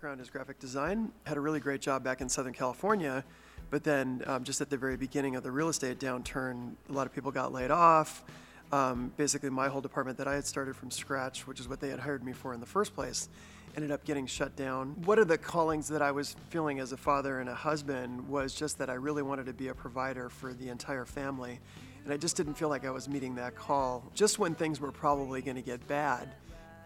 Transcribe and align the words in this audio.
background 0.00 0.18
is 0.18 0.30
graphic 0.30 0.58
design. 0.58 1.12
Had 1.26 1.36
a 1.36 1.40
really 1.40 1.60
great 1.60 1.82
job 1.82 2.02
back 2.02 2.22
in 2.22 2.28
Southern 2.30 2.54
California, 2.54 3.22
but 3.68 3.84
then 3.84 4.22
um, 4.26 4.44
just 4.44 4.62
at 4.62 4.70
the 4.70 4.76
very 4.78 4.96
beginning 4.96 5.36
of 5.36 5.42
the 5.42 5.50
real 5.50 5.68
estate 5.68 5.98
downturn, 5.98 6.72
a 6.88 6.92
lot 6.92 7.06
of 7.06 7.12
people 7.12 7.30
got 7.30 7.52
laid 7.52 7.70
off. 7.70 8.24
Um, 8.72 9.12
basically, 9.18 9.50
my 9.50 9.68
whole 9.68 9.82
department 9.82 10.16
that 10.16 10.26
I 10.26 10.36
had 10.36 10.46
started 10.46 10.74
from 10.74 10.90
scratch, 10.90 11.46
which 11.46 11.60
is 11.60 11.68
what 11.68 11.80
they 11.80 11.90
had 11.90 12.00
hired 12.00 12.24
me 12.24 12.32
for 12.32 12.54
in 12.54 12.60
the 12.60 12.66
first 12.66 12.94
place, 12.94 13.28
ended 13.76 13.90
up 13.90 14.02
getting 14.06 14.26
shut 14.26 14.56
down. 14.56 14.94
One 15.04 15.18
of 15.18 15.28
the 15.28 15.36
callings 15.36 15.86
that 15.88 16.00
I 16.00 16.12
was 16.12 16.34
feeling 16.48 16.80
as 16.80 16.92
a 16.92 16.96
father 16.96 17.40
and 17.40 17.50
a 17.50 17.54
husband 17.54 18.26
was 18.26 18.54
just 18.54 18.78
that 18.78 18.88
I 18.88 18.94
really 18.94 19.22
wanted 19.22 19.44
to 19.46 19.52
be 19.52 19.68
a 19.68 19.74
provider 19.74 20.30
for 20.30 20.54
the 20.54 20.70
entire 20.70 21.04
family. 21.04 21.60
And 22.04 22.14
I 22.14 22.16
just 22.16 22.38
didn't 22.38 22.54
feel 22.54 22.70
like 22.70 22.86
I 22.86 22.90
was 22.90 23.06
meeting 23.06 23.34
that 23.34 23.54
call. 23.54 24.10
Just 24.14 24.38
when 24.38 24.54
things 24.54 24.80
were 24.80 24.92
probably 24.92 25.42
going 25.42 25.56
to 25.56 25.62
get 25.62 25.86
bad, 25.86 26.26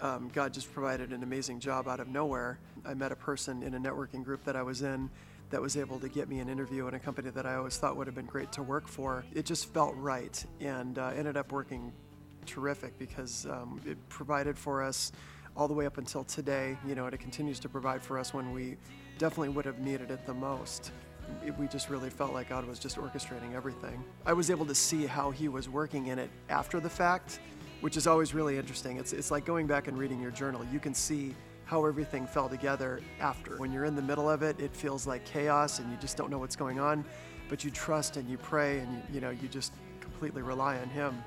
um, 0.00 0.30
God 0.32 0.52
just 0.52 0.72
provided 0.72 1.12
an 1.12 1.22
amazing 1.22 1.60
job 1.60 1.88
out 1.88 2.00
of 2.00 2.08
nowhere. 2.08 2.58
I 2.84 2.94
met 2.94 3.12
a 3.12 3.16
person 3.16 3.62
in 3.62 3.74
a 3.74 3.80
networking 3.80 4.24
group 4.24 4.44
that 4.44 4.56
I 4.56 4.62
was 4.62 4.82
in 4.82 5.10
that 5.50 5.60
was 5.60 5.76
able 5.76 6.00
to 6.00 6.08
get 6.08 6.28
me 6.28 6.40
an 6.40 6.48
interview 6.48 6.88
in 6.88 6.94
a 6.94 6.98
company 6.98 7.30
that 7.30 7.46
I 7.46 7.54
always 7.54 7.76
thought 7.76 7.96
would 7.96 8.06
have 8.06 8.16
been 8.16 8.26
great 8.26 8.50
to 8.52 8.62
work 8.62 8.88
for. 8.88 9.24
It 9.34 9.44
just 9.44 9.72
felt 9.72 9.94
right 9.96 10.44
and 10.60 10.98
uh, 10.98 11.12
ended 11.14 11.36
up 11.36 11.52
working 11.52 11.92
terrific 12.44 12.98
because 12.98 13.46
um, 13.46 13.80
it 13.86 13.96
provided 14.08 14.58
for 14.58 14.82
us 14.82 15.12
all 15.56 15.68
the 15.68 15.74
way 15.74 15.86
up 15.86 15.98
until 15.98 16.24
today, 16.24 16.76
you 16.86 16.94
know, 16.94 17.04
and 17.04 17.14
it 17.14 17.20
continues 17.20 17.60
to 17.60 17.68
provide 17.68 18.02
for 18.02 18.18
us 18.18 18.34
when 18.34 18.52
we 18.52 18.76
definitely 19.18 19.50
would 19.50 19.64
have 19.64 19.78
needed 19.78 20.10
it 20.10 20.26
the 20.26 20.34
most. 20.34 20.90
We 21.58 21.68
just 21.68 21.88
really 21.88 22.10
felt 22.10 22.32
like 22.32 22.50
God 22.50 22.66
was 22.66 22.78
just 22.78 22.96
orchestrating 22.96 23.54
everything. 23.54 24.04
I 24.26 24.32
was 24.32 24.50
able 24.50 24.66
to 24.66 24.74
see 24.74 25.06
how 25.06 25.30
He 25.30 25.48
was 25.48 25.68
working 25.68 26.08
in 26.08 26.18
it 26.18 26.30
after 26.50 26.80
the 26.80 26.90
fact, 26.90 27.38
which 27.84 27.98
is 27.98 28.06
always 28.06 28.32
really 28.32 28.56
interesting. 28.56 28.96
It's, 28.96 29.12
it's 29.12 29.30
like 29.30 29.44
going 29.44 29.66
back 29.66 29.88
and 29.88 29.98
reading 29.98 30.18
your 30.18 30.30
journal. 30.30 30.64
You 30.72 30.80
can 30.80 30.94
see 30.94 31.34
how 31.66 31.84
everything 31.84 32.26
fell 32.26 32.48
together 32.48 33.02
after. 33.20 33.58
When 33.58 33.70
you're 33.70 33.84
in 33.84 33.94
the 33.94 34.00
middle 34.00 34.26
of 34.26 34.42
it, 34.42 34.58
it 34.58 34.74
feels 34.74 35.06
like 35.06 35.22
chaos 35.26 35.80
and 35.80 35.90
you 35.90 35.98
just 35.98 36.16
don't 36.16 36.30
know 36.30 36.38
what's 36.38 36.56
going 36.56 36.80
on, 36.80 37.04
but 37.50 37.62
you 37.62 37.70
trust 37.70 38.16
and 38.16 38.26
you 38.26 38.38
pray 38.38 38.78
and 38.78 38.90
you, 38.90 39.02
you 39.16 39.20
know, 39.20 39.28
you 39.28 39.48
just 39.48 39.74
completely 40.00 40.40
rely 40.40 40.78
on 40.78 40.88
Him 40.88 41.22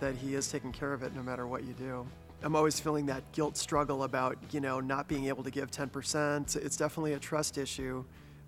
that 0.00 0.14
He 0.14 0.34
is 0.34 0.50
taking 0.52 0.70
care 0.70 0.92
of 0.92 1.02
it 1.02 1.16
no 1.16 1.22
matter 1.22 1.46
what 1.46 1.64
you 1.64 1.72
do. 1.72 2.06
I'm 2.42 2.56
always 2.56 2.78
feeling 2.78 3.06
that 3.06 3.32
guilt 3.32 3.56
struggle 3.56 4.02
about, 4.02 4.36
you 4.50 4.60
know, 4.60 4.80
not 4.80 5.08
being 5.08 5.28
able 5.28 5.42
to 5.44 5.50
give 5.50 5.70
10%. 5.70 6.56
It's 6.56 6.76
definitely 6.76 7.14
a 7.14 7.18
trust 7.18 7.56
issue, 7.56 8.04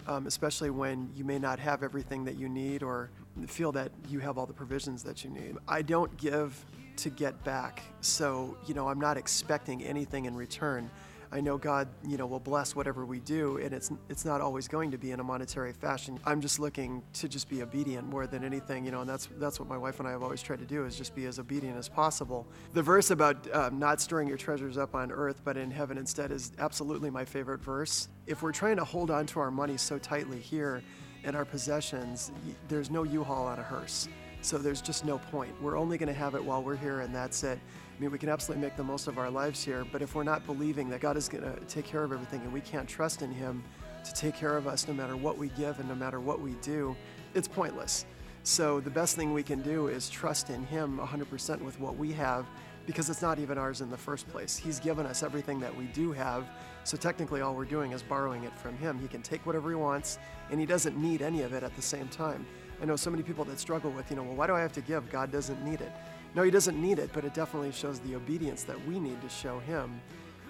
um, 0.06 0.26
especially 0.26 0.68
when 0.68 1.08
you 1.16 1.24
may 1.24 1.38
not 1.38 1.58
have 1.60 1.82
everything 1.82 2.26
that 2.26 2.38
you 2.38 2.50
need 2.50 2.82
or 2.82 3.08
feel 3.46 3.72
that 3.72 3.90
you 4.10 4.18
have 4.18 4.36
all 4.36 4.44
the 4.44 4.52
provisions 4.52 5.02
that 5.04 5.24
you 5.24 5.30
need. 5.30 5.56
I 5.66 5.80
don't 5.80 6.14
give 6.18 6.62
to 6.98 7.10
get 7.10 7.42
back, 7.44 7.82
so, 8.00 8.56
you 8.66 8.74
know, 8.74 8.88
I'm 8.88 9.00
not 9.00 9.16
expecting 9.16 9.82
anything 9.82 10.26
in 10.26 10.34
return. 10.34 10.90
I 11.34 11.40
know 11.40 11.58
God, 11.58 11.88
you 12.06 12.16
know, 12.16 12.26
will 12.26 12.38
bless 12.38 12.76
whatever 12.76 13.04
we 13.04 13.18
do, 13.18 13.56
and 13.58 13.74
it's 13.74 13.90
it's 14.08 14.24
not 14.24 14.40
always 14.40 14.68
going 14.68 14.92
to 14.92 14.98
be 14.98 15.10
in 15.10 15.18
a 15.18 15.24
monetary 15.24 15.72
fashion. 15.72 16.20
I'm 16.24 16.40
just 16.40 16.60
looking 16.60 17.02
to 17.14 17.28
just 17.28 17.48
be 17.48 17.60
obedient 17.60 18.08
more 18.08 18.28
than 18.28 18.44
anything, 18.44 18.84
you 18.84 18.92
know, 18.92 19.00
and 19.00 19.10
that's 19.10 19.28
that's 19.38 19.58
what 19.58 19.68
my 19.68 19.76
wife 19.76 19.98
and 19.98 20.06
I 20.06 20.12
have 20.12 20.22
always 20.22 20.42
tried 20.42 20.60
to 20.60 20.64
do 20.64 20.84
is 20.84 20.94
just 20.94 21.12
be 21.12 21.26
as 21.26 21.40
obedient 21.40 21.76
as 21.76 21.88
possible. 21.88 22.46
The 22.72 22.82
verse 22.82 23.10
about 23.10 23.52
um, 23.52 23.80
not 23.80 24.00
storing 24.00 24.28
your 24.28 24.36
treasures 24.36 24.78
up 24.78 24.94
on 24.94 25.10
earth 25.10 25.40
but 25.44 25.56
in 25.56 25.72
heaven 25.72 25.98
instead 25.98 26.30
is 26.30 26.52
absolutely 26.60 27.10
my 27.10 27.24
favorite 27.24 27.60
verse. 27.60 28.08
If 28.28 28.42
we're 28.42 28.52
trying 28.52 28.76
to 28.76 28.84
hold 28.84 29.10
on 29.10 29.26
to 29.26 29.40
our 29.40 29.50
money 29.50 29.76
so 29.76 29.98
tightly 29.98 30.38
here 30.38 30.84
and 31.24 31.34
our 31.34 31.44
possessions, 31.44 32.30
there's 32.68 32.90
no 32.90 33.02
U-Haul 33.02 33.46
on 33.46 33.58
a 33.58 33.62
hearse. 33.62 34.08
So 34.44 34.58
there's 34.58 34.82
just 34.82 35.06
no 35.06 35.16
point. 35.16 35.50
We're 35.62 35.78
only 35.78 35.96
going 35.96 36.08
to 36.08 36.18
have 36.18 36.34
it 36.34 36.44
while 36.44 36.62
we're 36.62 36.76
here, 36.76 37.00
and 37.00 37.14
that's 37.14 37.42
it. 37.44 37.58
I 37.58 38.00
mean, 38.00 38.10
we 38.10 38.18
can 38.18 38.28
absolutely 38.28 38.62
make 38.62 38.76
the 38.76 38.84
most 38.84 39.08
of 39.08 39.16
our 39.16 39.30
lives 39.30 39.64
here, 39.64 39.86
but 39.90 40.02
if 40.02 40.14
we're 40.14 40.22
not 40.22 40.44
believing 40.44 40.90
that 40.90 41.00
God 41.00 41.16
is 41.16 41.30
going 41.30 41.44
to 41.44 41.58
take 41.60 41.86
care 41.86 42.04
of 42.04 42.12
everything 42.12 42.42
and 42.42 42.52
we 42.52 42.60
can't 42.60 42.86
trust 42.86 43.22
in 43.22 43.32
Him 43.32 43.64
to 44.04 44.12
take 44.12 44.36
care 44.36 44.58
of 44.58 44.66
us 44.66 44.86
no 44.86 44.92
matter 44.92 45.16
what 45.16 45.38
we 45.38 45.48
give 45.56 45.80
and 45.80 45.88
no 45.88 45.94
matter 45.94 46.20
what 46.20 46.42
we 46.42 46.52
do, 46.60 46.94
it's 47.32 47.48
pointless. 47.48 48.04
So 48.42 48.80
the 48.80 48.90
best 48.90 49.16
thing 49.16 49.32
we 49.32 49.42
can 49.42 49.62
do 49.62 49.88
is 49.88 50.10
trust 50.10 50.50
in 50.50 50.66
Him 50.66 50.98
100% 50.98 51.62
with 51.62 51.80
what 51.80 51.96
we 51.96 52.12
have 52.12 52.44
because 52.84 53.08
it's 53.08 53.22
not 53.22 53.38
even 53.38 53.56
ours 53.56 53.80
in 53.80 53.88
the 53.88 53.96
first 53.96 54.28
place. 54.28 54.58
He's 54.58 54.78
given 54.78 55.06
us 55.06 55.22
everything 55.22 55.58
that 55.60 55.74
we 55.74 55.86
do 55.86 56.12
have. 56.12 56.44
So 56.84 56.98
technically, 56.98 57.40
all 57.40 57.54
we're 57.54 57.64
doing 57.64 57.92
is 57.92 58.02
borrowing 58.02 58.44
it 58.44 58.54
from 58.58 58.76
Him. 58.76 58.98
He 58.98 59.08
can 59.08 59.22
take 59.22 59.46
whatever 59.46 59.70
He 59.70 59.76
wants, 59.76 60.18
and 60.50 60.60
He 60.60 60.66
doesn't 60.66 60.98
need 60.98 61.22
any 61.22 61.40
of 61.40 61.54
it 61.54 61.62
at 61.62 61.74
the 61.76 61.82
same 61.82 62.08
time. 62.08 62.44
I 62.82 62.84
know 62.84 62.96
so 62.96 63.10
many 63.10 63.22
people 63.22 63.44
that 63.44 63.58
struggle 63.58 63.90
with, 63.90 64.10
you 64.10 64.16
know, 64.16 64.22
well, 64.22 64.34
why 64.34 64.46
do 64.46 64.54
I 64.54 64.60
have 64.60 64.72
to 64.72 64.80
give? 64.80 65.10
God 65.10 65.30
doesn't 65.30 65.64
need 65.64 65.80
it. 65.80 65.92
No, 66.34 66.42
he 66.42 66.50
doesn't 66.50 66.80
need 66.80 66.98
it, 66.98 67.10
but 67.12 67.24
it 67.24 67.32
definitely 67.32 67.72
shows 67.72 68.00
the 68.00 68.14
obedience 68.16 68.64
that 68.64 68.84
we 68.86 68.98
need 68.98 69.20
to 69.22 69.28
show 69.28 69.60
him 69.60 70.00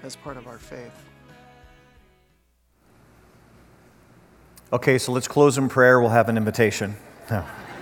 as 0.02 0.16
part 0.16 0.36
of 0.36 0.46
our 0.46 0.58
faith. 0.58 0.92
Okay, 4.72 4.98
so 4.98 5.12
let's 5.12 5.28
close 5.28 5.58
in 5.58 5.68
prayer. 5.68 6.00
We'll 6.00 6.10
have 6.10 6.28
an 6.28 6.36
invitation. 6.36 6.96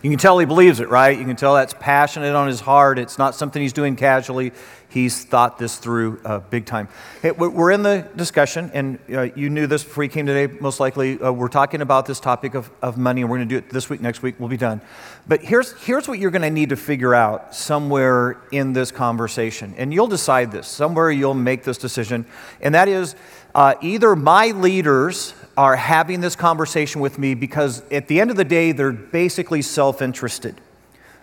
You 0.00 0.10
can 0.10 0.18
tell 0.18 0.38
he 0.38 0.46
believes 0.46 0.78
it, 0.78 0.88
right? 0.88 1.18
You 1.18 1.24
can 1.24 1.34
tell 1.34 1.54
that's 1.54 1.74
passionate 1.74 2.32
on 2.32 2.46
his 2.46 2.60
heart. 2.60 3.00
It's 3.00 3.18
not 3.18 3.34
something 3.34 3.60
he's 3.60 3.72
doing 3.72 3.96
casually. 3.96 4.52
He's 4.88 5.24
thought 5.24 5.58
this 5.58 5.76
through 5.76 6.20
uh, 6.24 6.38
big 6.38 6.66
time. 6.66 6.88
Hey, 7.20 7.32
we're 7.32 7.72
in 7.72 7.82
the 7.82 8.08
discussion, 8.14 8.70
and 8.72 9.00
uh, 9.12 9.22
you 9.34 9.50
knew 9.50 9.66
this 9.66 9.82
before 9.82 10.04
you 10.04 10.08
came 10.08 10.24
today, 10.24 10.54
most 10.60 10.78
likely. 10.78 11.20
Uh, 11.20 11.32
we're 11.32 11.48
talking 11.48 11.82
about 11.82 12.06
this 12.06 12.20
topic 12.20 12.54
of, 12.54 12.70
of 12.80 12.96
money, 12.96 13.22
and 13.22 13.30
we're 13.30 13.38
going 13.38 13.48
to 13.48 13.54
do 13.54 13.58
it 13.58 13.70
this 13.70 13.90
week, 13.90 14.00
next 14.00 14.22
week. 14.22 14.36
We'll 14.38 14.48
be 14.48 14.56
done. 14.56 14.80
But 15.26 15.42
here's, 15.42 15.72
here's 15.82 16.06
what 16.06 16.20
you're 16.20 16.30
going 16.30 16.42
to 16.42 16.50
need 16.50 16.68
to 16.68 16.76
figure 16.76 17.14
out 17.14 17.54
somewhere 17.54 18.40
in 18.52 18.74
this 18.74 18.92
conversation. 18.92 19.74
And 19.76 19.92
you'll 19.92 20.06
decide 20.06 20.52
this. 20.52 20.68
Somewhere 20.68 21.10
you'll 21.10 21.34
make 21.34 21.64
this 21.64 21.76
decision. 21.76 22.24
And 22.60 22.74
that 22.76 22.86
is 22.86 23.16
uh, 23.52 23.74
either 23.82 24.14
my 24.14 24.52
leaders 24.52 25.34
are 25.58 25.74
having 25.74 26.20
this 26.20 26.36
conversation 26.36 27.00
with 27.00 27.18
me 27.18 27.34
because 27.34 27.82
at 27.90 28.06
the 28.06 28.20
end 28.20 28.30
of 28.30 28.36
the 28.36 28.44
day, 28.44 28.70
they're 28.70 28.92
basically 28.92 29.60
self 29.60 30.00
interested. 30.00 30.54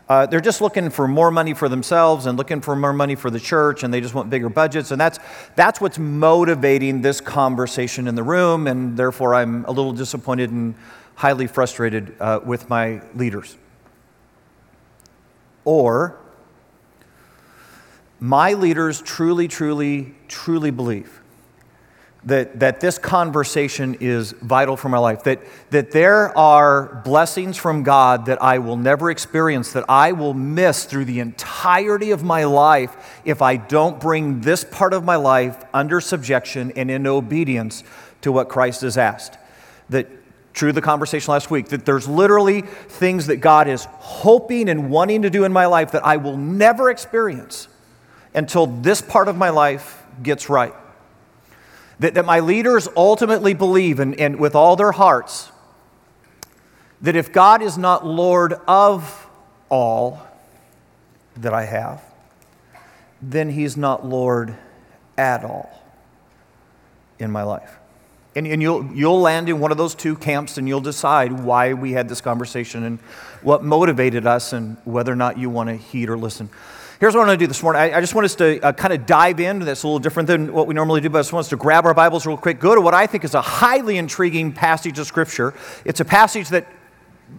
Uh, 0.10 0.26
they're 0.26 0.42
just 0.42 0.60
looking 0.60 0.90
for 0.90 1.08
more 1.08 1.32
money 1.32 1.54
for 1.54 1.70
themselves 1.70 2.26
and 2.26 2.38
looking 2.38 2.60
for 2.60 2.76
more 2.76 2.92
money 2.92 3.16
for 3.16 3.30
the 3.30 3.40
church, 3.40 3.82
and 3.82 3.94
they 3.94 4.02
just 4.02 4.14
want 4.14 4.30
bigger 4.30 4.50
budgets. 4.50 4.92
And 4.92 5.00
that's, 5.00 5.20
that's 5.56 5.80
what's 5.80 5.98
motivating 5.98 7.02
this 7.02 7.22
conversation 7.22 8.10
in 8.10 8.16
the 8.16 8.24
room, 8.24 8.68
and 8.68 8.98
therefore 8.98 9.34
I'm 9.34 9.64
a 9.66 9.72
little 9.72 9.94
disappointed 9.94 10.52
and 10.52 10.76
highly 11.16 11.48
frustrated 11.48 12.14
uh, 12.20 12.42
with 12.44 12.70
my 12.70 13.02
leaders. 13.16 13.56
Or 15.64 16.20
my 18.20 18.52
leaders 18.52 19.02
truly, 19.02 19.48
truly, 19.48 20.14
truly 20.28 20.72
believe 20.72 21.22
that, 22.26 22.60
that 22.60 22.80
this 22.80 22.98
conversation 22.98 23.96
is 24.00 24.32
vital 24.32 24.76
for 24.76 24.90
my 24.90 24.98
life, 24.98 25.24
that, 25.24 25.42
that 25.70 25.92
there 25.92 26.36
are 26.36 27.02
blessings 27.06 27.56
from 27.56 27.84
God 27.84 28.26
that 28.26 28.42
I 28.42 28.58
will 28.58 28.78
never 28.78 29.12
experience, 29.12 29.74
that 29.74 29.86
I 29.88 30.12
will 30.12 30.34
miss 30.34 30.86
through 30.86 31.06
the 31.06 31.20
entirety 31.20 32.10
of 32.12 32.24
my 32.24 32.46
life 32.46 33.22
if 33.26 33.44
I 33.44 33.58
don't 33.58 34.00
bring 34.00 34.42
this 34.42 34.64
part 34.64 34.94
of 34.94 35.04
my 35.04 35.18
life 35.18 35.64
under 35.74 36.02
subjection 36.02 36.72
and 36.76 36.90
in 36.90 37.06
obedience 37.06 37.84
to 38.22 38.32
what 38.32 38.50
Christ 38.50 38.82
has 38.82 38.98
asked. 38.98 39.38
That 39.90 40.08
true 40.54 40.72
the 40.72 40.82
conversation 40.82 41.32
last 41.32 41.52
week 41.52 41.68
that 41.68 41.86
there's 41.86 42.08
literally 42.08 42.62
things 42.62 43.28
that 43.28 43.38
God 43.38 43.68
is 43.68 43.86
hoping 43.86 44.70
and 44.70 44.90
wanting 44.90 45.22
to 45.24 45.30
do 45.30 45.44
in 45.44 45.54
my 45.54 45.66
life 45.68 45.92
that 45.92 46.04
I 46.06 46.18
will 46.18 46.38
never 46.38 46.90
experience 46.90 47.68
until 48.34 48.66
this 48.66 49.02
part 49.02 49.28
of 49.28 49.38
my 49.38 49.50
life 49.50 50.04
gets 50.24 50.50
right. 50.50 50.74
That, 52.00 52.14
that 52.16 52.26
my 52.26 52.42
leaders 52.42 52.88
ultimately 52.96 53.54
believe, 53.54 54.00
and, 54.00 54.20
and 54.20 54.38
with 54.40 54.56
all 54.56 54.76
their 54.76 54.92
hearts, 54.92 55.52
that 57.02 57.16
if 57.16 57.32
God 57.32 57.62
is 57.62 57.78
not 57.78 58.06
Lord 58.06 58.54
of 58.68 59.28
all 59.70 60.26
that 61.38 61.54
I 61.54 61.66
have, 61.66 62.04
then 63.22 63.50
He's 63.50 63.78
not 63.78 64.06
Lord 64.06 64.56
at 65.18 65.44
all 65.44 65.82
in 67.20 67.32
my 67.32 67.44
life. 67.44 67.78
And, 68.36 68.46
and 68.48 68.62
you'll, 68.62 68.86
you'll 68.94 69.22
land 69.22 69.48
in 69.48 69.60
one 69.60 69.72
of 69.72 69.78
those 69.78 69.96
two 69.96 70.16
camps 70.18 70.58
and 70.58 70.68
you'll 70.68 70.82
decide 70.82 71.32
why 71.32 71.74
we 71.74 71.94
had 71.94 72.10
this 72.10 72.20
conversation 72.20 72.84
and 72.84 73.00
what 73.42 73.64
motivated 73.64 74.28
us 74.28 74.52
and 74.52 74.76
whether 74.84 75.12
or 75.12 75.16
not 75.16 75.38
you 75.38 75.50
want 75.50 75.70
to 75.70 75.76
heed 75.76 76.10
or 76.10 76.18
listen. 76.18 76.50
Here's 76.98 77.14
what 77.14 77.24
I 77.24 77.28
want 77.28 77.40
to 77.40 77.44
do 77.44 77.48
this 77.48 77.62
morning. 77.62 77.82
I, 77.82 77.98
I 77.98 78.00
just 78.00 78.16
want 78.16 78.24
us 78.24 78.36
to 78.36 78.62
uh, 78.62 78.72
kind 78.72 78.94
of 78.94 79.06
dive 79.06 79.42
into 79.42 79.66
this 79.66 79.84
a 79.84 79.88
little 79.88 80.00
different 80.00 80.28
than 80.28 80.54
what 80.54 80.66
we 80.66 80.74
normally 80.74 81.02
do, 81.02 81.10
but 81.10 81.20
I 81.20 81.22
just 81.24 81.34
want 81.34 81.44
us 81.44 81.50
to 81.50 81.58
grab 81.58 81.86
our 81.86 81.94
Bibles 81.94 82.26
real 82.26 82.38
quick, 82.38 82.58
go 82.58 82.74
to 82.74 82.80
what 82.80 82.94
I 82.94 83.06
think 83.06 83.26
is 83.26 83.34
a 83.34 83.42
highly 83.42 83.98
intriguing 83.98 84.54
passage 84.54 84.98
of 84.98 85.06
Scripture. 85.06 85.54
It's 85.84 86.00
a 86.00 86.06
passage 86.06 86.48
that 86.50 86.66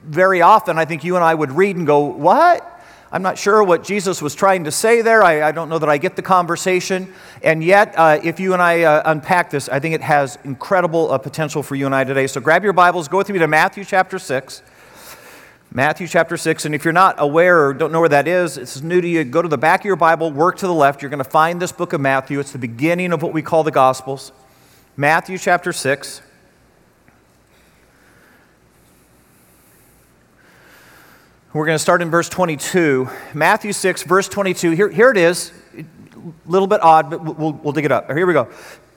very 0.05 0.43
often 0.43 0.79
I 0.79 0.85
think 0.85 1.05
you 1.05 1.17
and 1.17 1.25
I 1.25 1.35
would 1.35 1.53
read 1.53 1.77
and 1.77 1.87
go, 1.87 2.01
What? 2.01 2.71
I'm 3.11 3.23
not 3.23 3.39
sure 3.39 3.63
what 3.63 3.83
Jesus 3.83 4.21
was 4.21 4.35
trying 4.35 4.65
to 4.65 4.71
say 4.71 5.01
there. 5.01 5.23
I, 5.23 5.49
I 5.49 5.53
don't 5.53 5.71
know 5.71 5.79
that 5.79 5.89
I 5.89 5.97
get 5.97 6.17
the 6.17 6.23
conversation. 6.23 7.15
And 7.43 7.63
yet, 7.65 7.95
uh, 7.97 8.21
if 8.23 8.41
you 8.41 8.53
and 8.53 8.61
I 8.61 8.83
uh, 8.83 9.03
unpack 9.07 9.49
this, 9.49 9.69
I 9.69 9.79
think 9.79 9.95
it 9.95 10.03
has 10.03 10.37
incredible 10.45 11.13
uh, 11.13 11.17
potential 11.17 11.63
for 11.63 11.77
you 11.77 11.87
and 11.87 11.95
I 11.95 12.03
today. 12.03 12.27
So 12.27 12.41
grab 12.41 12.65
your 12.65 12.73
Bibles, 12.73 13.07
go 13.07 13.19
with 13.19 13.31
me 13.31 13.39
to 13.39 13.47
Matthew 13.47 13.85
chapter 13.85 14.19
6. 14.19 14.61
Matthew 15.73 16.07
chapter 16.07 16.37
6. 16.37 16.65
And 16.65 16.75
if 16.75 16.85
you're 16.85 16.93
not 16.93 17.17
aware 17.19 17.67
or 17.67 17.75
don't 17.75 17.93
know 17.93 18.01
where 18.01 18.09
that 18.09 18.29
is, 18.29 18.57
it's 18.57 18.81
new 18.81 19.01
to 19.01 19.09
you, 19.09 19.25
go 19.25 19.43
to 19.43 19.49
the 19.49 19.59
back 19.59 19.81
of 19.81 19.85
your 19.85 19.97
Bible, 19.97 20.31
work 20.31 20.57
to 20.59 20.67
the 20.67 20.75
left. 20.75 21.03
You're 21.03 21.11
going 21.11 21.23
to 21.23 21.29
find 21.29 21.61
this 21.61 21.73
book 21.73 21.93
of 21.93 22.01
Matthew. 22.01 22.41
It's 22.41 22.53
the 22.53 22.59
beginning 22.59 23.13
of 23.13 23.23
what 23.23 23.33
we 23.33 23.43
call 23.43 23.63
the 23.65 23.71
Gospels. 23.71 24.33
Matthew 24.97 25.39
chapter 25.39 25.73
6. 25.73 26.23
We're 31.53 31.65
going 31.65 31.77
to 31.77 31.83
start 31.83 32.03
in 32.03 32.11
verse 32.11 32.29
22. 32.29 33.09
Matthew 33.33 33.73
6, 33.73 34.03
verse 34.03 34.29
22. 34.29 34.73
Here, 34.73 34.91
here 34.91 35.11
it 35.11 35.17
is. 35.17 35.53
A 35.75 35.85
little 36.45 36.69
bit 36.69 36.83
odd, 36.83 37.09
but 37.09 37.25
we'll, 37.25 37.53
we'll 37.53 37.73
dig 37.73 37.87
it 37.87 37.93
up. 37.93 38.11
Here 38.11 38.27
we 38.27 38.35
go. 38.35 38.51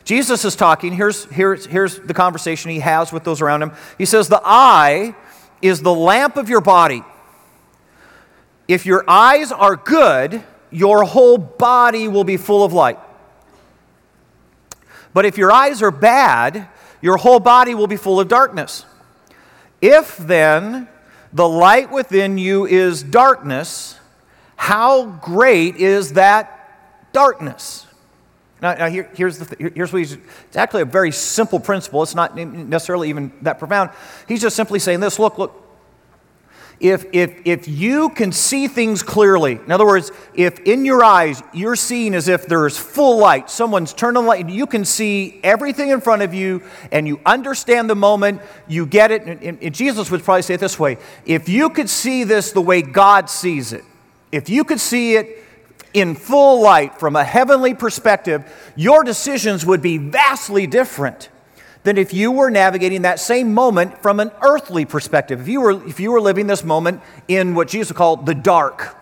Jesus 0.04 0.44
is 0.44 0.58
talking. 0.58 0.92
Here's, 0.92 1.24
here's, 1.26 1.66
here's 1.66 2.00
the 2.00 2.14
conversation 2.14 2.72
he 2.72 2.80
has 2.80 3.14
with 3.14 3.24
those 3.24 3.42
around 3.42 3.62
him. 3.62 3.72
He 3.98 4.06
says, 4.06 4.28
The 4.28 4.42
eye 4.44 5.16
is 5.62 5.82
the 5.82 5.94
lamp 5.94 6.38
of 6.38 6.50
your 6.50 6.62
body. 6.62 7.04
If 8.68 8.86
your 8.86 9.04
eyes 9.08 9.52
are 9.52 9.76
good, 9.76 10.44
your 10.72 11.04
whole 11.04 11.38
body 11.38 12.08
will 12.08 12.24
be 12.24 12.38
full 12.38 12.64
of 12.64 12.74
light. 12.74 13.00
But 15.14 15.26
if 15.26 15.38
your 15.38 15.52
eyes 15.52 15.82
are 15.82 15.92
bad, 15.92 16.68
your 17.02 17.18
whole 17.18 17.40
body 17.40 17.74
will 17.74 17.88
be 17.88 17.98
full 17.98 18.20
of 18.20 18.28
darkness. 18.28 18.86
If 19.82 20.18
then 20.18 20.88
the 21.34 21.48
light 21.48 21.92
within 21.92 22.38
you 22.38 22.66
is 22.66 23.02
darkness, 23.02 23.98
how 24.56 25.06
great 25.06 25.78
is 25.78 26.14
that 26.14 27.12
darkness? 27.12 27.88
Now, 28.62 28.74
now 28.74 28.90
here, 28.90 29.10
here's, 29.14 29.38
the 29.38 29.56
th- 29.56 29.74
here's 29.74 29.94
what 29.94 30.00
he's, 30.00 30.14
it's 30.14 30.58
actually 30.58 30.82
a 30.82 30.86
very 30.86 31.12
simple 31.12 31.60
principle. 31.60 32.04
It's 32.04 32.16
not 32.16 32.36
necessarily 32.36 33.10
even 33.10 33.32
that 33.42 33.60
profound. 33.60 33.92
He's 34.28 34.42
just 34.42 34.56
simply 34.56 34.80
saying 34.80 35.00
this 35.00 35.20
look, 35.20 35.38
look, 35.38 35.66
if, 36.80 37.06
if, 37.12 37.42
if 37.44 37.68
you 37.68 38.10
can 38.10 38.32
see 38.32 38.68
things 38.68 39.04
clearly, 39.04 39.54
in 39.54 39.72
other 39.72 39.86
words, 39.86 40.12
if 40.34 40.60
in 40.62 40.86
your 40.86 41.04
eyes 41.04 41.44
you're 41.54 41.76
seeing 41.76 42.16
as 42.16 42.30
if 42.30 42.46
there's 42.46 42.78
full 42.78 43.18
light, 43.18 43.50
someone's 43.50 43.94
turned 43.94 44.18
on 44.18 44.24
the 44.24 44.30
light, 44.30 44.50
you 44.50 44.66
can 44.66 44.86
see 44.86 45.42
everything 45.44 45.90
in 45.90 46.00
front 46.00 46.22
of 46.22 46.34
you 46.34 46.64
and 46.92 47.06
you 47.06 47.20
understand 47.26 47.90
the 47.90 47.96
moment, 47.96 48.42
you 48.68 48.86
get 48.86 49.12
it. 49.12 49.24
And, 49.24 49.62
and 49.62 49.76
Jesus 49.76 50.10
would 50.10 50.24
probably 50.24 50.42
say 50.42 50.54
it 50.54 50.62
this 50.62 50.80
way 50.80 50.98
if 51.26 51.50
you 51.50 51.70
could 51.70 51.90
see 51.90 52.24
this 52.24 52.54
the 52.54 52.62
way 52.62 52.82
God 52.82 53.30
sees 53.30 53.74
it, 53.74 53.84
if 54.32 54.50
you 54.50 54.64
could 54.64 54.80
see 54.80 55.16
it 55.16 55.44
in 55.94 56.16
full 56.16 56.62
light 56.62 57.00
from 57.00 57.16
a 57.16 57.24
heavenly 57.24 57.74
perspective, 57.74 58.44
your 58.76 59.04
decisions 59.04 59.66
would 59.66 59.82
be 59.82 59.98
vastly 59.98 60.68
different 60.68 61.30
than 61.84 61.98
if 61.98 62.14
you 62.14 62.32
were 62.32 62.50
navigating 62.50 63.04
that 63.04 63.20
same 63.20 63.54
moment 63.54 64.02
from 64.02 64.20
an 64.20 64.32
earthly 64.42 64.86
perspective. 64.86 65.42
If 65.42 65.48
you 65.48 65.62
were, 65.62 65.88
if 65.88 66.00
you 66.00 66.12
were 66.12 66.22
living 66.22 66.48
this 66.48 66.64
moment 66.64 67.02
in 67.28 67.56
what 67.56 67.68
Jesus 67.68 67.96
called 67.96 68.26
the 68.26 68.36
dark. 68.36 68.98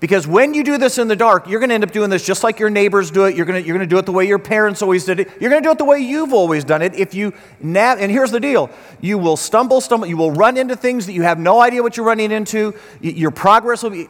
Because 0.00 0.26
when 0.26 0.52
you 0.52 0.64
do 0.64 0.76
this 0.76 0.98
in 0.98 1.08
the 1.08 1.16
dark, 1.16 1.48
you're 1.48 1.60
going 1.60 1.70
to 1.70 1.76
end 1.76 1.84
up 1.84 1.92
doing 1.92 2.10
this 2.10 2.26
just 2.26 2.42
like 2.42 2.58
your 2.58 2.68
neighbors 2.68 3.10
do 3.10 3.24
it. 3.24 3.36
You're 3.36 3.46
going 3.46 3.62
to, 3.62 3.66
you're 3.66 3.76
going 3.76 3.88
to 3.88 3.94
do 3.94 3.98
it 3.98 4.04
the 4.04 4.12
way 4.12 4.26
your 4.26 4.40
parents 4.40 4.82
always 4.82 5.04
did 5.04 5.20
it. 5.20 5.30
You're 5.40 5.48
going 5.48 5.62
to 5.62 5.66
do 5.66 5.70
it 5.70 5.78
the 5.78 5.84
way 5.84 6.00
you've 6.00 6.34
always 6.34 6.64
done 6.64 6.82
it. 6.82 6.94
If 6.94 7.14
you 7.14 7.32
nav- 7.60 7.98
and 8.00 8.10
here's 8.10 8.30
the 8.30 8.40
deal: 8.40 8.70
you 9.00 9.16
will 9.16 9.36
stumble, 9.36 9.80
stumble. 9.80 10.06
You 10.06 10.16
will 10.16 10.32
run 10.32 10.58
into 10.58 10.76
things 10.76 11.06
that 11.06 11.12
you 11.12 11.22
have 11.22 11.38
no 11.38 11.60
idea 11.60 11.82
what 11.82 11.96
you're 11.96 12.04
running 12.04 12.32
into. 12.32 12.74
Your 13.00 13.30
progress 13.30 13.82
will 13.82 13.90
be. 13.90 14.08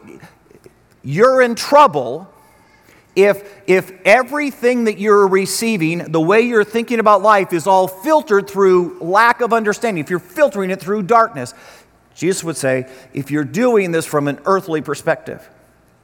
You're 1.05 1.41
in 1.41 1.53
trouble 1.53 2.27
if, 3.15 3.61
if 3.67 3.91
everything 4.03 4.85
that 4.85 4.99
you're 4.99 5.27
receiving, 5.27 5.99
the 5.99 6.19
way 6.19 6.41
you're 6.41 6.65
thinking 6.65 6.99
about 6.99 7.21
life, 7.21 7.53
is 7.53 7.65
all 7.67 7.87
filtered 7.87 8.49
through 8.49 8.97
lack 8.99 9.39
of 9.39 9.53
understanding, 9.53 10.03
if 10.03 10.09
you're 10.09 10.19
filtering 10.19 10.69
it 10.69 10.81
through 10.81 11.03
darkness, 11.03 11.53
Jesus 12.15 12.43
would 12.43 12.57
say, 12.57 12.89
if 13.13 13.31
you're 13.31 13.45
doing 13.45 13.91
this 13.91 14.05
from 14.05 14.27
an 14.27 14.39
earthly 14.45 14.81
perspective, 14.81 15.47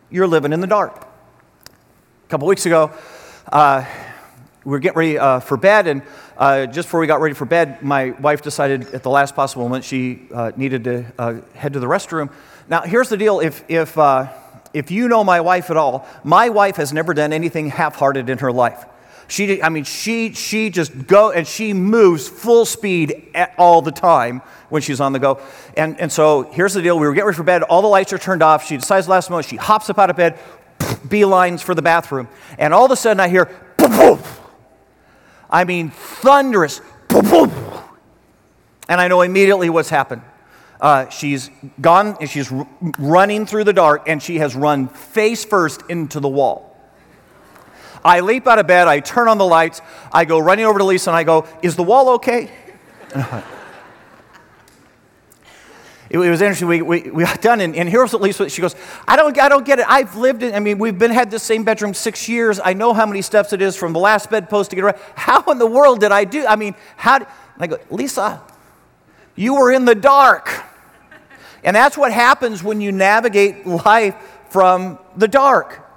you're 0.09 0.27
living 0.27 0.53
in 0.53 0.62
the 0.62 0.68
dark. 0.68 1.07
A 1.65 2.30
couple 2.30 2.48
weeks 2.48 2.65
ago, 2.65 2.92
uh, 3.51 3.83
we 4.63 4.71
were 4.71 4.80
getting 4.80 4.98
ready 4.98 5.18
uh, 5.18 5.39
for 5.39 5.57
bed, 5.57 5.88
and 5.88 6.03
uh, 6.38 6.65
just 6.68 6.88
before 6.88 7.00
we 7.00 7.07
got 7.07 7.19
ready 7.19 7.33
for 7.33 7.45
bed, 7.45 7.81
my 7.81 8.12
wife 8.12 8.42
decided 8.42 8.94
at 8.94 9.03
the 9.03 9.09
last 9.09 9.36
possible 9.36 9.63
moment 9.63 9.83
she 9.83 10.27
uh, 10.33 10.51
needed 10.56 10.83
to 10.83 11.06
uh, 11.18 11.42
head 11.56 11.74
to 11.74 11.80
the 11.80 11.88
restroom. 11.88 12.31
Now, 12.69 12.81
here's 12.81 13.09
the 13.09 13.18
deal 13.18 13.39
if, 13.39 13.63
if 13.69 13.98
uh, 13.98 14.27
if 14.74 14.92
you 14.92 15.08
know 15.08 15.24
my 15.24 15.42
wife 15.42 15.70
at 15.70 15.78
all, 15.78 16.08
my 16.24 16.50
wife 16.50 16.78
has 16.78 16.94
never 16.94 17.14
done 17.14 17.34
anything 17.34 17.70
half-hearted 17.70 18.30
in 18.30 18.38
her 18.40 18.52
life. 18.52 18.86
She, 19.28 19.64
I 19.64 19.70
mean, 19.70 19.86
she, 19.86 20.34
she 20.34 20.70
just 20.70 21.08
go 21.08 21.32
and 21.32 21.48
she 21.48 21.72
moves 21.74 22.28
full 22.28 22.66
speed 22.66 23.34
all 23.58 23.82
the 23.82 23.92
time 23.92 24.42
when 24.68 24.82
she's 24.82 25.00
on 25.00 25.14
the 25.14 25.20
go. 25.20 25.40
And, 25.78 25.98
and 26.02 26.12
so 26.12 26.44
here's 26.52 26.74
the 26.74 26.82
deal: 26.82 27.00
we 27.00 27.08
were 27.08 27.14
getting 27.14 27.28
ready 27.28 27.38
for 27.38 27.44
bed. 27.44 27.64
All 27.64 27.82
the 27.82 27.88
lights 27.88 28.12
are 28.12 28.18
turned 28.18 28.44
off. 28.44 28.66
She 28.66 28.76
decides 28.76 29.08
last 29.08 29.30
moment. 29.30 29.48
She 29.48 29.56
hops 29.56 29.90
up 29.90 29.98
out 30.00 30.10
of 30.10 30.18
bed, 30.18 30.38
beelines 30.80 31.62
for 31.62 31.74
the 31.74 31.82
bathroom, 31.82 32.28
and 32.58 32.74
all 32.74 32.84
of 32.84 32.92
a 32.92 32.98
sudden 32.98 33.22
I 33.22 33.30
hear, 33.30 33.46
boom, 33.78 33.92
boom. 33.92 34.20
I 35.50 35.64
mean, 35.64 35.92
thunderous, 35.92 36.82
boom, 37.08 37.30
boom. 37.30 37.52
and 38.92 39.00
I 39.00 39.08
know 39.08 39.22
immediately 39.22 39.70
what's 39.70 39.90
happened. 39.90 40.22
Uh, 40.81 41.07
she's 41.10 41.51
gone, 41.80 42.18
and 42.19 42.28
she's 42.28 42.51
r- 42.51 42.68
running 42.98 43.45
through 43.45 43.63
the 43.63 43.74
dark, 43.74 44.10
and 44.10 44.22
she 44.22 44.39
has 44.39 44.56
run 44.56 44.88
face 44.88 45.45
first 45.45 45.83
into 45.89 46.19
the 46.19 46.28
wall. 46.28 46.75
I 48.04 48.22
leap 48.22 48.48
out 48.48 48.57
of 48.57 48.66
bed, 48.66 48.88
I 48.88 49.00
turn 49.00 49.28
on 49.28 49.38
the 49.38 49.45
lights, 49.45 49.80
I 50.12 50.25
go 50.25 50.39
running 50.39 50.66
over 50.66 50.80
to 50.80 50.86
Lisa, 50.86 51.12
and 51.12 51.18
I 51.18 51.24
go, 51.24 51.48
Is 51.62 51.75
the 51.75 51.83
wall 51.83 52.10
okay? 52.16 52.50
it, 56.10 56.18
was 56.18 56.42
interesting. 56.42 56.68
We, 56.68 56.81
we, 56.81 57.12
we 57.12 57.25
got 57.25 57.44
done, 57.44 57.62
and, 57.62 57.75
and 57.75 57.88
here's 57.88 58.12
what 58.12 58.24
Lisa, 58.24 58.50
she 58.50 58.63
goes, 58.63 58.75
I 59.07 59.16
don't, 59.16 59.39
I 59.39 59.50
don't 59.50 59.63
get 59.66 59.77
it. 59.77 59.86
I've 59.88 60.16
lived 60.16 60.42
in, 60.42 60.56
I 60.56 60.60
mean, 60.60 60.80
we've 60.80 60.98
been 60.98 61.12
had 61.12 61.30
this 61.30 61.44
same 61.44 61.63
bedroom 61.63 61.94
six 61.94 62.27
years. 62.27 62.60
I 62.63 62.74
know 62.74 62.94
how 62.94 63.06
many 63.06 63.22
steps 63.22 63.54
it 63.54 63.62
is 63.62 63.75
from 63.75 63.94
the 63.94 64.00
last 64.00 64.31
bedpost 64.31 64.72
to 64.72 64.75
get 64.75 64.84
around. 64.84 64.98
How 65.13 65.44
in 65.44 65.60
the 65.60 65.68
world 65.68 66.00
did 66.00 66.12
I 66.12 66.24
do? 66.24 66.44
I 66.48 66.56
mean, 66.56 66.74
how, 66.98 67.19
I 67.60 67.68
go, 67.68 67.77
Lisa, 67.92 68.42
you 69.36 69.54
were 69.54 69.72
in 69.72 69.86
the 69.86 69.94
dark. 69.94 70.50
And 71.63 71.75
that's 71.75 71.98
what 71.98 72.12
happens 72.12 72.63
when 72.63 72.81
you 72.81 72.92
navigate 72.92 73.66
life 73.66 74.16
from 74.50 75.00
the 75.16 75.28
dark. 75.28 75.88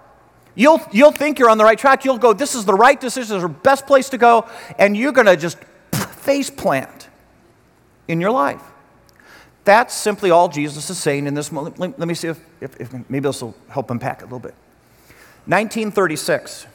You'll, 0.54 0.80
you'll 0.92 1.12
think 1.12 1.38
you're 1.38 1.50
on 1.50 1.58
the 1.58 1.64
right 1.64 1.78
track. 1.78 2.04
You'll 2.04 2.18
go, 2.18 2.32
this 2.32 2.54
is 2.54 2.64
the 2.64 2.74
right 2.74 3.00
decision, 3.00 3.36
this 3.36 3.42
is 3.42 3.42
the 3.42 3.48
best 3.48 3.86
place 3.86 4.08
to 4.10 4.18
go, 4.18 4.48
and 4.78 4.96
you're 4.96 5.12
going 5.12 5.26
to 5.26 5.36
just 5.36 5.58
face 5.92 6.50
plant 6.50 7.08
in 8.06 8.20
your 8.20 8.30
life. 8.30 8.62
That's 9.64 9.94
simply 9.94 10.30
all 10.30 10.48
Jesus 10.48 10.90
is 10.90 10.98
saying 10.98 11.26
in 11.26 11.34
this 11.34 11.50
moment. 11.50 11.78
Let, 11.78 11.98
me 11.98 12.14
see 12.14 12.28
if, 12.28 12.40
if, 12.60 12.80
if 12.80 12.92
maybe 13.08 13.20
this 13.20 13.42
will 13.42 13.56
help 13.68 13.90
unpack 13.90 14.20
it 14.20 14.22
a 14.22 14.26
little 14.26 14.38
bit. 14.38 14.54
1936, 15.46 16.66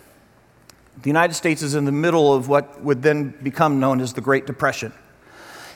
the 1.01 1.09
United 1.09 1.35
States 1.35 1.61
is 1.61 1.75
in 1.75 1.85
the 1.85 1.91
middle 1.91 2.33
of 2.33 2.49
what 2.49 2.81
would 2.81 3.01
then 3.01 3.29
become 3.43 3.79
known 3.79 4.01
as 4.01 4.13
the 4.13 4.21
Great 4.21 4.45
Depression. 4.45 4.91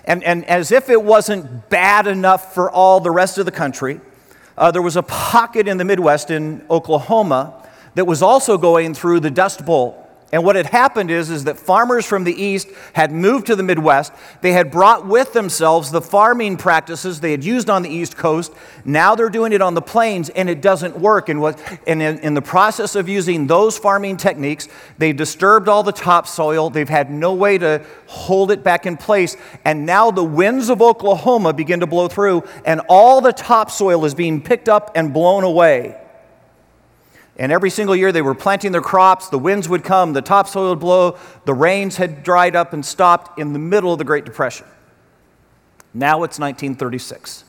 And, 0.06 0.24
and 0.24 0.46
as 0.46 0.72
if 0.72 0.90
it 0.90 1.02
wasn't 1.02 1.70
bad 1.70 2.08
enough 2.08 2.54
for 2.54 2.70
all 2.70 3.00
the 3.00 3.12
rest 3.12 3.38
of 3.38 3.46
the 3.46 3.52
country, 3.52 4.02
uh, 4.58 4.72
there 4.72 4.82
was 4.82 4.96
a 4.96 5.04
pocket 5.04 5.68
in 5.68 5.78
the 5.78 5.86
Midwest 5.86 6.30
in 6.30 6.66
Oklahoma 6.70 7.68
that 7.96 8.06
was 8.06 8.22
also 8.22 8.58
going 8.58 8.94
through 8.94 9.22
the 9.22 9.32
Dust 9.32 9.66
Bowl. 9.66 10.03
And 10.34 10.44
what 10.44 10.56
had 10.56 10.66
happened 10.66 11.12
is, 11.12 11.30
is 11.30 11.44
that 11.44 11.60
farmers 11.60 12.08
from 12.08 12.24
the 12.24 12.34
east 12.34 12.68
had 12.94 13.12
moved 13.12 13.46
to 13.48 13.56
the 13.56 13.62
Midwest. 13.62 14.12
They 14.42 14.52
had 14.52 14.72
brought 14.72 15.06
with 15.06 15.32
themselves 15.32 15.92
the 15.92 16.02
farming 16.02 16.58
practices 16.58 17.20
they 17.20 17.30
had 17.30 17.44
used 17.44 17.70
on 17.70 17.84
the 17.84 17.90
East 17.92 18.18
Coast. 18.18 18.52
Now 18.84 19.14
they're 19.14 19.30
doing 19.30 19.54
it 19.54 19.62
on 19.62 19.76
the 19.76 19.82
plains, 19.84 20.30
and 20.30 20.50
it 20.50 20.60
doesn't 20.60 20.98
work. 20.98 21.30
And, 21.30 21.40
what, 21.40 21.62
and 21.86 22.02
in, 22.02 22.18
in 22.18 22.34
the 22.34 22.42
process 22.42 22.96
of 22.96 23.08
using 23.08 23.46
those 23.46 23.78
farming 23.78 24.18
techniques, 24.18 24.68
they've 24.98 25.16
disturbed 25.16 25.70
all 25.70 25.84
the 25.84 25.92
topsoil. 25.92 26.72
They've 26.72 26.90
had 26.90 27.12
no 27.12 27.36
way 27.36 27.60
to 27.60 27.86
hold 28.08 28.50
it 28.50 28.64
back 28.64 28.88
in 28.88 28.98
place. 28.98 29.38
And 29.64 29.86
now 29.86 30.10
the 30.10 30.24
winds 30.24 30.70
of 30.70 30.82
Oklahoma 30.82 31.54
begin 31.54 31.82
to 31.82 31.88
blow 31.88 32.08
through, 32.08 32.44
and 32.66 32.82
all 32.90 33.22
the 33.22 33.34
topsoil 33.34 34.04
is 34.04 34.16
being 34.16 34.42
picked 34.42 34.68
up 34.68 34.94
and 34.96 35.14
blown 35.14 35.44
away. 35.44 36.03
And 37.38 37.52
every 37.52 37.70
single 37.70 37.96
year 37.96 38.12
they 38.12 38.22
were 38.22 38.36
planting 38.36 38.72
their 38.72 38.82
crops, 38.82 39.30
the 39.30 39.40
winds 39.40 39.68
would 39.68 39.84
come, 39.84 40.14
the 40.14 40.22
topsoil 40.22 40.70
would 40.70 40.80
blow, 40.80 41.18
the 41.46 41.54
rains 41.54 41.98
had 41.98 42.24
dried 42.24 42.56
up 42.56 42.74
and 42.74 42.86
stopped 42.86 43.40
in 43.40 43.54
the 43.54 43.60
middle 43.60 43.92
of 43.92 43.98
the 43.98 44.04
Great 44.04 44.26
Depression. 44.26 44.68
Now 45.94 46.24
it's 46.24 46.40
1936. 46.40 47.44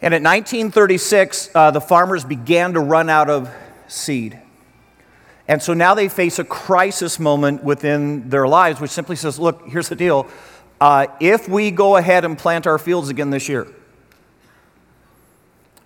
And 0.00 0.14
at 0.14 0.22
1936, 0.22 1.50
uh, 1.54 1.70
the 1.70 1.80
farmers 1.80 2.24
began 2.24 2.74
to 2.74 2.80
run 2.80 3.08
out 3.08 3.28
of 3.28 3.50
seed. 3.88 4.38
And 5.48 5.62
so 5.62 5.72
now 5.72 5.94
they 5.94 6.08
face 6.08 6.38
a 6.38 6.44
crisis 6.44 7.18
moment 7.18 7.64
within 7.64 8.28
their 8.28 8.46
lives, 8.46 8.80
which 8.80 8.90
simply 8.90 9.16
says, 9.16 9.38
look, 9.38 9.66
here's 9.66 9.88
the 9.88 9.96
deal. 9.96 10.26
Uh, 10.80 11.06
if 11.20 11.48
we 11.48 11.70
go 11.70 11.96
ahead 11.96 12.24
and 12.24 12.38
plant 12.38 12.66
our 12.66 12.78
fields 12.78 13.08
again 13.08 13.30
this 13.30 13.48
year, 13.48 13.66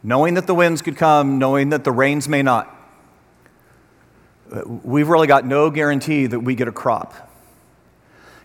knowing 0.03 0.35
that 0.35 0.47
the 0.47 0.55
winds 0.55 0.83
could 0.83 0.97
come, 0.97 1.39
knowing 1.39 1.71
that 1.71 1.85
the 1.85 1.93
rains 1.93 2.29
may 2.29 2.43
not, 2.43 2.72
we've 4.67 5.09
really 5.09 5.27
got 5.27 5.47
no 5.47 5.71
guarantee 5.71 6.27
that 6.27 6.41
we 6.41 6.55
get 6.55 6.69
a 6.69 6.73
crop. 6.73 7.31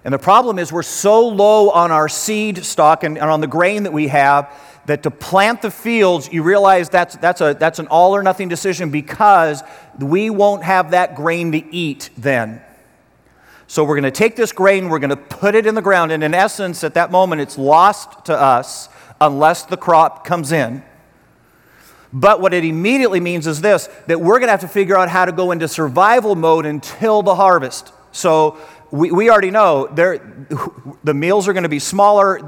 And 0.03 0.13
the 0.13 0.19
problem 0.19 0.57
is, 0.57 0.71
we're 0.71 0.83
so 0.83 1.27
low 1.27 1.69
on 1.69 1.91
our 1.91 2.07
seed 2.07 2.63
stock 2.63 3.03
and, 3.03 3.17
and 3.17 3.29
on 3.29 3.41
the 3.41 3.47
grain 3.47 3.83
that 3.83 3.91
we 3.91 4.07
have 4.07 4.49
that 4.85 5.03
to 5.03 5.11
plant 5.11 5.61
the 5.61 5.69
fields, 5.69 6.31
you 6.31 6.43
realize 6.43 6.89
that's, 6.89 7.17
that's, 7.17 7.41
a, 7.41 7.57
that's 7.59 7.79
an 7.79 7.87
all 7.87 8.15
or 8.15 8.23
nothing 8.23 8.47
decision 8.47 8.89
because 8.89 9.63
we 9.99 10.29
won't 10.29 10.63
have 10.63 10.91
that 10.91 11.15
grain 11.15 11.51
to 11.51 11.75
eat 11.75 12.09
then. 12.17 12.61
So 13.67 13.83
we're 13.83 13.95
going 13.95 14.03
to 14.03 14.11
take 14.11 14.37
this 14.37 14.53
grain, 14.53 14.87
we're 14.87 14.99
going 14.99 15.09
to 15.09 15.17
put 15.17 15.55
it 15.55 15.65
in 15.65 15.75
the 15.75 15.81
ground, 15.81 16.13
and 16.13 16.23
in 16.23 16.33
essence, 16.33 16.85
at 16.85 16.93
that 16.93 17.11
moment, 17.11 17.41
it's 17.41 17.57
lost 17.57 18.25
to 18.25 18.33
us 18.33 18.87
unless 19.19 19.63
the 19.63 19.75
crop 19.75 20.23
comes 20.25 20.53
in. 20.53 20.83
But 22.19 22.41
what 22.41 22.51
it 22.51 22.65
immediately 22.65 23.19
means 23.19 23.45
is 23.45 23.61
this 23.61 23.89
that 24.07 24.19
we're 24.19 24.39
going 24.39 24.47
to 24.47 24.51
have 24.51 24.61
to 24.61 24.67
figure 24.67 24.97
out 24.97 25.07
how 25.07 25.25
to 25.25 25.31
go 25.31 25.51
into 25.51 25.67
survival 25.67 26.35
mode 26.35 26.65
until 26.65 27.21
the 27.21 27.35
harvest. 27.35 27.93
So 28.11 28.57
we, 28.89 29.11
we 29.11 29.29
already 29.29 29.51
know 29.51 29.85
the 29.85 31.13
meals 31.13 31.47
are 31.47 31.53
going 31.53 31.61
to 31.61 31.69
be 31.69 31.77
smaller. 31.77 32.41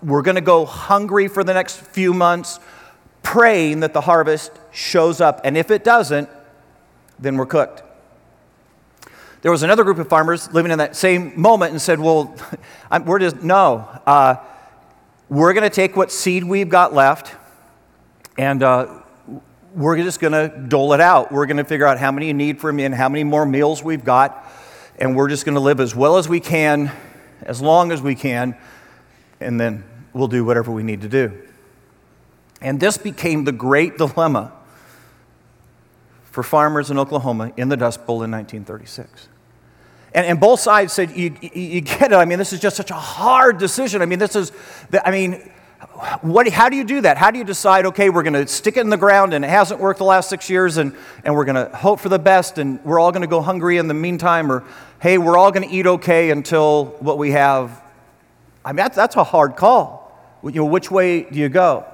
We're 0.00 0.22
going 0.22 0.36
to 0.36 0.40
go 0.40 0.64
hungry 0.64 1.26
for 1.26 1.42
the 1.42 1.54
next 1.54 1.76
few 1.78 2.14
months, 2.14 2.60
praying 3.24 3.80
that 3.80 3.92
the 3.92 4.02
harvest 4.02 4.52
shows 4.70 5.20
up. 5.20 5.40
And 5.42 5.58
if 5.58 5.72
it 5.72 5.82
doesn't, 5.82 6.28
then 7.18 7.36
we're 7.36 7.46
cooked. 7.46 7.82
There 9.42 9.50
was 9.50 9.64
another 9.64 9.82
group 9.82 9.98
of 9.98 10.08
farmers 10.08 10.52
living 10.52 10.70
in 10.70 10.78
that 10.78 10.94
same 10.94 11.40
moment 11.40 11.72
and 11.72 11.82
said, 11.82 11.98
Well, 11.98 12.36
we're 13.04 13.18
just, 13.18 13.42
no. 13.42 13.88
Uh, 14.06 14.36
we're 15.28 15.52
going 15.52 15.68
to 15.68 15.74
take 15.74 15.96
what 15.96 16.12
seed 16.12 16.44
we've 16.44 16.68
got 16.68 16.94
left 16.94 17.34
and 18.38 18.62
uh, 18.62 19.02
we're 19.76 20.02
just 20.02 20.20
going 20.20 20.32
to 20.32 20.48
dole 20.68 20.94
it 20.94 21.00
out. 21.00 21.30
We're 21.30 21.44
going 21.44 21.58
to 21.58 21.64
figure 21.64 21.86
out 21.86 21.98
how 21.98 22.10
many 22.10 22.28
you 22.28 22.34
need 22.34 22.58
from 22.58 22.78
you 22.78 22.86
and 22.86 22.94
how 22.94 23.10
many 23.10 23.24
more 23.24 23.44
meals 23.44 23.82
we've 23.82 24.04
got. 24.04 24.50
And 24.98 25.14
we're 25.14 25.28
just 25.28 25.44
going 25.44 25.54
to 25.54 25.60
live 25.60 25.80
as 25.80 25.94
well 25.94 26.16
as 26.16 26.28
we 26.28 26.40
can, 26.40 26.90
as 27.42 27.60
long 27.60 27.92
as 27.92 28.00
we 28.00 28.14
can, 28.14 28.56
and 29.38 29.60
then 29.60 29.84
we'll 30.14 30.28
do 30.28 30.46
whatever 30.46 30.72
we 30.72 30.82
need 30.82 31.02
to 31.02 31.08
do. 31.08 31.42
And 32.62 32.80
this 32.80 32.96
became 32.96 33.44
the 33.44 33.52
great 33.52 33.98
dilemma 33.98 34.50
for 36.24 36.42
farmers 36.42 36.90
in 36.90 36.98
Oklahoma 36.98 37.52
in 37.58 37.68
the 37.68 37.76
Dust 37.76 38.06
Bowl 38.06 38.22
in 38.22 38.30
1936. 38.30 39.28
And, 40.14 40.24
and 40.24 40.40
both 40.40 40.60
sides 40.60 40.94
said, 40.94 41.14
you, 41.14 41.36
you, 41.42 41.82
get 41.82 42.12
it. 42.12 42.14
I 42.14 42.24
mean, 42.24 42.38
this 42.38 42.54
is 42.54 42.60
just 42.60 42.76
such 42.76 42.90
a 42.90 42.94
hard 42.94 43.58
decision. 43.58 44.00
I 44.00 44.06
mean, 44.06 44.18
this 44.18 44.34
is, 44.34 44.52
the, 44.88 45.06
I 45.06 45.10
mean, 45.10 45.50
what, 46.22 46.48
how 46.48 46.68
do 46.68 46.76
you 46.76 46.84
do 46.84 47.02
that? 47.02 47.16
How 47.16 47.30
do 47.30 47.38
you 47.38 47.44
decide, 47.44 47.86
okay, 47.86 48.08
we're 48.08 48.22
going 48.22 48.32
to 48.34 48.46
stick 48.46 48.76
it 48.76 48.80
in 48.80 48.90
the 48.90 48.96
ground 48.96 49.34
and 49.34 49.44
it 49.44 49.48
hasn't 49.48 49.80
worked 49.80 49.98
the 49.98 50.04
last 50.04 50.28
six 50.28 50.48
years 50.48 50.78
and, 50.78 50.94
and 51.24 51.34
we're 51.34 51.44
going 51.44 51.70
to 51.70 51.74
hope 51.76 52.00
for 52.00 52.08
the 52.08 52.18
best 52.18 52.58
and 52.58 52.82
we're 52.84 52.98
all 52.98 53.12
going 53.12 53.22
to 53.22 53.28
go 53.28 53.40
hungry 53.40 53.76
in 53.76 53.86
the 53.88 53.94
meantime? 53.94 54.50
Or, 54.50 54.64
hey, 55.00 55.18
we're 55.18 55.36
all 55.36 55.52
going 55.52 55.68
to 55.68 55.74
eat 55.74 55.86
okay 55.86 56.30
until 56.30 56.86
what 57.00 57.18
we 57.18 57.32
have. 57.32 57.82
I 58.64 58.72
mean, 58.72 58.76
that's, 58.76 58.96
that's 58.96 59.16
a 59.16 59.24
hard 59.24 59.56
call. 59.56 60.02
You 60.42 60.50
know, 60.52 60.64
which 60.64 60.90
way 60.90 61.22
do 61.22 61.38
you 61.38 61.48
go? 61.48 61.84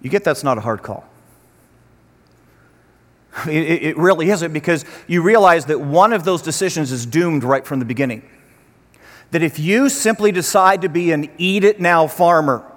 You 0.00 0.10
get 0.10 0.24
that's 0.24 0.44
not 0.44 0.58
a 0.58 0.60
hard 0.60 0.82
call. 0.82 1.08
It, 3.48 3.82
it, 3.82 3.98
really 3.98 4.30
isn't 4.30 4.52
because 4.52 4.84
you 5.08 5.20
realize 5.20 5.66
that 5.66 5.80
one 5.80 6.12
of 6.12 6.24
those 6.24 6.40
decisions 6.40 6.92
is 6.92 7.04
doomed 7.04 7.42
right 7.42 7.66
from 7.66 7.80
the 7.80 7.84
beginning 7.84 8.22
that 9.34 9.42
if 9.42 9.58
you 9.58 9.88
simply 9.88 10.30
decide 10.30 10.82
to 10.82 10.88
be 10.88 11.10
an 11.10 11.28
eat 11.38 11.64
it 11.64 11.80
now 11.80 12.06
farmer, 12.06 12.70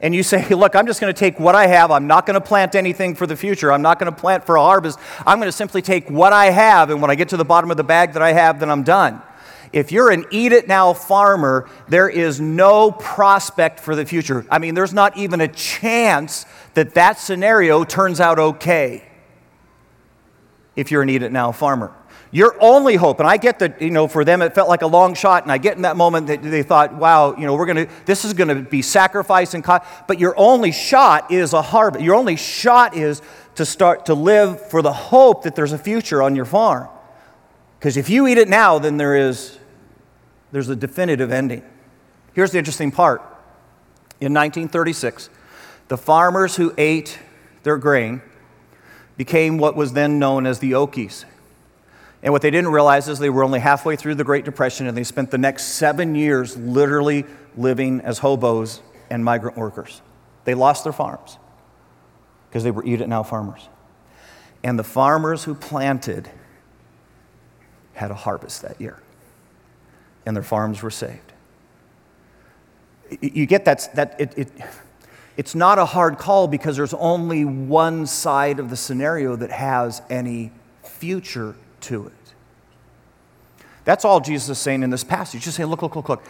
and 0.00 0.14
you 0.14 0.22
say, 0.22 0.48
Look, 0.54 0.74
I'm 0.74 0.86
just 0.86 0.98
going 0.98 1.12
to 1.12 1.18
take 1.18 1.38
what 1.38 1.54
I 1.54 1.66
have. 1.66 1.90
I'm 1.90 2.06
not 2.06 2.24
going 2.24 2.40
to 2.40 2.40
plant 2.40 2.74
anything 2.74 3.14
for 3.14 3.26
the 3.26 3.36
future. 3.36 3.70
I'm 3.70 3.82
not 3.82 3.98
going 3.98 4.10
to 4.10 4.18
plant 4.18 4.46
for 4.46 4.56
a 4.56 4.62
harvest. 4.62 4.98
I'm 5.26 5.38
going 5.38 5.48
to 5.48 5.52
simply 5.56 5.82
take 5.82 6.08
what 6.08 6.32
I 6.32 6.46
have, 6.46 6.88
and 6.88 7.02
when 7.02 7.10
I 7.10 7.14
get 7.16 7.28
to 7.30 7.36
the 7.36 7.44
bottom 7.44 7.70
of 7.70 7.76
the 7.76 7.84
bag 7.84 8.14
that 8.14 8.22
I 8.22 8.32
have, 8.32 8.60
then 8.60 8.70
I'm 8.70 8.82
done. 8.82 9.20
If 9.70 9.92
you're 9.92 10.10
an 10.10 10.24
eat 10.30 10.52
it 10.52 10.66
now 10.66 10.94
farmer, 10.94 11.68
there 11.88 12.08
is 12.08 12.40
no 12.40 12.90
prospect 12.90 13.78
for 13.78 13.94
the 13.94 14.06
future. 14.06 14.46
I 14.50 14.58
mean, 14.58 14.74
there's 14.74 14.94
not 14.94 15.18
even 15.18 15.42
a 15.42 15.48
chance 15.48 16.46
that 16.72 16.94
that 16.94 17.18
scenario 17.18 17.84
turns 17.84 18.20
out 18.20 18.38
okay 18.38 19.04
if 20.78 20.92
you're 20.92 21.02
an 21.02 21.10
eat 21.10 21.22
it 21.22 21.32
now 21.32 21.50
farmer. 21.50 21.92
Your 22.30 22.56
only 22.60 22.94
hope, 22.94 23.18
and 23.18 23.28
I 23.28 23.36
get 23.36 23.58
that, 23.58 23.82
you 23.82 23.90
know, 23.90 24.06
for 24.06 24.24
them 24.24 24.42
it 24.42 24.54
felt 24.54 24.68
like 24.68 24.82
a 24.82 24.86
long 24.86 25.14
shot, 25.14 25.42
and 25.42 25.50
I 25.50 25.58
get 25.58 25.74
in 25.74 25.82
that 25.82 25.96
moment 25.96 26.28
that 26.28 26.40
they 26.40 26.62
thought, 26.62 26.94
wow, 26.94 27.34
you 27.36 27.46
know, 27.46 27.56
we're 27.56 27.66
going 27.66 27.88
to, 27.88 27.92
this 28.04 28.24
is 28.24 28.32
going 28.32 28.48
to 28.48 28.62
be 28.62 28.80
sacrifice 28.80 29.54
and 29.54 29.64
cost, 29.64 29.84
but 30.06 30.20
your 30.20 30.38
only 30.38 30.70
shot 30.70 31.32
is 31.32 31.52
a 31.52 31.62
harvest. 31.62 32.04
Your 32.04 32.14
only 32.14 32.36
shot 32.36 32.96
is 32.96 33.22
to 33.56 33.66
start 33.66 34.06
to 34.06 34.14
live 34.14 34.70
for 34.70 34.80
the 34.80 34.92
hope 34.92 35.42
that 35.42 35.56
there's 35.56 35.72
a 35.72 35.78
future 35.78 36.22
on 36.22 36.36
your 36.36 36.44
farm. 36.44 36.88
Because 37.80 37.96
if 37.96 38.08
you 38.08 38.28
eat 38.28 38.38
it 38.38 38.48
now, 38.48 38.78
then 38.78 38.98
there 38.98 39.16
is, 39.16 39.58
there's 40.52 40.68
a 40.68 40.76
definitive 40.76 41.32
ending. 41.32 41.64
Here's 42.34 42.52
the 42.52 42.58
interesting 42.58 42.92
part. 42.92 43.20
In 44.20 44.32
1936, 44.32 45.28
the 45.88 45.96
farmers 45.96 46.54
who 46.54 46.72
ate 46.78 47.18
their 47.64 47.78
grain 47.78 48.22
became 49.18 49.58
what 49.58 49.76
was 49.76 49.92
then 49.92 50.18
known 50.18 50.46
as 50.46 50.60
the 50.60 50.72
Okies. 50.72 51.26
And 52.22 52.32
what 52.32 52.40
they 52.40 52.50
didn't 52.50 52.70
realize 52.70 53.08
is 53.08 53.18
they 53.18 53.28
were 53.28 53.44
only 53.44 53.60
halfway 53.60 53.96
through 53.96 54.14
the 54.14 54.24
Great 54.24 54.46
Depression 54.46 54.86
and 54.86 54.96
they 54.96 55.04
spent 55.04 55.30
the 55.30 55.38
next 55.38 55.64
seven 55.74 56.14
years 56.14 56.56
literally 56.56 57.26
living 57.56 58.00
as 58.00 58.18
hobos 58.18 58.80
and 59.10 59.24
migrant 59.24 59.56
workers. 59.56 60.00
They 60.44 60.54
lost 60.54 60.84
their 60.84 60.92
farms 60.92 61.36
because 62.48 62.64
they 62.64 62.70
were 62.70 62.84
eat 62.84 63.00
it 63.00 63.08
now 63.08 63.22
farmers. 63.22 63.68
And 64.64 64.78
the 64.78 64.84
farmers 64.84 65.44
who 65.44 65.54
planted 65.54 66.30
had 67.92 68.10
a 68.10 68.14
harvest 68.14 68.62
that 68.62 68.80
year, 68.80 69.00
and 70.24 70.36
their 70.36 70.42
farms 70.42 70.82
were 70.82 70.90
saved. 70.90 71.32
You 73.20 73.46
get 73.46 73.64
that, 73.64 73.88
that 73.94 74.16
it, 74.20 74.32
it, 74.36 74.52
it's 75.38 75.54
not 75.54 75.78
a 75.78 75.84
hard 75.84 76.18
call 76.18 76.48
because 76.48 76.76
there's 76.76 76.92
only 76.94 77.44
one 77.44 78.06
side 78.06 78.58
of 78.58 78.70
the 78.70 78.76
scenario 78.76 79.36
that 79.36 79.52
has 79.52 80.02
any 80.10 80.50
future 80.82 81.54
to 81.82 82.08
it. 82.08 82.12
That's 83.84 84.04
all 84.04 84.18
Jesus 84.20 84.48
is 84.48 84.58
saying 84.58 84.82
in 84.82 84.90
this 84.90 85.04
passage. 85.04 85.44
Just 85.44 85.56
saying, 85.56 85.70
look, 85.70 85.80
look, 85.80 85.94
look, 85.94 86.08
look. 86.08 86.24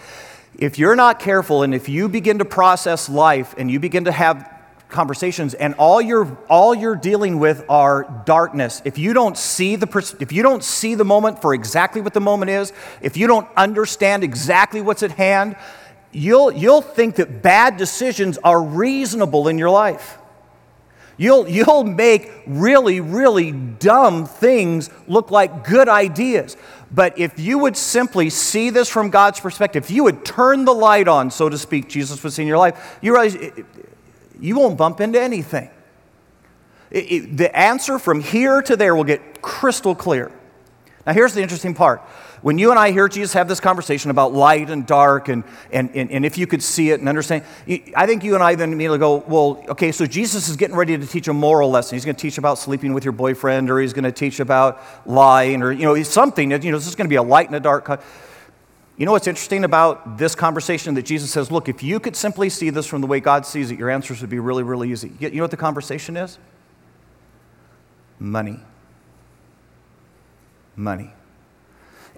If 0.59 0.79
you're 0.79 0.95
not 0.95 1.21
careful 1.21 1.62
and 1.62 1.75
if 1.75 1.88
you 1.88 2.11
begin 2.11 2.38
to 2.41 2.45
process 2.45 3.09
life 3.09 3.55
and 3.57 3.71
you 3.71 3.81
begin 3.81 4.05
to 4.05 4.12
have 4.12 4.55
conversations 4.91 5.55
and 5.55 5.75
all 5.75 6.00
you're 6.00 6.38
all 6.49 6.75
you're 6.75 6.97
dealing 6.97 7.38
with 7.38 7.62
are 7.69 8.23
darkness 8.25 8.81
if 8.87 8.97
you 8.97 9.12
don't 9.12 9.37
see 9.37 9.77
the 9.77 10.17
if 10.19 10.33
you 10.33 10.43
don't 10.43 10.65
see 10.65 10.95
the 10.95 11.05
moment 11.05 11.43
for 11.43 11.53
exactly 11.53 12.00
what 12.00 12.15
the 12.15 12.21
moment 12.23 12.50
is 12.50 12.73
if 13.03 13.15
you 13.15 13.27
don't 13.27 13.47
understand 13.55 14.25
exactly 14.25 14.81
what's 14.81 15.03
at 15.03 15.11
hand 15.11 15.57
you'll 16.12 16.50
you'll 16.53 16.83
think 16.83 17.17
that 17.17 17.43
bad 17.43 17.77
decisions 17.77 18.38
are 18.38 18.62
reasonable 18.62 19.49
in 19.49 19.59
your 19.59 19.71
life 19.71 20.19
You'll, 21.21 21.49
you'll 21.49 21.83
make 21.83 22.31
really, 22.47 23.00
really 23.00 23.50
dumb 23.50 24.25
things 24.25 24.88
look 25.09 25.33
like 25.33 25.67
good 25.67 25.88
ideas. 25.88 26.57
But 26.93 27.19
if 27.19 27.41
you 27.41 27.59
would 27.59 27.77
simply 27.77 28.31
see 28.31 28.71
this 28.71 28.88
from 28.88 29.11
God's 29.11 29.41
perspective, 29.41 29.85
if 29.85 29.91
you 29.91 30.05
would 30.05 30.25
turn 30.25 30.65
the 30.65 30.73
light 30.73 31.09
on, 31.09 31.33
so 31.33 31.49
to 31.49 31.59
speak, 31.59 31.88
Jesus 31.88 32.23
was 32.23 32.38
in 32.38 32.47
your 32.47 32.57
life, 32.57 32.99
you 33.03 33.12
realize 33.12 33.37
you 34.38 34.57
won't 34.57 34.79
bump 34.79 35.00
into 35.00 35.21
anything. 35.21 35.69
It, 36.93 37.12
it, 37.12 37.37
the 37.37 37.55
answer 37.55 37.99
from 37.99 38.21
here 38.21 38.62
to 38.62 38.77
there 38.77 38.95
will 38.95 39.05
get 39.05 39.43
crystal 39.43 39.97
clear. 39.97 40.31
Now, 41.05 41.15
here's 41.15 41.35
the 41.35 41.43
interesting 41.43 41.75
part 41.75 42.00
when 42.42 42.59
you 42.59 42.71
and 42.71 42.78
I 42.78 42.92
hear 42.92 43.09
Jesus 43.09 43.33
have 43.33 43.49
this 43.49 43.61
conversation 43.61 44.11
about 44.11 44.33
light 44.33 44.71
and 44.71 44.87
dark 44.87 45.28
and, 45.28 45.45
and, 45.73 45.90
and, 45.95 46.11
and 46.11 46.25
if 46.25 46.38
you 46.38 46.47
could 46.47 46.62
see 46.62 46.90
it 46.90 47.00
and 47.00 47.09
understand, 47.09 47.45
I 47.97 48.07
think 48.07 48.23
you 48.23 48.35
and 48.35 48.42
I 48.42 48.54
then 48.54 48.73
immediately 48.73 48.99
go, 48.99 49.25
well, 49.26 49.64
okay, 49.68 49.90
so 49.92 50.07
Jesus 50.07 50.49
is 50.49 50.57
getting 50.57 50.76
ready 50.76 50.97
to 50.97 51.07
teach 51.07 51.28
a 51.28 51.33
moral 51.33 51.71
lesson. 51.71 51.97
He's 51.97 52.04
going 52.04 52.16
to 52.16 52.21
teach 52.21 52.38
about 52.38 52.59
sleeping 52.59 52.95
with 52.95 53.04
your 53.04 53.12
boyfriend 53.12 53.71
or 53.71 53.80
he's 53.80 53.92
going 53.92 54.04
to 54.04 54.12
teach 54.12 54.40
about 54.40 54.80
lying 55.07 55.62
or, 55.62 55.73
you 55.73 55.83
know, 55.83 56.00
something. 56.02 56.50
You 56.50 56.59
know, 56.59 56.78
this 56.78 56.87
is 56.87 56.95
going 56.95 57.07
to 57.07 57.12
be 57.12 57.16
a 57.16 57.23
light 57.23 57.47
and 57.47 57.57
a 57.57 57.61
dark. 57.61 58.00
You 58.97 59.07
know 59.07 59.12
what's 59.12 59.28
interesting 59.28 59.64
about 59.64 60.18
this 60.18 60.35
conversation 60.35 60.95
that 60.95 61.02
Jesus 61.02 61.30
says, 61.30 61.50
look, 61.50 61.68
if 61.68 61.83
you 61.83 62.00
could 62.00 62.16
simply 62.16 62.50
see 62.50 62.71
this 62.71 62.87
from 62.87 63.00
the 63.00 63.07
way 63.07 63.21
God 63.21 63.47
sees 63.47 63.71
it, 63.71 63.78
your 63.78 63.90
answers 63.90 64.21
would 64.21 64.30
be 64.30 64.40
really, 64.40 64.62
really 64.62 64.90
easy. 64.90 65.12
You 65.21 65.30
know 65.30 65.42
what 65.42 65.52
the 65.52 65.57
conversation 65.57 66.16
is? 66.16 66.38
Money. 68.18 68.59
Money. 70.75 71.12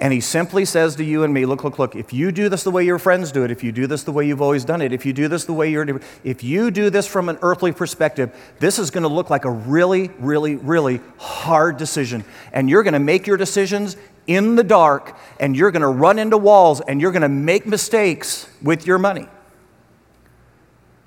And 0.01 0.15
he 0.15 0.21
simply 0.21 0.65
says 0.65 0.97
to 0.97 1.05
you 1.05 1.25
and 1.25 1.35
me, 1.35 1.45
look, 1.45 1.63
look, 1.63 1.79
look, 1.79 1.95
if 1.95 2.11
you 2.11 2.33
do 2.33 2.49
this 2.49 2.63
the 2.63 2.71
way 2.71 2.85
your 2.85 2.99
friends 2.99 3.31
do 3.33 3.45
it, 3.45 3.51
if 3.51 3.63
you 3.63 3.71
do 3.71 3.87
this 3.87 4.03
the 4.03 4.13
way 4.13 4.27
you've 4.27 4.41
always 4.41 4.65
done 4.65 4.81
it, 4.81 4.93
if 4.95 5.05
you 5.05 5.13
do 5.13 5.29
this 5.29 5.45
the 5.45 5.53
way 5.53 5.71
you're, 5.71 6.01
if 6.25 6.43
you 6.43 6.71
do 6.71 6.89
this 6.89 7.07
from 7.07 7.29
an 7.29 7.39
earthly 7.43 7.71
perspective, 7.71 8.35
this 8.61 8.79
is 8.79 8.91
going 8.91 9.03
to 9.03 9.11
look 9.11 9.29
like 9.29 9.45
a 9.45 9.51
really, 9.51 10.09
really, 10.19 10.57
really 10.57 11.03
hard 11.19 11.77
decision. 11.77 12.25
And 12.51 12.71
you're 12.71 12.83
going 12.83 12.95
to 12.95 12.99
make 12.99 13.27
your 13.27 13.37
decisions 13.37 13.99
in 14.27 14.57
the 14.57 14.65
dark, 14.65 15.19
and 15.39 15.55
you're 15.55 15.71
going 15.71 15.83
to 15.83 15.89
run 15.89 16.19
into 16.19 16.39
walls, 16.39 16.81
and 16.81 16.99
you're 17.01 17.13
going 17.13 17.21
to 17.23 17.29
make 17.29 17.67
mistakes 17.67 18.49
with 18.63 18.87
your 18.87 18.99
money 18.99 19.29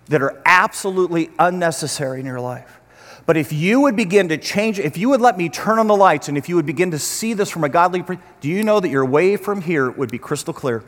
that 0.07 0.21
are 0.21 0.39
absolutely 0.45 1.31
unnecessary 1.39 2.19
in 2.19 2.25
your 2.25 2.41
life. 2.41 2.79
But 3.25 3.37
if 3.37 3.53
you 3.53 3.79
would 3.81 3.95
begin 3.95 4.27
to 4.29 4.37
change, 4.37 4.79
if 4.79 4.97
you 4.97 5.09
would 5.09 5.21
let 5.21 5.37
me 5.37 5.47
turn 5.47 5.79
on 5.79 5.87
the 5.87 5.95
lights 5.95 6.27
and 6.27 6.37
if 6.37 6.49
you 6.49 6.55
would 6.55 6.65
begin 6.65 6.91
to 6.91 6.99
see 6.99 7.33
this 7.33 7.49
from 7.49 7.63
a 7.63 7.69
godly, 7.69 8.01
perspective, 8.01 8.35
do 8.41 8.49
you 8.49 8.63
know 8.63 8.79
that 8.79 8.89
your 8.89 9.05
way 9.05 9.37
from 9.37 9.61
here 9.61 9.89
would 9.89 10.11
be 10.11 10.17
crystal 10.17 10.53
clear? 10.53 10.83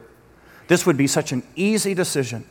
This 0.68 0.86
would 0.86 0.98
be 0.98 1.08
such 1.08 1.32
an 1.32 1.44
easy 1.56 1.94
decision. 1.94 2.46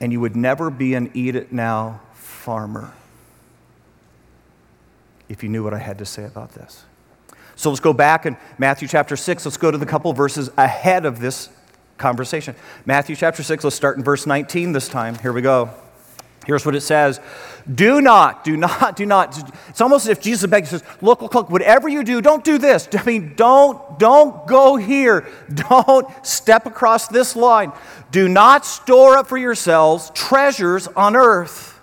And 0.00 0.12
you 0.12 0.20
would 0.20 0.36
never 0.36 0.70
be 0.70 0.94
an 0.94 1.10
eat 1.14 1.36
it 1.36 1.52
now 1.52 2.00
farmer. 2.14 2.92
if 5.28 5.42
you 5.42 5.48
knew 5.48 5.64
what 5.64 5.74
I 5.74 5.78
had 5.78 5.98
to 5.98 6.04
say 6.04 6.24
about 6.24 6.52
this. 6.52 6.84
So 7.56 7.70
let's 7.70 7.80
go 7.80 7.92
back 7.92 8.26
in 8.26 8.36
Matthew 8.58 8.88
chapter 8.88 9.16
6. 9.16 9.44
Let's 9.44 9.56
go 9.56 9.70
to 9.70 9.78
the 9.78 9.86
couple 9.86 10.12
verses 10.12 10.50
ahead 10.56 11.06
of 11.06 11.20
this 11.20 11.48
conversation. 11.98 12.54
Matthew 12.84 13.16
chapter 13.16 13.42
6, 13.42 13.64
let's 13.64 13.76
start 13.76 13.96
in 13.96 14.04
verse 14.04 14.26
19 14.26 14.72
this 14.72 14.88
time. 14.88 15.16
Here 15.18 15.32
we 15.32 15.40
go. 15.40 15.70
Here's 16.46 16.66
what 16.66 16.74
it 16.74 16.82
says 16.82 17.20
Do 17.72 18.00
not, 18.00 18.44
do 18.44 18.56
not, 18.56 18.96
do 18.96 19.06
not. 19.06 19.38
It's 19.68 19.80
almost 19.80 20.06
as 20.06 20.10
if 20.10 20.20
Jesus 20.20 20.48
begs, 20.48 20.70
says, 20.70 20.84
Look, 21.00 21.22
look, 21.22 21.34
look, 21.34 21.50
whatever 21.50 21.88
you 21.88 22.04
do, 22.04 22.20
don't 22.20 22.44
do 22.44 22.58
this. 22.58 22.88
I 22.92 23.02
mean, 23.04 23.34
don't, 23.36 23.98
don't 23.98 24.46
go 24.46 24.76
here. 24.76 25.28
Don't 25.68 26.06
step 26.26 26.66
across 26.66 27.08
this 27.08 27.36
line. 27.36 27.72
Do 28.10 28.28
not 28.28 28.66
store 28.66 29.18
up 29.18 29.26
for 29.26 29.38
yourselves 29.38 30.10
treasures 30.14 30.88
on 30.88 31.16
earth 31.16 31.74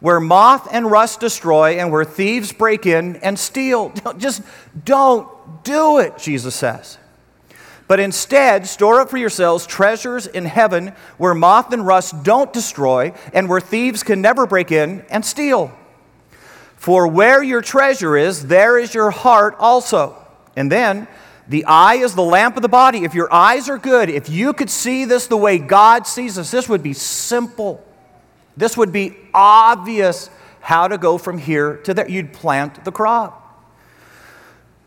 where 0.00 0.20
moth 0.20 0.68
and 0.72 0.90
rust 0.90 1.20
destroy 1.20 1.78
and 1.78 1.90
where 1.90 2.04
thieves 2.04 2.52
break 2.52 2.86
in 2.86 3.16
and 3.16 3.38
steal. 3.38 3.92
Just 4.18 4.42
don't 4.84 5.28
do 5.64 5.98
it, 5.98 6.18
Jesus 6.18 6.54
says. 6.54 6.98
But 7.88 8.00
instead, 8.00 8.66
store 8.66 9.00
up 9.00 9.10
for 9.10 9.16
yourselves 9.16 9.66
treasures 9.66 10.26
in 10.26 10.44
heaven 10.44 10.92
where 11.18 11.34
moth 11.34 11.72
and 11.72 11.86
rust 11.86 12.24
don't 12.24 12.52
destroy 12.52 13.12
and 13.32 13.48
where 13.48 13.60
thieves 13.60 14.02
can 14.02 14.20
never 14.20 14.46
break 14.46 14.72
in 14.72 15.04
and 15.08 15.24
steal. 15.24 15.72
For 16.76 17.06
where 17.06 17.42
your 17.42 17.62
treasure 17.62 18.16
is, 18.16 18.46
there 18.46 18.78
is 18.78 18.92
your 18.92 19.10
heart 19.10 19.56
also. 19.58 20.16
And 20.56 20.70
then, 20.70 21.06
the 21.48 21.64
eye 21.64 21.96
is 21.96 22.14
the 22.14 22.22
lamp 22.22 22.56
of 22.56 22.62
the 22.62 22.68
body. 22.68 23.04
If 23.04 23.14
your 23.14 23.32
eyes 23.32 23.68
are 23.68 23.78
good, 23.78 24.08
if 24.08 24.28
you 24.28 24.52
could 24.52 24.70
see 24.70 25.04
this 25.04 25.28
the 25.28 25.36
way 25.36 25.58
God 25.58 26.06
sees 26.06 26.38
us, 26.38 26.50
this 26.50 26.68
would 26.68 26.82
be 26.82 26.92
simple. 26.92 27.84
This 28.56 28.76
would 28.76 28.90
be 28.90 29.16
obvious 29.32 30.28
how 30.60 30.88
to 30.88 30.98
go 30.98 31.18
from 31.18 31.38
here 31.38 31.76
to 31.84 31.94
there. 31.94 32.08
You'd 32.08 32.32
plant 32.32 32.84
the 32.84 32.90
crop 32.90 33.45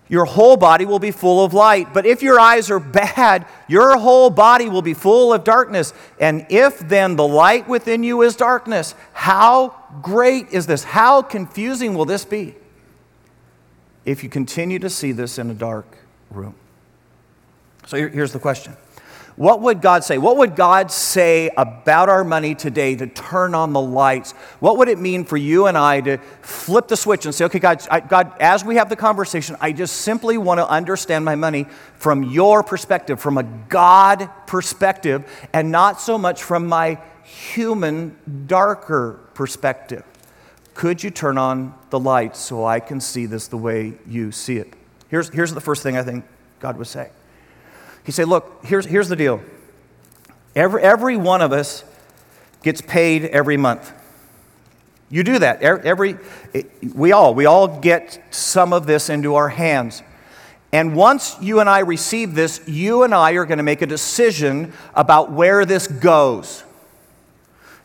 your 0.10 0.25
whole 0.25 0.58
body 0.58 0.86
will 0.86 1.00
be 1.00 1.12
full 1.12 1.46
of 1.46 1.54
light. 1.54 1.94
But 1.94 2.08
if 2.08 2.24
your 2.24 2.39
eyes 2.39 2.72
are 2.72 2.80
bad, 2.80 3.46
your 3.68 3.96
whole 3.98 4.32
body 4.32 4.68
will 4.68 4.82
be 4.82 4.96
full 4.96 5.32
of 5.32 5.44
darkness. 5.44 5.94
And 6.20 6.48
if 6.50 6.80
then 6.80 7.16
the 7.16 7.28
light 7.28 7.68
within 7.68 8.04
you 8.04 8.24
is 8.24 8.36
darkness, 8.36 8.96
how 9.13 9.75
great 10.01 10.50
is 10.50 10.66
this? 10.66 10.84
How 10.84 11.22
confusing 11.22 11.94
will 11.94 12.06
this 12.06 12.25
be 12.25 12.56
if 14.04 14.24
you 14.24 14.30
continue 14.30 14.80
to 14.80 14.89
see 14.89 15.12
this 15.12 15.38
in 15.38 15.51
a 15.51 15.54
dark 15.54 15.86
room? 16.32 16.56
So 17.86 17.98
here's 18.10 18.34
the 18.34 18.39
question 18.39 18.75
what 19.39 19.62
would 19.62 19.81
God 19.81 20.03
say? 20.03 20.17
What 20.17 20.36
would 20.36 20.58
God 20.58 20.91
say 20.91 21.50
about 21.55 22.10
our 22.10 22.25
money 22.25 22.55
today 22.55 22.98
to 22.98 23.08
turn 23.08 23.55
on 23.55 23.72
the 23.72 23.79
lights? 23.79 24.34
What 24.60 24.77
would 24.77 24.89
it 24.89 25.00
mean 25.00 25.24
for 25.24 25.38
you 25.38 25.67
and 25.67 25.77
I 25.77 26.01
to 26.01 26.17
flip 26.41 26.89
the 26.89 26.98
switch 26.98 27.24
and 27.24 27.34
say, 27.34 27.46
okay, 27.46 27.60
God, 27.60 27.81
I, 27.89 28.01
God, 28.01 28.34
as 28.41 28.65
we 28.65 28.75
have 28.75 28.89
the 28.89 28.98
conversation, 28.98 29.55
I 29.62 29.72
just 29.72 30.01
simply 30.01 30.38
want 30.38 30.58
to 30.58 30.67
understand 30.67 31.24
my 31.24 31.36
money 31.36 31.67
from 31.93 32.24
your 32.24 32.63
perspective, 32.63 33.22
from 33.22 33.38
a 33.38 33.43
God 33.43 34.29
perspective, 34.46 35.24
and 35.53 35.72
not 35.72 36.01
so 36.01 36.17
much 36.17 36.43
from 36.43 36.67
my 36.67 37.00
human, 37.24 38.17
darker 38.46 39.22
perspective. 39.36 40.03
Could 40.74 41.01
you 41.01 41.12
turn 41.12 41.38
on 41.38 41.75
the 41.91 42.00
lights 42.00 42.39
so 42.39 42.65
I 42.65 42.81
can 42.81 43.00
see 43.00 43.25
this 43.25 43.48
the 43.48 43.55
way 43.55 43.93
you 44.05 44.34
see 44.34 44.58
it? 44.58 44.74
Here's, 45.08 45.29
here's 45.29 45.53
the 45.53 45.62
first 45.62 45.81
thing 45.81 45.96
I 45.96 46.03
think 46.03 46.25
God 46.60 46.77
would 46.77 46.88
say. 46.88 47.12
He 48.10 48.12
said, 48.12 48.28
Look, 48.28 48.66
here's, 48.66 48.88
here's 48.88 49.08
the 49.08 49.16
deal. 49.16 49.39
Every, 50.56 50.82
every 50.82 51.16
one 51.16 51.44
of 51.44 51.51
us 51.51 51.84
gets 52.63 52.82
paid 52.82 53.25
every 53.25 53.56
month. 53.56 53.94
You 55.12 55.24
do 55.24 55.38
that. 55.38 55.62
Every, 55.62 56.18
we 56.96 57.12
all, 57.12 57.36
we 57.36 57.46
all 57.46 57.68
get 57.68 58.20
some 58.32 58.74
of 58.74 58.88
this 58.88 59.12
into 59.12 59.36
our 59.36 59.50
hands. 59.50 60.01
And 60.72 60.96
once 60.96 61.38
you 61.39 61.60
and 61.60 61.70
I 61.70 61.82
receive 61.82 62.34
this, 62.34 62.67
you 62.67 63.04
and 63.04 63.13
I 63.13 63.34
are 63.34 63.45
going 63.45 63.60
to 63.60 63.63
make 63.63 63.84
a 63.84 63.86
decision 63.86 64.74
about 64.95 65.32
where 65.32 65.63
this 65.63 65.86
goes. 65.86 66.63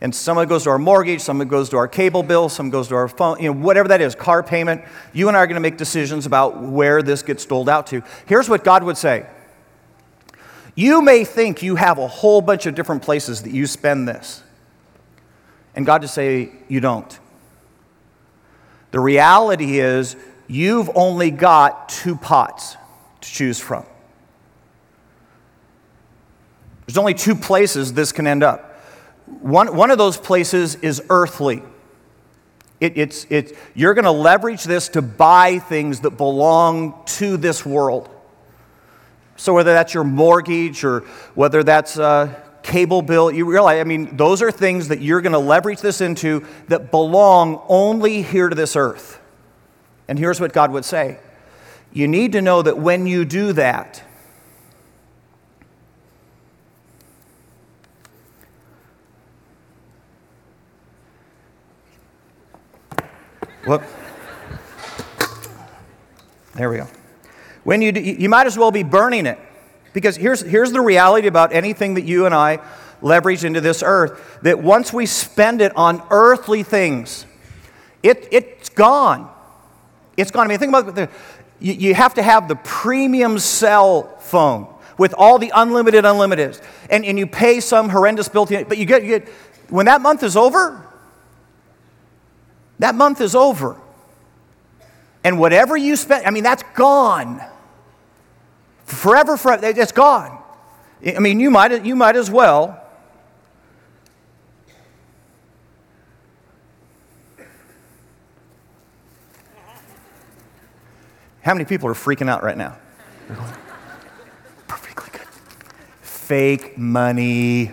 And 0.01 0.15
some 0.15 0.39
of 0.39 0.45
it 0.45 0.49
goes 0.49 0.65
to 0.65 0.71
our 0.71 0.79
mortgage, 0.79 1.21
some 1.21 1.39
of 1.43 1.49
it 1.49 1.51
goes 1.51 1.69
to 1.69 1.77
our 1.77 1.87
cable 1.87 2.23
bill, 2.23 2.49
some 2.49 2.71
goes 2.71 2.89
to 2.89 2.95
our 2.95 3.09
phone, 3.09 3.43
you 3.43 3.53
know, 3.53 3.61
whatever 3.61 3.89
that 3.89 4.01
is, 4.01 4.15
car 4.15 4.43
payment. 4.43 4.85
You 5.13 5.29
and 5.29 5.37
I 5.37 5.41
are 5.41 5.47
going 5.47 5.57
to 5.57 5.61
make 5.61 5.77
decisions 5.77 6.25
about 6.25 6.63
where 6.63 7.03
this 7.03 7.23
gets 7.23 7.45
doled 7.45 7.69
out 7.69 7.89
to. 7.89 8.03
Here's 8.25 8.49
what 8.49 8.65
God 8.65 8.85
would 8.85 8.97
say 8.97 9.27
you 10.75 11.03
may 11.03 11.25
think 11.25 11.63
you 11.63 11.77
have 11.77 11.99
a 11.99 12.09
whole 12.09 12.41
bunch 12.41 12.67
of 12.67 12.75
different 12.75 13.03
places 13.03 13.43
that 13.43 13.53
you 13.53 13.67
spend 13.67 14.09
this. 14.09 14.43
And 15.75 15.85
God 15.87 16.03
just 16.03 16.15
say, 16.15 16.51
you 16.69 16.81
don't. 16.81 17.19
The 18.91 19.01
reality 19.01 19.81
is, 19.81 20.17
you've 20.47 20.91
only 20.95 21.31
got 21.31 21.89
two 21.89 22.17
pots 22.17 22.77
to 23.21 23.31
choose 23.31 23.59
from. 23.59 23.85
There's 26.87 26.99
only 26.99 27.15
two 27.15 27.35
places 27.35 27.93
this 27.93 28.13
can 28.13 28.27
end 28.27 28.43
up. 28.43 28.79
One, 29.41 29.75
one 29.75 29.91
of 29.91 29.99
those 29.99 30.17
places 30.17 30.77
is 30.77 31.03
earthly. 31.09 31.63
It, 32.81 32.99
it's, 32.99 33.27
it, 33.31 33.57
you're 33.75 33.95
going 33.95 34.05
to 34.05 34.11
leverage 34.11 34.65
this 34.65 34.89
to 34.91 35.03
buy 35.03 35.59
things 35.59 36.01
that 36.01 36.11
belong 36.13 37.03
to 37.07 37.37
this 37.37 37.65
world. 37.65 38.11
So, 39.37 39.55
whether 39.55 39.73
that's 39.73 39.94
your 39.94 40.05
mortgage 40.05 40.85
or 40.85 41.01
whether 41.35 41.62
that's 41.62 41.97
a 41.97 42.42
cable 42.62 43.03
bill, 43.03 43.31
you 43.31 43.44
realize, 43.44 43.81
I 43.81 43.85
mean, 43.85 44.16
those 44.16 44.42
are 44.42 44.51
things 44.51 44.88
that 44.88 45.01
you're 45.01 45.20
going 45.20 45.33
to 45.33 45.38
leverage 45.38 45.81
this 45.81 46.01
into 46.01 46.47
that 46.68 46.90
belong 46.90 47.62
only 47.68 48.23
here 48.23 48.49
to 48.49 48.55
this 48.55 48.77
earth. 48.77 49.20
And 50.09 50.18
here's 50.18 50.40
what 50.40 50.53
God 50.53 50.70
would 50.73 50.85
say 50.85 51.18
You 51.92 52.09
need 52.09 52.33
to 52.33 52.42
know 52.42 52.62
that 52.62 52.79
when 52.79 53.07
you 53.07 53.25
do 53.25 53.53
that, 53.53 54.03
Whoop. 63.66 63.83
There 66.55 66.68
we 66.68 66.77
go. 66.77 66.87
When 67.64 67.83
you, 67.83 67.92
do, 67.92 68.00
you 68.00 68.29
might 68.29 68.46
as 68.46 68.57
well 68.57 68.70
be 68.70 68.83
burning 68.83 69.27
it. 69.27 69.38
Because 69.92 70.16
here's, 70.16 70.40
here's 70.40 70.72
the 70.72 70.81
reality 70.81 71.29
about 71.29 71.53
anything 71.53 71.94
that 71.94 72.03
you 72.03 72.27
and 72.27 72.35
I 72.35 72.59
leverage 73.00 73.44
into 73.44 73.61
this 73.61 73.83
earth 73.85 74.38
that 74.42 74.59
once 74.59 74.92
we 74.92 75.07
spend 75.07 75.61
it 75.61 75.74
on 75.77 76.03
earthly 76.11 76.62
things, 76.62 77.27
it, 78.03 78.29
it's 78.31 78.68
gone. 78.70 79.31
It's 80.16 80.31
gone. 80.31 80.46
I 80.46 80.48
mean, 80.48 80.59
think 80.59 80.74
about 80.74 80.98
it. 80.98 81.11
You, 81.61 81.72
you 81.72 81.94
have 81.94 82.14
to 82.14 82.22
have 82.22 82.48
the 82.48 82.57
premium 82.57 83.38
cell 83.38 84.16
phone 84.18 84.66
with 84.98 85.14
all 85.16 85.38
the 85.38 85.53
unlimited 85.55 86.05
unlimiteds, 86.05 86.62
and, 86.88 87.05
and 87.05 87.18
you 87.18 87.27
pay 87.27 87.61
some 87.61 87.88
horrendous 87.88 88.29
bill, 88.29 88.46
but 88.46 88.79
you 88.79 88.85
get, 88.85 89.03
you 89.03 89.18
get, 89.18 89.29
when 89.68 89.87
that 89.87 90.00
month 90.00 90.22
is 90.22 90.37
over, 90.37 90.87
that 92.79 92.94
month 92.94 93.20
is 93.20 93.35
over. 93.35 93.81
And 95.24 95.38
whatever 95.38 95.77
you 95.77 95.96
spend, 95.96 96.27
I 96.27 96.31
mean, 96.31 96.44
that's 96.44 96.62
gone. 96.74 97.40
Forever, 99.05 99.37
forever, 99.37 99.67
it's 99.67 99.93
gone. 99.93 100.43
I 101.07 101.19
mean, 101.19 101.38
you 101.38 101.51
might, 101.51 101.85
you 101.85 101.95
might 101.95 102.17
as 102.17 102.31
well. 102.31 102.83
How 111.43 111.53
many 111.53 111.67
people 111.67 111.87
are 111.90 111.93
freaking 111.93 112.31
out 112.31 112.43
right 112.43 112.57
now? 112.57 112.79
Perfectly 114.69 115.11
good. 115.12 115.29
Fake 116.01 116.79
money. 116.79 117.73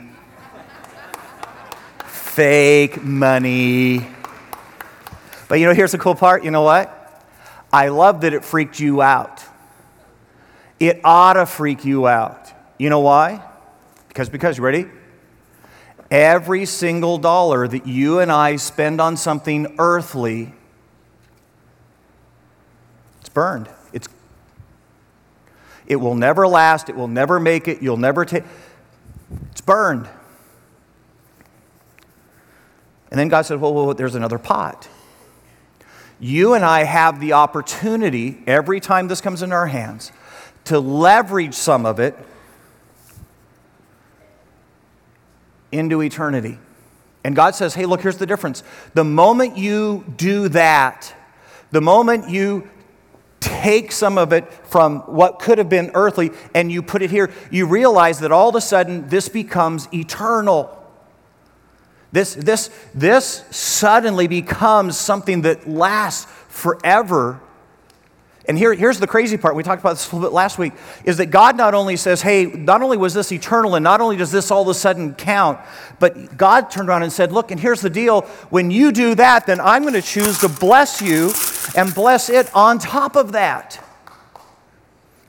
Fake 2.08 3.02
money. 3.02 4.06
But 5.48 5.62
you 5.62 5.66
know, 5.66 5.74
here's 5.74 5.94
the 5.94 5.98
cool 5.98 6.16
part. 6.16 6.44
You 6.44 6.52
know 6.52 6.64
what? 6.64 7.24
I 7.72 7.88
love 7.88 8.20
that 8.20 8.34
it 8.34 8.44
freaked 8.44 8.82
you 8.82 9.02
out. 9.02 9.46
It 10.82 11.00
ought 11.04 11.34
to 11.34 11.46
freak 11.46 11.86
you 11.86 12.08
out. 12.08 12.52
You 12.80 12.90
know 12.90 13.02
why? 13.02 13.48
Because, 14.08 14.30
because, 14.30 14.58
you 14.58 14.64
ready? 14.64 14.88
Every 16.10 16.66
single 16.66 17.20
dollar 17.20 17.68
that 17.68 17.86
you 17.86 18.18
and 18.18 18.32
I 18.32 18.56
spend 18.56 19.00
on 19.00 19.16
something 19.16 19.76
earthly, 19.78 20.52
it's 23.20 23.30
burned. 23.30 23.70
It's, 23.94 24.08
it 25.86 25.98
will 25.98 26.16
never 26.16 26.48
last. 26.48 26.90
It 26.90 26.96
will 26.96 27.08
never 27.08 27.40
make 27.40 27.68
it. 27.68 27.84
You'll 27.84 27.98
never 27.98 28.26
take. 28.26 28.44
It's 29.52 29.62
burned. 29.62 30.10
And 33.12 33.20
then 33.20 33.28
God 33.28 33.44
said, 33.44 33.62
well, 33.62 33.72
well, 33.76 33.94
there's 33.94 34.16
another 34.16 34.40
pot. 34.40 34.90
You 36.20 36.56
and 36.56 36.66
I 36.66 36.86
have 36.86 37.20
the 37.20 37.34
opportunity 37.34 38.42
every 38.48 38.80
time 38.80 39.10
this 39.10 39.22
comes 39.22 39.44
in 39.44 39.54
our 39.54 39.68
hands 39.68 40.12
to 40.66 40.80
leverage 40.80 41.54
some 41.54 41.86
of 41.86 42.00
it 42.00 42.18
into 45.72 46.02
eternity. 46.02 46.58
And 47.24 47.36
God 47.36 47.56
says, 47.56 47.74
hey, 47.74 47.86
look, 47.86 48.02
here's 48.02 48.18
the 48.18 48.26
difference. 48.26 48.64
The 48.94 49.04
moment 49.04 49.58
you 49.58 50.04
do 50.18 50.50
that, 50.50 51.14
the 51.72 51.82
moment 51.82 52.30
you 52.30 52.70
take 53.40 53.92
some 53.92 54.18
of 54.18 54.34
it 54.34 54.52
from 54.52 55.00
what 55.02 55.40
could 55.40 55.58
have 55.58 55.70
been 55.70 55.92
earthly 55.94 56.32
and 56.54 56.72
you 56.72 56.82
put 56.82 57.02
it 57.02 57.12
here, 57.12 57.32
you 57.52 57.66
realize 57.66 58.20
that 58.20 58.32
all 58.32 58.50
of 58.50 58.56
a 58.56 58.62
sudden 58.62 59.08
this 59.08 59.30
becomes 59.30 59.88
eternal. 59.94 60.78
This, 62.12 62.34
this, 62.36 62.70
this 62.94 63.46
suddenly 63.52 64.28
becomes 64.28 64.98
something 64.98 65.42
that 65.44 65.68
lasts 65.68 66.26
forever. 66.50 67.40
And 68.52 68.58
here, 68.58 68.74
here's 68.74 69.00
the 69.00 69.08
crazy 69.08 69.38
part. 69.38 69.56
We 69.56 69.64
talked 69.64 69.80
about 69.80 69.92
this 69.92 70.12
a 70.12 70.14
little 70.14 70.30
bit 70.30 70.36
last 70.36 70.58
week 70.58 70.74
is 71.06 71.16
that 71.20 71.28
God 71.28 71.56
not 71.56 71.74
only 71.74 71.96
says, 71.96 72.22
hey, 72.22 72.48
not 72.48 72.82
only 72.82 72.98
was 72.98 73.14
this 73.14 73.32
eternal 73.32 73.76
and 73.76 73.84
not 73.86 74.02
only 74.02 74.18
does 74.18 74.30
this 74.30 74.52
all 74.52 74.64
of 74.64 74.68
a 74.68 74.74
sudden 74.74 75.16
count, 75.16 75.58
but 76.00 76.36
God 76.36 76.70
turned 76.70 76.90
around 76.90 77.04
and 77.04 77.14
said, 77.14 77.32
look, 77.32 77.52
and 77.52 77.58
here's 77.58 77.80
the 77.80 77.90
deal. 77.90 78.24
When 78.50 78.70
you 78.70 78.92
do 78.92 79.16
that, 79.16 79.46
then 79.46 79.62
I'm 79.62 79.84
going 79.84 79.94
to 79.94 80.02
choose 80.02 80.40
to 80.40 80.50
bless 80.50 81.02
you 81.02 81.32
and 81.78 81.96
bless 81.96 82.30
it 82.30 82.54
on 82.54 82.78
top 82.78 83.16
of 83.16 83.32
that. 83.32 83.82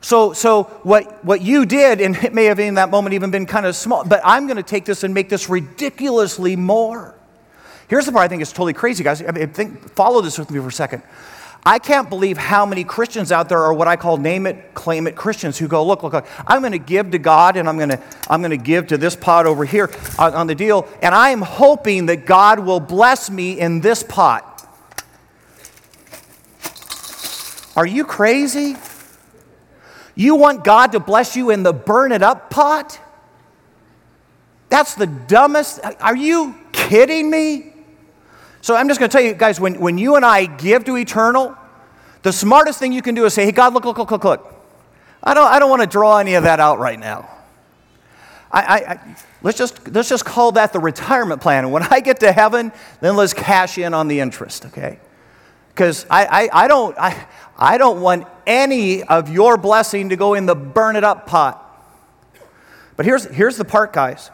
So, 0.00 0.32
so 0.32 0.64
what, 0.82 1.24
what 1.24 1.42
you 1.42 1.64
did, 1.64 2.00
and 2.00 2.16
it 2.16 2.34
may 2.34 2.46
have 2.46 2.58
in 2.58 2.74
that 2.74 2.90
moment 2.90 3.14
even 3.14 3.30
been 3.30 3.46
kind 3.46 3.66
of 3.66 3.76
small, 3.76 4.04
but 4.04 4.20
I'm 4.24 4.48
going 4.48 4.56
to 4.56 4.64
take 4.64 4.84
this 4.84 5.04
and 5.04 5.14
make 5.14 5.28
this 5.28 5.48
ridiculously 5.48 6.56
more. 6.56 7.14
Here's 7.86 8.04
the 8.04 8.10
part 8.10 8.24
I 8.24 8.28
think 8.28 8.42
is 8.42 8.50
totally 8.50 8.72
crazy, 8.72 9.04
guys. 9.04 9.22
I 9.22 9.30
mean, 9.30 9.48
think, 9.50 9.94
follow 9.94 10.22
this 10.22 10.40
with 10.40 10.50
me 10.50 10.58
for 10.58 10.66
a 10.66 10.72
second. 10.72 11.04
I 11.64 11.78
can't 11.78 12.10
believe 12.10 12.38
how 12.38 12.66
many 12.66 12.82
Christians 12.82 13.30
out 13.30 13.48
there 13.48 13.60
are 13.60 13.72
what 13.72 13.86
I 13.86 13.94
call 13.94 14.16
name 14.16 14.46
it, 14.46 14.74
claim 14.74 15.06
it 15.06 15.14
Christians 15.14 15.58
who 15.58 15.68
go, 15.68 15.86
look, 15.86 16.02
look, 16.02 16.12
look 16.12 16.26
I'm 16.44 16.60
going 16.60 16.72
to 16.72 16.78
give 16.78 17.12
to 17.12 17.18
God 17.18 17.56
and 17.56 17.68
I'm 17.68 17.76
going 17.76 17.90
to, 17.90 18.02
I'm 18.28 18.40
going 18.40 18.50
to 18.50 18.56
give 18.56 18.88
to 18.88 18.98
this 18.98 19.14
pot 19.14 19.46
over 19.46 19.64
here 19.64 19.88
on, 20.18 20.34
on 20.34 20.46
the 20.48 20.56
deal, 20.56 20.88
and 21.00 21.14
I 21.14 21.30
am 21.30 21.40
hoping 21.40 22.06
that 22.06 22.26
God 22.26 22.58
will 22.58 22.80
bless 22.80 23.30
me 23.30 23.60
in 23.60 23.80
this 23.80 24.02
pot. 24.02 24.48
Are 27.76 27.86
you 27.86 28.04
crazy? 28.04 28.76
You 30.16 30.34
want 30.34 30.64
God 30.64 30.92
to 30.92 31.00
bless 31.00 31.36
you 31.36 31.50
in 31.50 31.62
the 31.62 31.72
burn 31.72 32.10
it 32.10 32.22
up 32.22 32.50
pot? 32.50 33.00
That's 34.68 34.94
the 34.94 35.06
dumbest. 35.06 35.80
Are 36.00 36.16
you 36.16 36.56
kidding 36.72 37.30
me? 37.30 37.71
So 38.62 38.76
I'm 38.76 38.86
just 38.86 39.00
going 39.00 39.10
to 39.10 39.12
tell 39.12 39.24
you 39.24 39.34
guys 39.34 39.60
when, 39.60 39.78
when 39.80 39.98
you 39.98 40.14
and 40.14 40.24
I 40.24 40.46
give 40.46 40.84
to 40.84 40.96
eternal, 40.96 41.56
the 42.22 42.32
smartest 42.32 42.78
thing 42.78 42.92
you 42.92 43.02
can 43.02 43.16
do 43.16 43.24
is 43.24 43.34
say, 43.34 43.44
hey, 43.44 43.52
God, 43.52 43.74
look, 43.74 43.84
look, 43.84 43.98
look, 43.98 44.12
look, 44.12 44.24
look. 44.24 44.54
I 45.22 45.34
don't, 45.34 45.48
I 45.48 45.58
don't 45.58 45.68
want 45.68 45.82
to 45.82 45.88
draw 45.88 46.18
any 46.18 46.34
of 46.34 46.44
that 46.44 46.60
out 46.60 46.78
right 46.78 46.98
now. 46.98 47.28
I, 48.52 48.60
I, 48.60 48.76
I, 48.92 49.16
let's, 49.42 49.58
just, 49.58 49.88
let's 49.88 50.08
just 50.08 50.24
call 50.24 50.52
that 50.52 50.72
the 50.72 50.78
retirement 50.78 51.40
plan. 51.40 51.64
And 51.64 51.72
when 51.72 51.82
I 51.82 51.98
get 51.98 52.20
to 52.20 52.30
heaven, 52.30 52.70
then 53.00 53.16
let's 53.16 53.34
cash 53.34 53.78
in 53.78 53.94
on 53.94 54.06
the 54.06 54.20
interest, 54.20 54.66
okay? 54.66 55.00
Because 55.70 56.06
I, 56.08 56.26
I, 56.26 56.64
I, 56.64 56.68
don't, 56.68 56.96
I, 56.98 57.26
I 57.56 57.78
don't 57.78 58.00
want 58.00 58.28
any 58.46 59.02
of 59.02 59.28
your 59.28 59.56
blessing 59.56 60.10
to 60.10 60.16
go 60.16 60.34
in 60.34 60.46
the 60.46 60.54
burn 60.54 60.94
it 60.94 61.02
up 61.02 61.26
pot. 61.26 61.58
But 62.96 63.06
here's, 63.06 63.24
here's 63.24 63.56
the 63.56 63.64
part, 63.64 63.92
guys. 63.92 64.30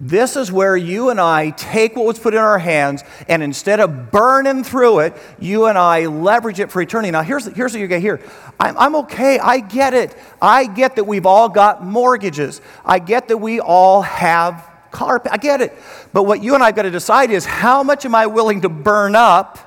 This 0.00 0.36
is 0.36 0.52
where 0.52 0.76
you 0.76 1.10
and 1.10 1.20
I 1.20 1.50
take 1.50 1.96
what 1.96 2.06
was 2.06 2.18
put 2.20 2.32
in 2.32 2.40
our 2.40 2.58
hands, 2.58 3.02
and 3.28 3.42
instead 3.42 3.80
of 3.80 4.12
burning 4.12 4.62
through 4.62 5.00
it, 5.00 5.16
you 5.40 5.66
and 5.66 5.76
I 5.76 6.06
leverage 6.06 6.60
it 6.60 6.70
for 6.70 6.80
eternity. 6.80 7.10
Now, 7.10 7.22
here's, 7.22 7.46
here's 7.46 7.72
what 7.72 7.80
you 7.80 7.88
get 7.88 8.00
here 8.00 8.20
I'm, 8.60 8.76
I'm 8.78 8.96
okay. 8.96 9.40
I 9.40 9.58
get 9.58 9.94
it. 9.94 10.16
I 10.40 10.66
get 10.66 10.96
that 10.96 11.04
we've 11.04 11.26
all 11.26 11.48
got 11.48 11.84
mortgages. 11.84 12.60
I 12.84 13.00
get 13.00 13.28
that 13.28 13.38
we 13.38 13.58
all 13.58 14.02
have 14.02 14.68
car. 14.92 15.20
I 15.30 15.36
get 15.36 15.60
it. 15.60 15.76
But 16.12 16.24
what 16.24 16.42
you 16.42 16.54
and 16.54 16.62
I 16.62 16.66
have 16.66 16.76
got 16.76 16.82
to 16.82 16.90
decide 16.90 17.30
is 17.30 17.44
how 17.44 17.82
much 17.82 18.04
am 18.04 18.14
I 18.14 18.26
willing 18.26 18.60
to 18.62 18.68
burn 18.68 19.16
up? 19.16 19.58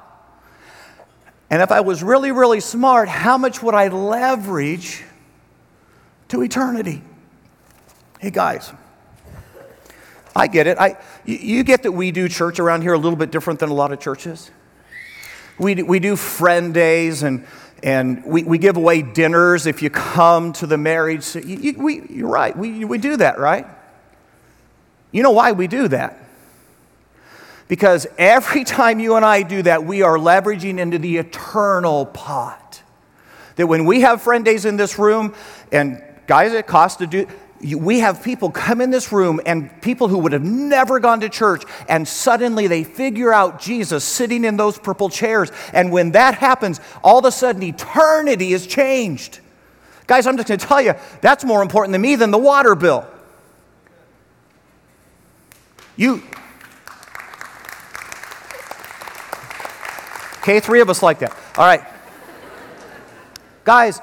And 1.50 1.62
if 1.62 1.72
I 1.72 1.82
was 1.82 2.02
really, 2.02 2.32
really 2.32 2.62
smart, 2.62 3.10
how 3.10 3.38
much 3.38 3.62
would 3.62 3.76
I 3.76 3.90
leverage 3.90 5.04
to 6.30 6.42
eternity? 6.42 7.04
Hey, 8.20 8.30
guys, 8.32 8.72
I 10.36 10.48
get 10.48 10.68
it. 10.68 10.78
I, 10.78 10.98
you 11.26 11.64
get 11.64 11.84
that 11.84 11.92
we 11.92 12.12
do 12.12 12.30
church 12.30 12.60
around 12.60 12.82
here 12.82 12.94
a 12.94 12.98
little 12.98 13.18
bit 13.18 13.32
different 13.32 13.60
than 13.60 13.70
a 13.70 13.74
lot 13.74 13.92
of 13.92 14.00
churches. 14.00 14.50
We 15.60 15.76
do, 15.76 15.86
we 15.86 16.00
do 16.00 16.16
friend 16.16 16.74
days 16.74 17.24
and, 17.24 17.46
and 17.84 18.24
we, 18.26 18.44
we 18.44 18.58
give 18.58 18.78
away 18.78 19.02
dinners 19.02 19.66
if 19.66 19.82
you 19.82 19.90
come 19.90 20.54
to 20.54 20.68
the 20.68 20.78
marriage. 20.78 21.36
You, 21.36 21.42
you, 21.44 21.74
we, 21.78 22.02
you're 22.10 22.30
right, 22.30 22.58
we, 22.58 22.86
we 22.86 22.98
do 22.98 23.18
that, 23.18 23.40
right? 23.40 23.66
You 25.12 25.24
know 25.24 25.32
why 25.32 25.52
we 25.52 25.68
do 25.68 25.88
that? 25.90 26.18
Because 27.68 28.08
every 28.18 28.64
time 28.66 29.00
you 29.00 29.16
and 29.16 29.26
I 29.26 29.44
do 29.44 29.62
that, 29.64 29.84
we 29.84 30.02
are 30.02 30.18
leveraging 30.18 30.80
into 30.80 30.98
the 30.98 31.18
eternal 31.18 32.06
pot. 32.06 32.82
That 33.58 33.68
when 33.68 33.86
we 33.86 34.02
have 34.02 34.22
friend 34.22 34.46
days 34.46 34.66
in 34.66 34.78
this 34.78 34.98
room, 34.98 35.36
and 35.72 36.02
guys, 36.26 36.54
it 36.54 36.68
costs 36.68 36.98
to 37.00 37.08
do, 37.08 37.28
we 37.64 38.00
have 38.00 38.24
people 38.24 38.50
come 38.50 38.82
in 38.82 38.90
this 38.90 39.12
room 39.12 39.40
and 39.46 39.82
people 39.82 40.08
who 40.08 40.18
would 40.20 40.32
have 40.32 40.44
never 40.44 41.00
gone 41.00 41.20
to 41.22 41.30
church, 41.30 41.64
and 41.88 42.08
suddenly 42.08 42.68
they 42.68 42.84
figure 42.84 43.34
out 43.34 43.62
Jesus 43.62 44.04
sitting 44.04 44.44
in 44.44 44.58
those 44.58 44.78
purple 44.78 45.10
chairs. 45.10 45.52
And 45.74 45.92
when 45.92 46.12
that 46.12 46.36
happens, 46.36 46.80
all 47.04 47.20
of 47.20 47.26
a 47.26 47.32
sudden 47.32 47.64
eternity 47.64 48.54
is 48.54 48.68
changed. 48.68 49.40
Guys, 50.08 50.28
I'm 50.28 50.36
just 50.38 50.48
going 50.48 50.60
to 50.60 50.66
tell 50.66 50.82
you, 50.82 50.94
that's 51.22 51.44
more 51.44 51.62
important 51.62 51.94
to 51.94 52.00
me 52.00 52.16
than 52.16 52.32
the 52.32 52.38
water 52.38 52.76
bill. 52.76 53.08
You, 55.96 56.24
Okay, 60.42 60.60
three 60.60 60.82
of 60.82 60.90
us 60.90 61.04
like 61.04 61.20
that. 61.20 61.38
All 61.56 61.66
right. 61.66 61.84
Guys, 63.64 64.02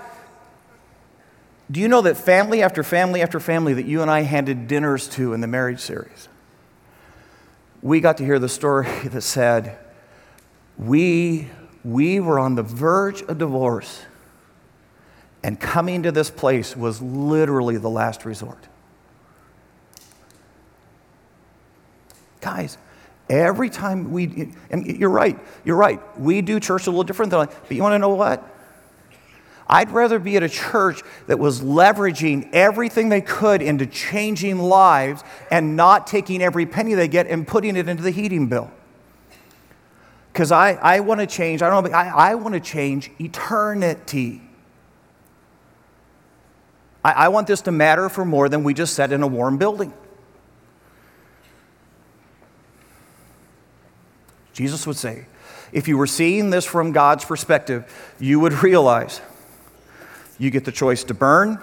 do 1.70 1.81
you 1.81 1.88
know 1.88 2.00
that 2.02 2.16
family 2.16 2.62
after 2.62 2.83
family 2.83 3.22
after 3.22 3.40
family 3.40 3.74
that 3.74 3.87
you 3.87 4.02
and 4.02 4.11
I 4.11 4.22
handed 4.22 4.68
dinners 4.68 5.09
to 5.11 5.35
in 5.35 5.40
the 5.40 5.46
marriage 5.46 5.81
series? 5.81 6.28
We 7.83 8.00
got 8.00 8.16
to 8.18 8.24
hear 8.24 8.38
the 8.38 8.48
story 8.48 8.88
that 9.04 9.22
said, 9.22 9.78
we, 10.76 11.48
we 11.85 12.20
were 12.20 12.38
on 12.38 12.54
the 12.54 12.62
verge 12.62 13.22
of 13.22 13.38
divorce, 13.38 14.02
and 15.42 15.59
coming 15.61 16.02
to 16.04 16.12
this 16.12 16.31
place 16.31 16.76
was 16.76 17.02
literally 17.02 17.76
the 17.76 17.90
last 17.90 18.24
resort. 18.24 18.66
Guys, 22.40 22.78
Every 23.31 23.68
time 23.68 24.11
we, 24.11 24.54
and 24.70 24.87
you're 24.87 25.11
right, 25.11 25.38
you're 25.62 25.76
right. 25.76 26.00
We 26.18 26.40
do 26.40 26.59
church 26.59 26.87
a 26.87 26.90
little 26.90 27.04
different 27.04 27.31
than, 27.31 27.46
but 27.46 27.70
you 27.70 27.83
want 27.83 27.92
to 27.92 27.98
know 27.98 28.14
what? 28.14 28.42
I'd 29.68 29.90
rather 29.90 30.18
be 30.18 30.37
at 30.37 30.42
a 30.42 30.48
church 30.48 31.02
that 31.26 31.38
was 31.38 31.61
leveraging 31.61 32.50
everything 32.52 33.11
they 33.11 33.20
could 33.20 33.61
into 33.61 33.87
changing 33.87 34.59
lives 34.59 35.22
and 35.50 35.76
not 35.76 36.07
taking 36.07 36.42
every 36.42 36.64
penny 36.64 36.94
they 36.94 37.09
get 37.09 37.26
and 37.26 37.46
putting 37.46 37.76
it 37.76 37.88
into 37.88 38.02
the 38.02 38.11
heating 38.11 38.48
bill. 38.48 38.70
Because 40.33 40.50
I, 40.52 40.72
I 40.74 41.00
want 41.00 41.20
to 41.20 41.26
change, 41.26 41.61
I 41.62 41.68
don't 41.68 41.85
know, 41.85 41.90
I, 41.90 42.31
I 42.31 42.35
want 42.37 42.54
to 42.54 42.61
change 42.61 43.11
eternity. 43.20 44.40
I, 47.04 47.12
I 47.12 47.28
want 47.28 47.46
this 47.46 47.61
to 47.62 47.72
matter 47.72 48.09
for 48.09 48.24
more 48.24 48.48
than 48.48 48.64
we 48.64 48.72
just 48.72 48.94
sat 48.94 49.12
in 49.12 49.22
a 49.22 49.26
warm 49.26 49.59
building. 49.59 49.92
Jesus 54.54 54.87
would 54.87 54.96
say, 54.96 55.26
if 55.72 55.87
you 55.87 55.98
were 55.98 56.07
seeing 56.07 56.50
this 56.50 56.64
from 56.64 56.92
God's 56.92 57.24
perspective, 57.24 58.14
you 58.18 58.40
would 58.40 58.52
realize 58.62 59.20
you 60.38 60.51
get 60.51 60.64
the 60.64 60.72
choice 60.72 61.05
to 61.05 61.14
burn, 61.14 61.59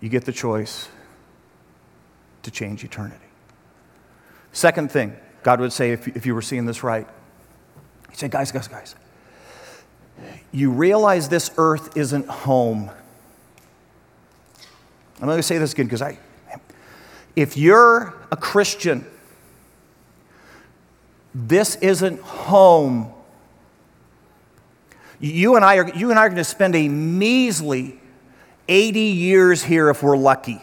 you 0.00 0.08
get 0.08 0.24
the 0.24 0.32
choice 0.32 0.88
to 2.42 2.50
change 2.50 2.84
eternity. 2.84 3.16
Second 4.52 4.90
thing, 4.90 5.16
God 5.42 5.60
would 5.60 5.72
say, 5.72 5.92
if, 5.92 6.08
if 6.08 6.26
you 6.26 6.34
were 6.34 6.42
seeing 6.42 6.66
this 6.66 6.82
right, 6.82 7.06
He'd 8.10 8.18
say, 8.18 8.28
guys, 8.28 8.50
guys, 8.52 8.68
guys, 8.68 8.94
you 10.52 10.70
realize 10.70 11.28
this 11.28 11.50
earth 11.58 11.96
isn't 11.96 12.26
home. 12.28 12.90
I'm 15.20 15.26
going 15.26 15.38
to 15.38 15.42
say 15.42 15.58
this 15.58 15.72
again 15.72 15.86
because 15.86 16.02
I, 16.02 16.18
if 17.34 17.56
you're 17.56 18.14
a 18.30 18.36
Christian, 18.36 19.04
this 21.34 21.76
isn't 21.76 22.20
home. 22.20 23.12
You 25.18 25.56
and 25.56 25.64
I 25.64 25.76
are, 25.76 25.88
you 25.94 26.10
and 26.10 26.18
I 26.18 26.26
are 26.26 26.28
going 26.28 26.36
to 26.36 26.44
spend 26.44 26.74
a 26.76 26.88
measly 26.88 27.98
80 28.68 29.00
years 29.00 29.62
here 29.62 29.88
if 29.90 30.02
we're 30.02 30.16
lucky. 30.16 30.60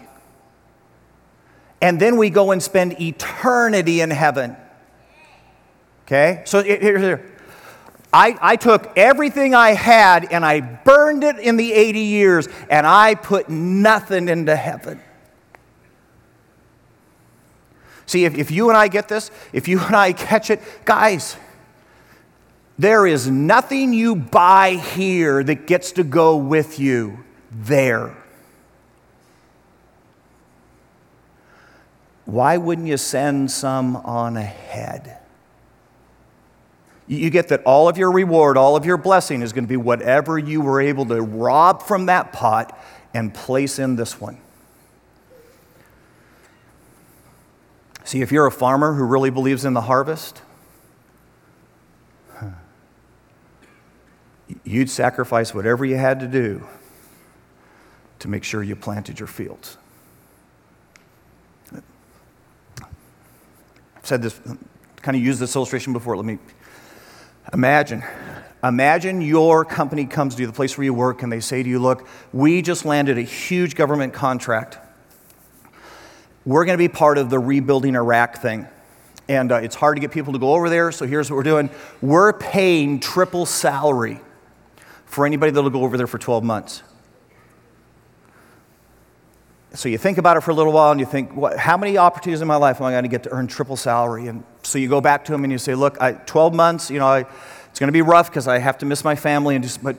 And 1.82 2.00
then 2.00 2.18
we 2.18 2.30
go 2.30 2.52
and 2.52 2.62
spend 2.62 3.02
eternity 3.02 4.02
in 4.02 4.10
heaven. 4.10 4.56
Okay? 6.06 6.44
So 6.46 6.64
here, 6.64 6.98
here. 6.98 7.30
I, 8.14 8.38
I 8.42 8.56
took 8.58 8.96
everything 8.96 9.56
I 9.56 9.72
had 9.72 10.32
and 10.32 10.46
I 10.46 10.62
burned 10.62 11.24
it 11.24 11.40
in 11.40 11.58
the 11.58 11.74
80 11.74 12.00
years 12.00 12.48
and 12.70 12.86
I 12.86 13.16
put 13.16 13.50
nothing 13.50 14.30
into 14.30 14.56
heaven. 14.56 15.02
See, 18.06 18.26
if, 18.26 18.38
if 18.38 18.52
you 18.52 18.70
and 18.70 18.78
I 18.78 18.88
get 18.88 19.08
this, 19.08 19.32
if 19.52 19.68
you 19.68 19.80
and 19.80 19.96
I 19.96 20.14
catch 20.14 20.52
it, 20.52 20.62
guys, 20.86 21.36
There 22.78 23.06
is 23.06 23.30
nothing 23.30 23.94
you 23.94 24.16
buy 24.16 24.72
here 24.72 25.44
that 25.44 25.68
gets 25.68 25.92
to 25.94 26.04
go 26.04 26.36
with 26.36 26.80
you 26.80 27.20
there. 27.52 28.18
Why 32.26 32.58
wouldn't 32.58 32.88
you 32.88 32.98
send 32.98 33.52
some 33.52 33.98
on 33.98 34.38
ahead? 34.38 35.20
You 37.06 37.30
get 37.30 37.50
that 37.50 37.62
all 37.64 37.90
of 37.90 37.98
your 37.98 38.12
reward, 38.12 38.58
all 38.58 38.76
of 38.76 38.86
your 38.86 38.98
blessing 38.98 39.42
is 39.42 39.52
going 39.54 39.66
to 39.66 39.70
be 39.70 39.78
whatever 39.78 40.40
you 40.40 40.62
were 40.62 40.82
able 40.82 41.06
to 41.08 41.22
rob 41.22 41.84
from 41.84 42.06
that 42.08 42.32
pot 42.32 42.80
and 43.14 43.34
place 43.34 43.78
in 43.78 43.98
this 43.98 44.20
one. 44.22 44.38
See, 48.06 48.22
if 48.22 48.32
you're 48.32 48.48
a 48.48 48.52
farmer 48.52 48.94
who 48.94 49.04
really 49.04 49.30
believes 49.30 49.66
in 49.66 49.74
the 49.74 49.82
harvest, 49.82 50.42
you'd 54.64 54.90
sacrifice 54.90 55.54
whatever 55.54 55.86
you 55.86 55.98
had 55.98 56.20
to 56.22 56.28
do 56.28 56.66
to 58.20 58.28
make 58.28 58.44
sure 58.44 58.64
you 58.64 58.76
planted 58.76 59.20
your 59.20 59.28
fields. 59.28 59.78
I've 62.82 62.90
said 64.04 64.22
this, 64.22 64.40
kind 65.02 65.18
of 65.18 65.24
used 65.24 65.40
this 65.40 65.56
illustration 65.56 65.94
before. 65.94 66.16
Let 66.16 66.26
me 66.26 66.40
imagine. 67.52 68.04
Imagine 68.64 69.22
your 69.22 69.66
company 69.66 70.06
comes 70.06 70.36
to 70.36 70.42
you, 70.42 70.48
the 70.48 70.54
place 70.54 70.78
where 70.78 70.86
you 70.86 70.94
work, 70.94 71.22
and 71.22 71.32
they 71.32 71.42
say 71.42 71.62
to 71.62 71.70
you, 71.70 71.80
Look, 71.80 72.08
we 72.32 72.62
just 72.62 72.86
landed 72.86 73.18
a 73.18 73.22
huge 73.22 73.76
government 73.76 74.14
contract. 74.14 74.78
We're 76.46 76.64
going 76.66 76.78
to 76.78 76.82
be 76.82 76.88
part 76.90 77.18
of 77.18 77.30
the 77.30 77.40
rebuilding 77.40 77.96
Iraq 77.96 78.42
thing. 78.42 78.68
And 79.30 79.52
uh, 79.52 79.56
it's 79.56 79.76
hard 79.76 79.96
to 79.96 80.02
get 80.02 80.12
people 80.12 80.34
to 80.34 80.40
go 80.40 80.54
over 80.54 80.70
there, 80.70 80.92
so 80.92 81.06
here's 81.06 81.30
what 81.30 81.38
we're 81.38 81.44
doing 81.44 81.70
we're 82.02 82.34
paying 82.34 83.00
triple 83.00 83.46
salary 83.46 84.20
for 85.14 85.28
anybody 85.28 85.52
that'll 85.52 85.70
go 85.70 85.84
over 85.84 85.96
there 85.96 86.08
for 86.08 86.18
12 86.18 86.44
months. 86.44 86.82
So 89.76 89.90
you 89.90 89.98
think 89.98 90.18
about 90.18 90.38
it 90.38 90.42
for 90.42 90.52
a 90.52 90.54
little 90.54 90.74
while 90.74 90.92
and 90.92 91.00
you 91.00 91.06
think, 91.06 91.36
what, 91.36 91.58
how 91.58 91.78
many 91.78 91.98
opportunities 91.98 92.42
in 92.42 92.48
my 92.48 92.56
life 92.56 92.80
am 92.80 92.88
I 92.88 92.92
going 92.92 93.04
to 93.04 93.10
get 93.10 93.24
to 93.24 93.32
earn 93.32 93.48
triple 93.48 93.76
salary? 93.76 94.28
And 94.28 94.44
so 94.64 94.80
you 94.80 94.90
go 94.90 95.02
back 95.02 95.26
to 95.26 95.32
them 95.32 95.44
and 95.44 95.52
you 95.52 95.60
say, 95.60 95.76
look, 95.76 96.02
I, 96.02 96.14
12 96.14 96.54
months, 96.54 96.90
you 96.90 97.00
know, 97.00 97.06
I, 97.06 97.26
it's 97.70 97.80
going 97.80 97.88
to 97.88 97.94
be 97.94 98.02
rough 98.02 98.30
because 98.30 98.48
I 98.48 98.58
have 98.60 98.78
to 98.80 98.86
miss 98.86 99.04
my 99.04 99.16
family, 99.16 99.56
and 99.56 99.64
just, 99.64 99.84
but 99.84 99.98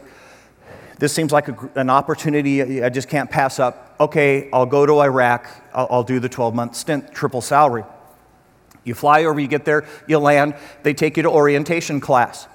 this 1.00 1.12
seems 1.12 1.33
like 1.33 1.48
a, 1.48 1.70
an 1.74 1.90
opportunity 1.90 2.83
uh, 2.83 2.87
I 2.87 2.88
just 2.88 3.09
can't 3.09 3.29
pass 3.29 3.59
up. 3.59 3.96
Okay, 3.98 4.48
I'll 4.53 4.66
go 4.66 4.87
to 4.87 5.00
Iraq, 5.00 5.48
I'll, 5.72 5.88
I'll 5.90 6.05
do 6.05 6.20
the 6.20 6.29
12 6.29 6.55
month 6.55 6.77
stint, 6.77 7.12
triple 7.12 7.40
salary. 7.40 7.83
You 8.85 8.94
fly 8.94 9.24
over, 9.24 9.40
you 9.40 9.48
get 9.48 9.64
there, 9.64 9.87
you 10.07 10.18
land, 10.18 10.55
they 10.85 10.94
take 10.94 11.16
you 11.16 11.24
to 11.24 11.31
orientation 11.31 12.00
class. 12.00 12.46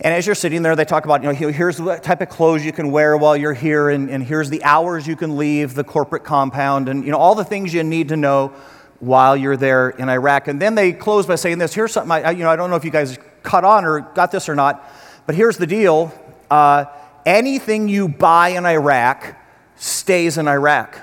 And 0.00 0.12
as 0.12 0.26
you're 0.26 0.34
sitting 0.34 0.62
there, 0.62 0.76
they 0.76 0.84
talk 0.84 1.06
about, 1.06 1.22
you 1.22 1.32
know, 1.32 1.50
here's 1.50 1.78
the 1.78 1.96
type 1.96 2.20
of 2.20 2.28
clothes 2.28 2.64
you 2.64 2.72
can 2.72 2.90
wear 2.90 3.16
while 3.16 3.36
you're 3.36 3.54
here, 3.54 3.88
and, 3.88 4.10
and 4.10 4.22
here's 4.22 4.50
the 4.50 4.62
hours 4.62 5.06
you 5.06 5.16
can 5.16 5.36
leave 5.36 5.74
the 5.74 5.84
corporate 5.84 6.22
compound, 6.22 6.88
and, 6.88 7.04
you 7.04 7.10
know, 7.10 7.18
all 7.18 7.34
the 7.34 7.44
things 7.44 7.72
you 7.72 7.82
need 7.82 8.08
to 8.08 8.16
know 8.16 8.52
while 9.00 9.36
you're 9.36 9.56
there 9.56 9.90
in 9.90 10.08
Iraq. 10.08 10.48
And 10.48 10.60
then 10.60 10.74
they 10.74 10.92
close 10.92 11.26
by 11.26 11.36
saying 11.36 11.58
this 11.58 11.74
here's 11.74 11.92
something, 11.92 12.12
I, 12.12 12.30
you 12.32 12.44
know, 12.44 12.50
I 12.50 12.56
don't 12.56 12.70
know 12.70 12.76
if 12.76 12.84
you 12.84 12.90
guys 12.90 13.18
caught 13.42 13.64
on 13.64 13.84
or 13.84 14.00
got 14.00 14.30
this 14.30 14.48
or 14.48 14.54
not, 14.54 14.86
but 15.26 15.34
here's 15.34 15.56
the 15.56 15.66
deal 15.66 16.12
uh, 16.50 16.84
anything 17.24 17.88
you 17.88 18.08
buy 18.08 18.50
in 18.50 18.66
Iraq 18.66 19.34
stays 19.76 20.38
in 20.38 20.46
Iraq. 20.46 21.00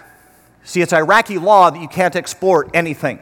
See, 0.63 0.81
it's 0.81 0.93
Iraqi 0.93 1.37
law 1.37 1.69
that 1.69 1.81
you 1.81 1.87
can't 1.87 2.15
export 2.15 2.69
anything. 2.73 3.19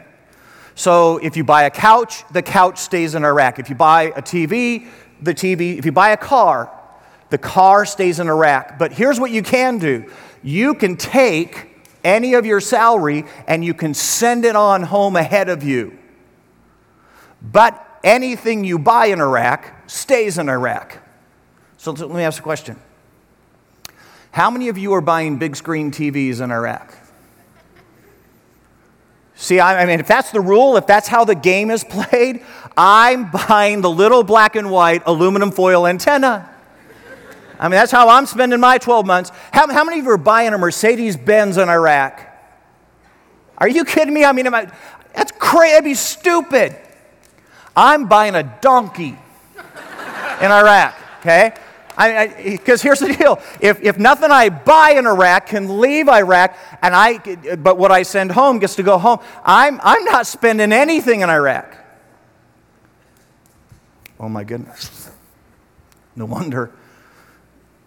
So 0.76 1.18
if 1.18 1.36
you 1.36 1.44
buy 1.44 1.64
a 1.64 1.70
couch, 1.70 2.24
the 2.32 2.42
couch 2.42 2.78
stays 2.78 3.16
in 3.16 3.26
Iraq. 3.26 3.60
If 3.60 3.70
you 3.70 3.76
buy 3.76 4.04
a 4.16 4.22
TV, 4.22 4.88
the 5.22 5.34
TV, 5.34 5.78
if 5.78 5.86
you 5.86 5.92
buy 5.92 6.10
a 6.10 6.18
car, 6.18 6.72
the 7.30 7.38
car 7.38 7.86
stays 7.86 8.20
in 8.20 8.28
Iraq. 8.28 8.78
But 8.78 8.94
here's 8.94 9.20
what 9.20 9.32
you 9.32 9.44
can 9.44 9.78
do 9.78 10.12
you 10.44 10.74
can 10.74 10.98
take 10.98 11.70
any 12.04 12.34
of 12.34 12.46
your 12.46 12.60
salary 12.60 13.26
and 13.48 13.64
you 13.64 13.74
can 13.74 13.94
send 13.94 14.46
it 14.46 14.56
on 14.56 14.84
home 14.84 15.16
ahead 15.16 15.50
of 15.50 15.64
you. 15.64 15.98
But 17.42 17.88
anything 18.04 18.64
you 18.64 18.80
buy 18.80 19.08
in 19.08 19.22
Iraq 19.22 19.90
stays 19.90 20.38
in 20.38 20.50
Iraq. 20.50 20.98
So 21.78 21.92
let 21.92 22.10
me 22.12 22.24
ask 22.24 22.40
a 22.40 22.44
question 22.44 22.80
How 24.32 24.50
many 24.50 24.70
of 24.70 24.78
you 24.78 24.94
are 24.94 25.02
buying 25.02 25.38
big 25.38 25.56
screen 25.56 25.92
TVs 25.92 26.42
in 26.42 26.52
Iraq? 26.52 26.96
See, 29.42 29.60
I 29.60 29.88
mean, 29.88 30.00
if 30.00 30.06
that's 30.06 30.30
the 30.30 30.40
rule, 30.40 30.78
if 30.78 30.86
that's 30.86 31.08
how 31.08 31.26
the 31.26 31.34
game 31.34 31.72
is 31.72 31.84
played, 31.84 32.44
I'm 32.78 33.32
buying 33.32 33.82
the 33.82 33.90
little 33.90 34.22
black 34.22 34.56
and 34.56 34.70
white 34.70 35.02
aluminum 35.08 35.52
foil 35.52 35.88
antenna. 35.88 36.48
I 37.60 37.64
mean, 37.64 37.72
that's 37.72 37.92
how 37.92 38.08
I'm 38.10 38.28
spending 38.28 38.60
my 38.60 38.78
12 38.78 39.04
months. 39.04 39.32
How, 39.52 39.68
how 39.74 39.84
many 39.84 39.98
of 39.98 40.06
you 40.06 40.12
are 40.12 40.18
buying 40.18 40.54
a 40.54 40.60
Mercedes 40.60 41.18
Benz 41.18 41.58
in 41.58 41.70
Iraq? 41.70 42.22
Are 43.58 43.68
you 43.68 43.84
kidding 43.84 44.14
me? 44.14 44.26
I 44.26 44.32
mean, 44.32 44.46
I, 44.54 44.72
that's 45.16 45.32
crazy. 45.32 45.72
That'd 45.72 45.86
be 45.86 45.96
stupid. 45.96 46.76
I'm 47.76 48.08
buying 48.08 48.36
a 48.36 48.44
donkey 48.62 49.18
in 50.40 50.52
Iraq, 50.52 50.96
okay? 51.22 51.56
Because 51.98 52.82
here's 52.82 53.00
the 53.00 53.14
deal 53.14 53.40
if, 53.60 53.82
if 53.82 53.98
nothing 53.98 54.32
I 54.32 54.50
buy 54.50 54.92
in 54.92 55.06
Iraq 55.06 55.48
can 55.48 55.80
leave 55.80 56.08
Iraq, 56.08 56.58
and 56.82 56.96
I, 56.96 57.18
but 57.58 57.78
what 57.78 57.92
I 57.92 58.04
send 58.04 58.32
home 58.32 58.60
gets 58.60 58.76
to 58.76 58.84
go 58.84 58.98
home, 58.98 59.20
I'm, 59.44 59.80
I'm 59.84 60.04
not 60.06 60.26
spending 60.26 60.72
anything 60.72 61.22
in 61.22 61.30
Iraq. 61.30 61.76
Oh 64.20 64.30
my 64.30 64.44
goodness. 64.44 65.12
No 66.16 66.26
wonder. 66.26 66.72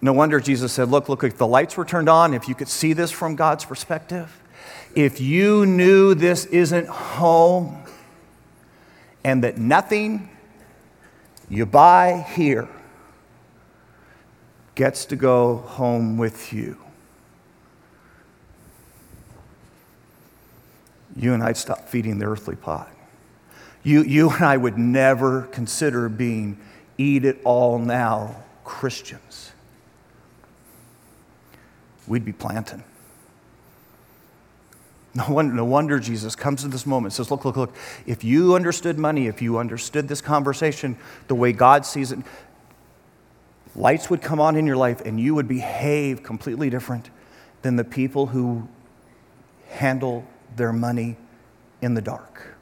No 0.01 0.13
wonder 0.13 0.41
Jesus 0.41 0.73
said, 0.73 0.89
Look, 0.89 1.09
look, 1.09 1.25
if 1.25 1.39
the 1.39 1.47
lights 1.47 1.77
were 1.77 1.85
turned 1.85 2.09
on, 2.09 2.35
if 2.35 2.49
you 2.49 2.55
could 2.55 2.69
see 2.69 2.93
this 2.93 3.11
from 3.11 3.37
God's 3.37 3.65
perspective, 3.65 4.43
if 4.95 5.21
you 5.21 5.65
knew 5.65 6.15
this 6.15 6.45
isn't 6.47 6.89
home, 6.89 7.83
and 9.25 9.43
that 9.45 9.57
nothing 9.57 10.29
you 11.49 11.65
buy 11.65 12.27
here 12.35 12.69
gets 14.75 15.05
to 15.07 15.17
go 15.17 15.57
home 15.57 16.17
with 16.17 16.53
you. 16.53 16.77
You 21.17 21.33
and 21.33 21.43
I'd 21.43 21.57
stop 21.57 21.89
feeding 21.89 22.19
the 22.19 22.27
earthly 22.27 22.57
pot. 22.57 22.91
You, 23.83 24.03
you 24.03 24.31
and 24.31 24.45
I 24.45 24.57
would 24.57 24.79
never 24.79 25.43
consider 25.43 26.09
being 26.09 26.59
eat 26.99 27.25
it 27.25 27.41
all 27.45 27.79
now 27.79 28.43
Christians. 28.65 29.53
We'd 32.07 32.25
be 32.25 32.33
planting. 32.33 32.83
No 35.17 35.27
wonder, 35.29 35.55
no 35.55 35.65
wonder 35.65 36.01
Jesus 36.01 36.35
comes 36.35 36.63
to 36.63 36.69
this 36.69 36.87
moment 36.87 37.13
and 37.13 37.13
says, 37.13 37.31
Look, 37.31 37.45
look, 37.45 37.57
look, 37.57 37.77
if 38.05 38.25
you 38.25 38.57
understood 38.57 38.99
money, 38.99 39.29
if 39.29 39.41
you 39.41 39.59
understood 39.59 40.09
this 40.09 40.21
conversation 40.21 40.97
the 41.29 41.37
way 41.37 41.53
God 41.53 41.87
sees 41.87 42.11
it, 42.11 42.19
lights 43.77 44.11
would 44.11 44.23
come 44.23 44.41
on 44.41 44.57
in 44.57 44.67
your 44.67 44.77
life 44.77 45.01
and 45.05 45.19
you 45.19 45.35
would 45.35 45.49
behave 45.49 46.23
completely 46.23 46.71
different 46.71 47.11
than 47.63 47.77
the 47.77 47.85
people 47.85 48.27
who 48.27 48.69
handle 49.71 50.25
their 50.57 50.73
money 50.73 51.17
in 51.81 51.95
the 51.95 52.03
dark. 52.03 52.55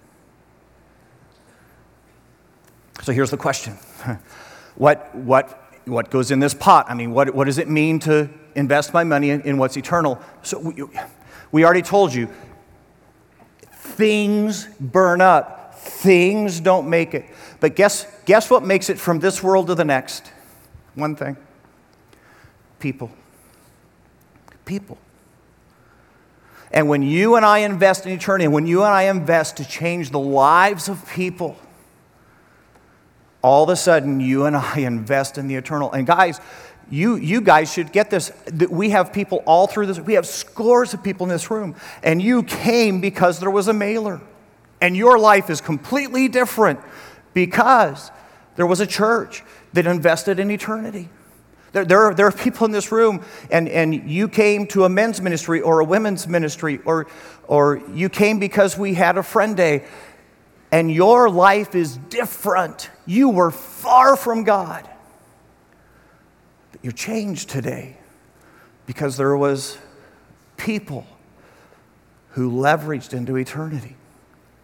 So 3.02 3.12
here's 3.12 3.30
the 3.30 3.36
question 3.36 3.74
what, 4.76 5.14
what, 5.14 5.72
what 5.84 6.10
goes 6.10 6.30
in 6.30 6.40
this 6.40 6.54
pot? 6.54 6.86
I 6.88 6.94
mean, 6.94 7.12
what, 7.12 7.34
what 7.34 7.44
does 7.44 7.58
it 7.58 7.68
mean 7.68 7.98
to 8.00 8.30
invest 8.54 8.94
my 8.94 9.04
money 9.04 9.30
in, 9.30 9.40
in 9.42 9.58
what's 9.58 9.76
eternal? 9.76 10.20
So 10.42 10.58
we, 10.58 10.84
we 11.50 11.64
already 11.64 11.82
told 11.82 12.14
you 12.14 12.28
things 13.72 14.66
burn 14.80 15.20
up, 15.20 15.74
things 15.74 16.60
don't 16.60 16.88
make 16.88 17.12
it. 17.14 17.26
But 17.60 17.76
guess, 17.76 18.06
guess 18.24 18.48
what 18.48 18.64
makes 18.64 18.88
it 18.88 18.98
from 18.98 19.18
this 19.18 19.42
world 19.42 19.66
to 19.66 19.74
the 19.74 19.84
next? 19.84 20.30
One 20.94 21.16
thing 21.16 21.36
people. 22.78 23.10
People. 24.64 24.98
And 26.72 26.88
when 26.88 27.02
you 27.02 27.36
and 27.36 27.46
I 27.46 27.58
invest 27.58 28.06
in 28.06 28.12
eternity, 28.12 28.48
when 28.48 28.66
you 28.66 28.82
and 28.82 28.92
I 28.92 29.02
invest 29.02 29.58
to 29.58 29.64
change 29.64 30.10
the 30.10 30.18
lives 30.18 30.88
of 30.88 31.08
people, 31.10 31.56
all 33.42 33.62
of 33.62 33.68
a 33.68 33.76
sudden 33.76 34.20
you 34.20 34.46
and 34.46 34.56
I 34.56 34.78
invest 34.80 35.38
in 35.38 35.48
the 35.48 35.54
eternal. 35.54 35.92
And 35.92 36.06
guys, 36.06 36.40
you, 36.90 37.16
you 37.16 37.40
guys 37.40 37.72
should 37.72 37.92
get 37.92 38.10
this. 38.10 38.32
We 38.68 38.90
have 38.90 39.12
people 39.12 39.42
all 39.46 39.66
through 39.66 39.86
this. 39.86 40.00
We 40.00 40.14
have 40.14 40.26
scores 40.26 40.92
of 40.94 41.02
people 41.02 41.24
in 41.24 41.30
this 41.30 41.50
room. 41.50 41.76
And 42.02 42.20
you 42.20 42.42
came 42.42 43.00
because 43.00 43.38
there 43.38 43.50
was 43.50 43.68
a 43.68 43.72
mailer. 43.72 44.20
And 44.80 44.96
your 44.96 45.18
life 45.18 45.50
is 45.50 45.60
completely 45.60 46.28
different 46.28 46.80
because 47.34 48.10
there 48.56 48.66
was 48.66 48.80
a 48.80 48.86
church 48.86 49.42
that 49.72 49.86
invested 49.86 50.38
in 50.38 50.50
eternity. 50.50 51.08
There, 51.72 51.84
there, 51.86 52.02
are, 52.02 52.14
there 52.14 52.26
are 52.26 52.32
people 52.32 52.66
in 52.66 52.70
this 52.70 52.92
room, 52.92 53.24
and, 53.50 53.68
and 53.68 53.94
you 54.10 54.28
came 54.28 54.66
to 54.68 54.84
a 54.84 54.88
men's 54.88 55.20
ministry 55.22 55.60
or 55.62 55.80
a 55.80 55.84
women's 55.84 56.28
ministry, 56.28 56.80
or, 56.84 57.06
or 57.48 57.80
you 57.94 58.08
came 58.10 58.38
because 58.38 58.76
we 58.76 58.94
had 58.94 59.16
a 59.16 59.22
friend 59.22 59.56
day. 59.56 59.84
and 60.72 60.90
your 60.90 61.28
life 61.28 61.74
is 61.74 61.98
different. 62.08 62.90
You 63.04 63.28
were 63.28 63.50
far 63.50 64.16
from 64.16 64.42
God. 64.42 64.88
But 66.72 66.82
you're 66.82 66.92
changed 66.92 67.50
today 67.50 67.98
because 68.86 69.18
there 69.18 69.36
was 69.36 69.78
people 70.56 71.06
who 72.30 72.50
leveraged 72.50 73.12
into 73.12 73.36
eternity 73.36 73.96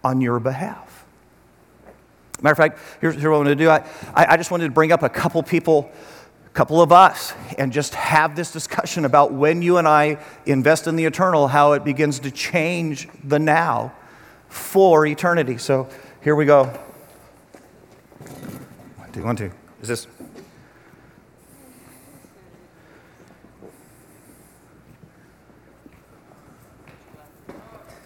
on 0.03 0.19
your 0.19 0.39
behalf. 0.39 0.88
Matter 2.41 2.51
of 2.53 2.57
fact, 2.57 2.79
here's, 3.01 3.15
here's 3.15 3.25
what 3.25 3.33
I 3.33 3.37
want 3.37 3.49
to 3.49 3.55
do. 3.55 3.69
I, 3.69 3.83
I 4.15 4.37
just 4.37 4.49
wanted 4.49 4.65
to 4.65 4.71
bring 4.71 4.91
up 4.91 5.03
a 5.03 5.09
couple 5.09 5.43
people, 5.43 5.91
a 6.45 6.49
couple 6.49 6.81
of 6.81 6.91
us, 6.91 7.33
and 7.57 7.71
just 7.73 7.95
have 7.95 8.35
this 8.35 8.51
discussion 8.51 9.03
about 9.03 9.33
when 9.33 9.61
you 9.61 9.77
and 9.77 9.87
I 9.87 10.17
invest 10.45 10.87
in 10.87 10.95
the 10.95 11.05
eternal, 11.05 11.49
how 11.49 11.73
it 11.73 11.83
begins 11.83 12.19
to 12.19 12.31
change 12.31 13.09
the 13.23 13.39
now 13.39 13.93
for 14.47 15.05
eternity. 15.05 15.57
So 15.57 15.89
here 16.23 16.35
we 16.35 16.45
go. 16.45 16.65
One, 18.95 19.11
two, 19.11 19.23
one, 19.23 19.35
two. 19.35 19.51
Is 19.81 19.89
this? 19.89 20.07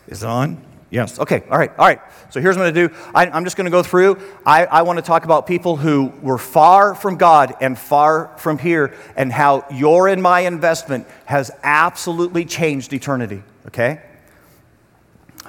Is 0.07 0.23
it 0.23 0.27
on? 0.27 0.72
Yes. 0.93 1.17
Okay. 1.17 1.41
All 1.49 1.57
right. 1.57 1.71
All 1.75 1.87
right. 1.87 1.99
So 2.29 2.39
here's 2.39 2.55
what 2.55 2.67
I'm 2.67 2.73
going 2.75 2.89
to 2.89 2.93
do. 2.93 3.09
I, 3.15 3.25
am 3.35 3.45
just 3.45 3.57
going 3.57 3.65
to 3.65 3.71
go 3.71 3.81
through. 3.81 4.19
I, 4.45 4.67
I 4.67 4.83
want 4.83 4.97
to 4.97 5.01
talk 5.01 5.25
about 5.25 5.47
people 5.47 5.75
who 5.75 6.13
were 6.21 6.37
far 6.37 6.93
from 6.93 7.17
God 7.17 7.55
and 7.59 7.75
far 7.79 8.31
from 8.37 8.59
here, 8.59 8.93
and 9.15 9.31
how 9.31 9.65
your 9.71 10.07
and 10.07 10.21
my 10.21 10.41
investment 10.41 11.07
has 11.25 11.49
absolutely 11.63 12.45
changed 12.45 12.93
eternity. 12.93 13.41
Okay? 13.65 14.03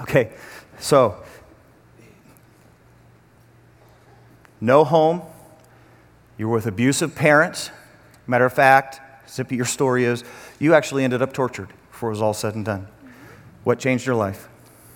Okay. 0.00 0.32
So, 0.78 1.22
no 4.62 4.82
home. 4.82 5.20
You're 6.38 6.48
with 6.48 6.64
abusive 6.64 7.14
parents. 7.14 7.70
Matter 8.26 8.46
of 8.46 8.54
fact, 8.54 9.28
Zippy, 9.28 9.56
your 9.56 9.66
story 9.66 10.04
is 10.04 10.24
you 10.58 10.72
actually 10.72 11.04
ended 11.04 11.20
up 11.20 11.34
tortured 11.34 11.68
before 11.90 12.08
it 12.08 12.12
was 12.12 12.22
all 12.22 12.32
said 12.32 12.54
and 12.54 12.64
done. 12.64 12.88
What 13.62 13.78
changed 13.78 14.06
your 14.06 14.16
life? 14.16 14.48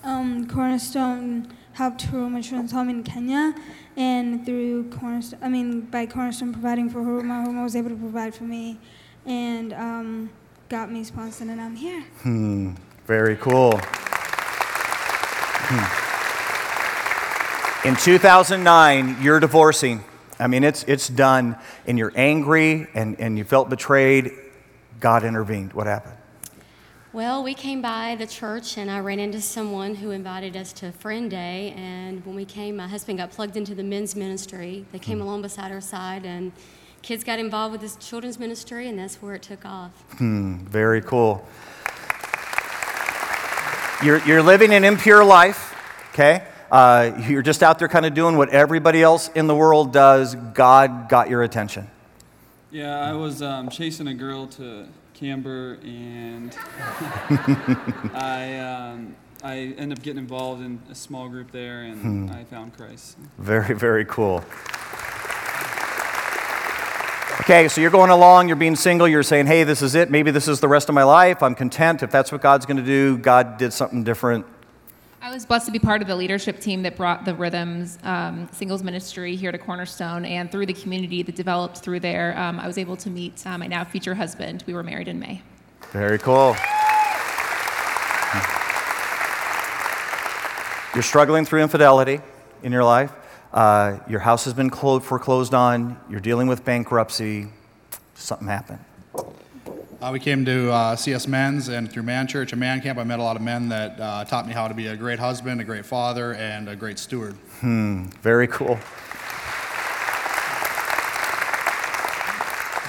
Um, 0.03 0.47
Cornerstone 0.47 1.47
helped 1.73 2.01
Children's 2.01 2.71
Home 2.71 2.89
in 2.89 3.03
Kenya, 3.03 3.53
and 3.97 4.45
through 4.45 4.89
Cornerstone, 4.89 5.39
I 5.41 5.49
mean, 5.49 5.81
by 5.81 6.05
Cornerstone 6.05 6.53
providing 6.53 6.89
for 6.89 6.99
Huruma, 6.99 7.45
Huruma 7.45 7.63
was 7.63 7.75
able 7.75 7.89
to 7.89 7.95
provide 7.95 8.33
for 8.33 8.45
me, 8.45 8.79
and 9.25 9.73
um, 9.73 10.29
got 10.69 10.91
me 10.91 11.03
sponsored, 11.03 11.47
and 11.47 11.59
I'm 11.59 11.75
here. 11.75 12.01
Hmm, 12.21 12.75
very 13.05 13.35
cool. 13.35 13.79
Hmm. 15.71 16.09
In 17.87 17.95
2009, 17.95 19.17
you're 19.21 19.39
divorcing. 19.39 20.03
I 20.39 20.47
mean, 20.47 20.63
it's, 20.63 20.83
it's 20.83 21.07
done, 21.07 21.57
and 21.85 21.97
you're 21.97 22.13
angry 22.15 22.87
and, 22.93 23.19
and 23.19 23.37
you 23.37 23.43
felt 23.43 23.69
betrayed. 23.69 24.31
God 24.99 25.23
intervened. 25.23 25.73
What 25.73 25.87
happened? 25.87 26.18
Well, 27.11 27.43
we 27.43 27.55
came 27.55 27.81
by 27.81 28.15
the 28.19 28.27
church 28.27 28.77
and 28.77 28.91
I 28.91 28.99
ran 28.99 29.17
into 29.17 29.41
someone 29.41 29.95
who 29.95 30.11
invited 30.11 30.55
us 30.55 30.71
to 30.73 30.91
Friend 30.91 31.27
Day. 31.27 31.73
And 31.75 32.23
when 32.23 32.35
we 32.35 32.45
came, 32.45 32.75
my 32.75 32.87
husband 32.87 33.17
got 33.17 33.31
plugged 33.31 33.57
into 33.57 33.73
the 33.73 33.81
men's 33.81 34.15
ministry. 34.15 34.85
They 34.91 34.99
came 34.99 35.17
hmm. 35.17 35.23
along 35.23 35.41
beside 35.41 35.71
our 35.71 35.81
side 35.81 36.23
and 36.23 36.51
kids 37.01 37.23
got 37.23 37.39
involved 37.39 37.71
with 37.71 37.81
this 37.81 37.95
children's 37.95 38.37
ministry, 38.37 38.87
and 38.87 38.99
that's 38.99 39.23
where 39.23 39.33
it 39.33 39.41
took 39.41 39.65
off. 39.65 39.91
Hmm, 40.19 40.57
very 40.65 41.01
cool. 41.01 41.43
You're, 44.03 44.23
you're 44.27 44.43
living 44.43 44.75
an 44.75 44.83
impure 44.83 45.23
life, 45.23 45.75
okay? 46.13 46.43
Uh, 46.71 47.23
you're 47.27 47.41
just 47.41 47.63
out 47.63 47.79
there 47.79 47.87
kind 47.87 48.05
of 48.05 48.13
doing 48.13 48.37
what 48.37 48.49
everybody 48.49 49.01
else 49.01 49.29
in 49.29 49.47
the 49.47 49.55
world 49.55 49.91
does. 49.91 50.35
God 50.35 51.09
got 51.09 51.27
your 51.27 51.41
attention. 51.41 51.87
Yeah, 52.69 52.99
I 52.99 53.13
was 53.13 53.41
um, 53.41 53.69
chasing 53.69 54.07
a 54.07 54.13
girl 54.13 54.45
to 54.45 54.87
Camber, 55.19 55.77
and 55.83 56.55
I 58.13 58.57
um, 58.59 59.15
I 59.43 59.73
ended 59.77 59.97
up 59.97 60.01
getting 60.01 60.19
involved 60.19 60.61
in 60.61 60.81
a 60.89 60.95
small 60.95 61.27
group 61.27 61.51
there, 61.51 61.81
and 61.81 62.29
hmm. 62.29 62.31
I 62.31 62.45
found 62.45 62.77
Christ. 62.77 63.17
Very, 63.37 63.75
very 63.75 64.05
cool. 64.05 64.45
Okay, 67.41 67.67
so 67.67 67.81
you're 67.81 67.91
going 67.91 68.11
along, 68.11 68.47
you're 68.47 68.55
being 68.55 68.77
single, 68.77 69.07
you're 69.09 69.23
saying, 69.23 69.47
hey, 69.47 69.65
this 69.65 69.81
is 69.81 69.93
it. 69.93 70.09
Maybe 70.09 70.31
this 70.31 70.47
is 70.47 70.61
the 70.61 70.67
rest 70.69 70.87
of 70.87 70.95
my 70.95 71.03
life. 71.03 71.43
I'm 71.43 71.55
content. 71.55 72.01
If 72.01 72.11
that's 72.11 72.31
what 72.31 72.41
God's 72.41 72.65
going 72.65 72.77
to 72.77 72.83
do, 72.83 73.17
God 73.17 73.57
did 73.57 73.73
something 73.73 74.05
different. 74.05 74.45
I 75.21 75.33
was 75.33 75.45
blessed 75.45 75.65
to 75.65 75.71
be 75.73 75.79
part 75.79 76.01
of 76.01 76.07
the 76.07 76.15
leadership 76.15 76.61
team 76.61 76.81
that 76.83 76.95
brought 76.95 77.25
the 77.25 77.35
Rhythms 77.35 77.97
um, 78.03 78.47
singles 78.53 78.83
ministry 78.83 79.35
here 79.35 79.51
to 79.51 79.57
Cornerstone, 79.57 80.23
and 80.23 80.49
through 80.49 80.65
the 80.65 80.73
community 80.73 81.23
that 81.23 81.35
developed 81.35 81.79
through 81.79 81.99
there, 81.99 82.37
um, 82.37 82.57
I 82.57 82.65
was 82.65 82.77
able 82.77 82.95
to 82.95 83.09
meet 83.09 83.45
um, 83.45 83.59
my 83.59 83.67
now 83.67 83.83
future 83.83 84.15
husband. 84.15 84.63
We 84.65 84.73
were 84.73 84.81
married 84.81 85.09
in 85.09 85.19
May. 85.19 85.41
Very 85.91 86.19
cool. 86.19 86.55
You're 90.95 91.03
struggling 91.03 91.43
through 91.43 91.63
infidelity 91.63 92.21
in 92.63 92.71
your 92.71 92.85
life. 92.85 93.11
Uh, 93.51 93.99
your 94.07 94.21
house 94.21 94.45
has 94.45 94.53
been 94.53 94.69
foreclosed 94.69 95.53
on. 95.53 95.99
You're 96.09 96.21
dealing 96.21 96.47
with 96.47 96.63
bankruptcy. 96.63 97.47
Something 98.13 98.47
happened. 98.47 98.85
Uh, 100.01 100.11
we 100.13 100.19
came 100.19 100.45
to 100.45 100.71
uh, 100.71 100.95
CS 100.95 101.27
Men's, 101.27 101.67
and 101.67 101.91
through 101.91 102.03
Man 102.03 102.25
Church 102.25 102.53
and 102.53 102.59
Man 102.59 102.79
Camp, 102.79 102.97
I 102.97 103.03
met 103.03 103.19
a 103.19 103.21
lot 103.21 103.35
of 103.35 103.41
men 103.41 103.67
that 103.67 103.99
uh, 103.99 104.23
taught 104.23 104.47
me 104.47 104.53
how 104.53 104.69
to 104.69 104.73
be 104.73 104.87
a 104.87 104.95
great 104.95 105.19
husband, 105.19 105.59
a 105.59 105.65
great 105.65 105.85
father, 105.85 106.35
and 106.35 106.69
a 106.69 106.75
great 106.77 106.97
steward. 106.97 107.33
Hmm, 107.59 108.05
very 108.21 108.47
cool. 108.47 108.79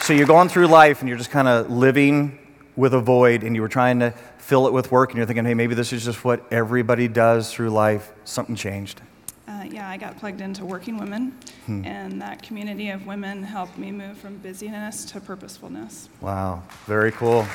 So 0.02 0.12
you're 0.12 0.28
going 0.28 0.48
through 0.48 0.68
life 0.68 1.00
and 1.00 1.08
you're 1.08 1.18
just 1.18 1.32
kind 1.32 1.48
of 1.48 1.68
living 1.68 2.38
with 2.76 2.94
a 2.94 3.00
void, 3.00 3.42
and 3.42 3.56
you 3.56 3.62
were 3.62 3.68
trying 3.68 3.98
to 3.98 4.12
fill 4.38 4.68
it 4.68 4.72
with 4.72 4.92
work, 4.92 5.10
and 5.10 5.16
you're 5.16 5.26
thinking, 5.26 5.44
hey, 5.44 5.54
maybe 5.54 5.74
this 5.74 5.92
is 5.92 6.04
just 6.04 6.24
what 6.24 6.44
everybody 6.52 7.08
does 7.08 7.52
through 7.52 7.70
life. 7.70 8.12
Something 8.22 8.54
changed. 8.54 9.00
Uh, 9.60 9.64
yeah, 9.64 9.90
I 9.90 9.98
got 9.98 10.16
plugged 10.16 10.40
into 10.40 10.64
Working 10.64 10.96
Women, 10.96 11.36
hmm. 11.66 11.84
and 11.84 12.22
that 12.22 12.42
community 12.42 12.88
of 12.88 13.06
women 13.06 13.42
helped 13.42 13.76
me 13.76 13.92
move 13.92 14.16
from 14.16 14.38
busyness 14.38 15.04
to 15.06 15.20
purposefulness. 15.20 16.08
Wow, 16.22 16.62
very 16.86 17.12
cool. 17.12 17.46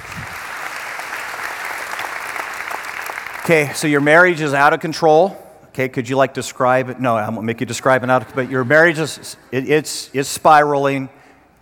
Okay, 3.43 3.71
so 3.73 3.87
your 3.87 4.01
marriage 4.01 4.39
is 4.41 4.53
out 4.53 4.73
of 4.73 4.81
control. 4.81 5.35
Okay, 5.69 5.89
could 5.89 6.07
you 6.07 6.15
like 6.15 6.35
describe 6.35 6.89
it? 6.89 6.99
No, 6.99 7.17
I'm 7.17 7.33
gonna 7.33 7.41
make 7.41 7.59
you 7.59 7.65
describe 7.65 8.03
it 8.03 8.09
out. 8.11 8.21
Of 8.21 8.35
but 8.35 8.51
your 8.51 8.63
marriage 8.63 8.99
is 8.99 9.35
it, 9.51 9.67
it's 9.67 10.11
it's 10.13 10.29
spiraling. 10.29 11.09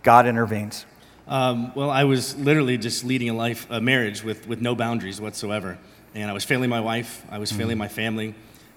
God 0.02 0.26
intervenes. 0.26 0.84
Um, 1.26 1.74
well, 1.74 1.88
I 1.88 2.04
was 2.04 2.36
literally 2.36 2.76
just 2.76 3.02
leading 3.02 3.30
a 3.30 3.34
life, 3.34 3.66
a 3.70 3.80
marriage 3.80 4.22
with 4.22 4.46
with 4.46 4.60
no 4.60 4.74
boundaries 4.74 5.22
whatsoever, 5.22 5.78
and 6.14 6.30
I 6.30 6.34
was 6.34 6.44
failing 6.44 6.68
my 6.68 6.80
wife. 6.80 7.24
I 7.30 7.38
was 7.38 7.50
failing 7.50 7.78
my 7.78 7.88
family. 7.88 8.34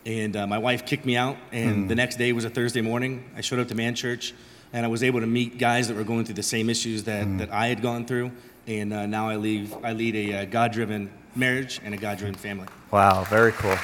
And 0.08 0.38
uh, 0.38 0.48
my 0.48 0.58
wife 0.58 0.86
kicked 0.86 1.06
me 1.06 1.18
out, 1.18 1.36
and 1.52 1.84
mm. 1.84 1.88
the 1.90 1.96
next 1.96 2.16
day 2.16 2.32
was 2.32 2.46
a 2.46 2.50
Thursday 2.50 2.80
morning. 2.80 3.30
I 3.36 3.42
showed 3.42 3.60
up 3.60 3.68
to 3.68 3.76
Man 3.76 3.94
Church, 3.94 4.34
and 4.72 4.86
I 4.86 4.88
was 4.88 5.04
able 5.04 5.20
to 5.20 5.28
meet 5.28 5.58
guys 5.58 5.90
that 5.90 5.98
were 5.98 6.06
going 6.06 6.24
through 6.24 6.36
the 6.36 6.44
same 6.44 6.70
issues 6.70 7.04
that, 7.04 7.28
mm. 7.28 7.40
that 7.40 7.52
I 7.52 7.68
had 7.68 7.82
gone 7.82 8.06
through. 8.06 8.32
And 8.68 8.94
uh, 8.94 9.06
now 9.06 9.28
I, 9.28 9.36
leave, 9.36 9.76
I 9.84 9.92
lead 9.92 10.16
a 10.16 10.34
uh, 10.34 10.46
God 10.46 10.72
driven 10.72 11.12
marriage 11.36 11.82
and 11.84 11.94
a 11.94 11.98
God 11.98 12.20
driven 12.20 12.36
family. 12.36 12.68
Wow, 12.90 13.26
very 13.26 13.52
cool. 13.52 13.76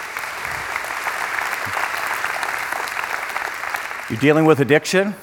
You're 4.10 4.22
dealing 4.22 4.46
with 4.46 4.62
addiction. 4.62 5.16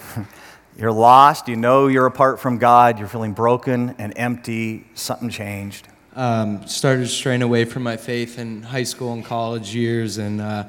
You're 0.77 0.93
lost. 0.93 1.49
You 1.49 1.57
know 1.57 1.87
you're 1.87 2.07
apart 2.07 2.41
from 2.41 2.59
God. 2.59 2.99
You're 2.99 3.09
feeling 3.09 3.33
broken 3.33 3.95
and 3.99 4.13
empty. 4.17 4.87
Something 4.93 5.31
changed. 5.31 5.89
Um, 6.17 6.67
started 6.67 7.07
straying 7.09 7.43
away 7.43 7.65
from 7.65 7.85
my 7.85 7.97
faith 7.97 8.39
in 8.39 8.63
high 8.63 8.83
school 8.83 9.13
and 9.13 9.25
college 9.25 9.75
years, 9.75 10.19
and 10.19 10.41
uh, 10.41 10.65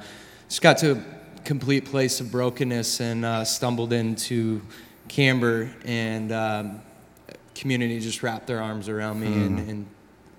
just 0.47 0.61
got 0.61 0.77
to 0.79 0.91
a 0.91 1.03
complete 1.43 1.85
place 1.85 2.19
of 2.19 2.31
brokenness 2.31 2.99
and 2.99 3.25
uh, 3.25 3.43
stumbled 3.43 3.91
into 3.91 4.61
Camber, 5.07 5.69
and 5.83 6.31
um, 6.31 6.81
community 7.55 7.99
just 7.99 8.21
wrapped 8.21 8.47
their 8.47 8.61
arms 8.61 8.87
around 8.87 9.19
me 9.19 9.27
mm. 9.27 9.45
and, 9.45 9.59
hmm. 9.59 9.69
and 9.69 9.87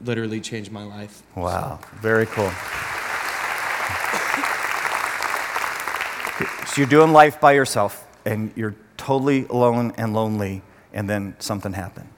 literally 0.05 0.41
changed 0.41 0.71
my 0.71 0.85
life. 0.85 1.23
Wow, 1.35 1.81
very 2.01 2.27
cool. 2.27 2.51
So 6.67 6.81
you're 6.81 6.89
doing 6.89 7.13
life 7.13 7.41
by 7.41 7.53
yourself, 7.53 8.07
and 8.25 8.51
you're 8.57 8.75
totally 8.97 9.47
alone 9.47 9.93
and 9.99 10.15
lonely, 10.15 10.63
and 10.93 11.11
then 11.11 11.37
something 11.39 11.75
happened. 11.75 12.09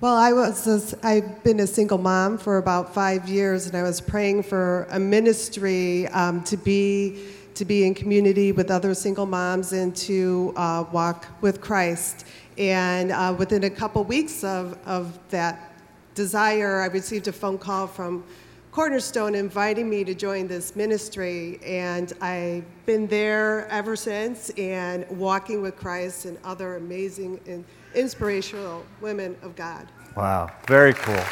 Well, 0.00 0.14
I 0.14 0.32
was 0.32 0.94
a, 0.94 1.04
I've 1.04 1.42
been 1.42 1.58
a 1.58 1.66
single 1.66 1.98
mom 1.98 2.38
for 2.38 2.58
about 2.58 2.94
five 2.94 3.28
years, 3.28 3.66
and 3.66 3.76
I 3.76 3.82
was 3.82 4.00
praying 4.00 4.44
for 4.44 4.86
a 4.90 4.98
ministry 5.00 6.06
um, 6.08 6.44
to 6.44 6.56
be 6.56 7.24
to 7.54 7.64
be 7.64 7.84
in 7.84 7.94
community 7.94 8.52
with 8.52 8.70
other 8.70 8.94
single 8.94 9.26
moms 9.26 9.72
and 9.72 9.96
to 9.96 10.52
uh, 10.54 10.84
walk 10.92 11.26
with 11.40 11.60
Christ. 11.60 12.26
And 12.58 13.10
uh, 13.10 13.34
within 13.36 13.64
a 13.64 13.70
couple 13.70 14.04
weeks 14.04 14.44
of, 14.44 14.78
of 14.86 15.18
that 15.30 15.72
desire, 16.14 16.80
I 16.80 16.86
received 16.86 17.26
a 17.26 17.32
phone 17.32 17.58
call 17.58 17.88
from 17.88 18.22
Cornerstone 18.70 19.34
inviting 19.34 19.90
me 19.90 20.04
to 20.04 20.14
join 20.14 20.46
this 20.46 20.76
ministry, 20.76 21.58
and 21.66 22.12
I've 22.20 22.64
been 22.86 23.08
there 23.08 23.66
ever 23.66 23.96
since 23.96 24.50
and 24.50 25.04
walking 25.10 25.60
with 25.60 25.74
Christ 25.74 26.24
and 26.24 26.38
other 26.44 26.76
amazing 26.76 27.40
and 27.48 27.64
inspirational 27.94 28.84
women 29.00 29.36
of 29.42 29.56
God. 29.56 29.86
Wow, 30.16 30.50
very 30.66 30.94
cool. 30.94 31.22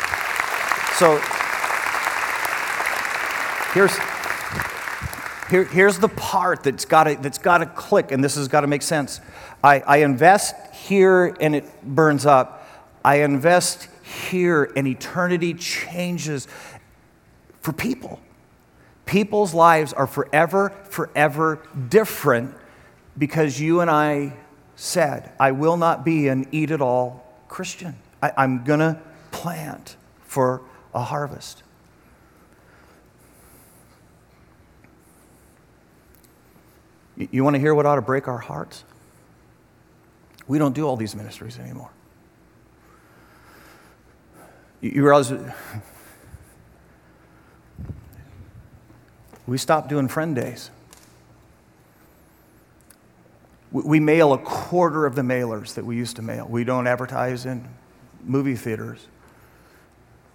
So 0.96 1.20
here's 3.74 3.96
here, 5.50 5.64
here's 5.64 5.98
the 5.98 6.09
part 6.09 6.62
that's 6.62 6.84
got 6.84 7.04
to 7.04 7.16
that's 7.16 7.38
got 7.38 7.59
to 7.59 7.66
click, 7.66 8.11
and 8.12 8.22
this 8.22 8.36
has 8.36 8.48
got 8.48 8.62
to 8.62 8.66
make 8.66 8.82
sense. 8.82 9.20
I, 9.62 9.80
I 9.80 9.96
invest 9.98 10.54
here 10.74 11.36
and 11.40 11.54
it 11.54 11.64
burns 11.82 12.26
up. 12.26 12.68
I 13.04 13.22
invest 13.22 13.88
here 14.02 14.70
and 14.76 14.86
eternity 14.86 15.54
changes 15.54 16.46
for 17.61 17.72
people. 17.72 18.20
People's 19.07 19.54
lives 19.54 19.92
are 19.92 20.07
forever, 20.07 20.70
forever 20.84 21.62
different 21.88 22.54
because 23.18 23.61
you 23.61 23.80
and 23.80 23.90
I 23.90 24.36
said, 24.77 25.33
I 25.41 25.53
will 25.53 25.79
not 25.79 26.05
be 26.05 26.29
an 26.29 26.47
eat 26.53 26.70
it 26.70 26.81
all 26.81 27.27
Christian. 27.49 27.97
I, 28.22 28.33
I'm 28.37 28.62
going 28.62 28.81
to 28.81 29.01
plant 29.31 29.97
for 30.22 30.62
a 30.95 31.03
harvest. 31.03 31.62
You, 37.16 37.43
want 37.43 37.55
to 37.55 37.61
hear 37.61 37.74
what 37.74 37.87
ought 37.87 37.95
to 37.95 38.03
break 38.03 38.29
our 38.29 38.39
hearts? 38.39 38.85
We 40.47 40.59
don't 40.59 40.74
do 40.74 40.87
all 40.87 40.97
these 40.97 41.16
ministries 41.16 41.59
anymore. 41.59 41.91
You, 44.83 44.91
you 44.91 45.03
realize 45.03 45.33
we 49.47 49.57
stopped 49.57 49.89
doing 49.89 50.09
friend 50.09 50.37
days. 50.37 50.70
We, 53.85 54.01
mail 54.01 54.33
a 54.33 54.39
quarter 54.39 55.05
of 55.05 55.14
the 55.14 55.22
mailers 55.22 55.74
that 55.74 55.85
we 55.85 55.97
used 55.97 56.16
to 56.16 56.22
mail. 56.22 56.47
We 56.49 56.64
don't 56.64 56.87
advertise 56.87 57.45
in 57.45 57.68
movie 58.24 58.57
theaters 58.57 59.07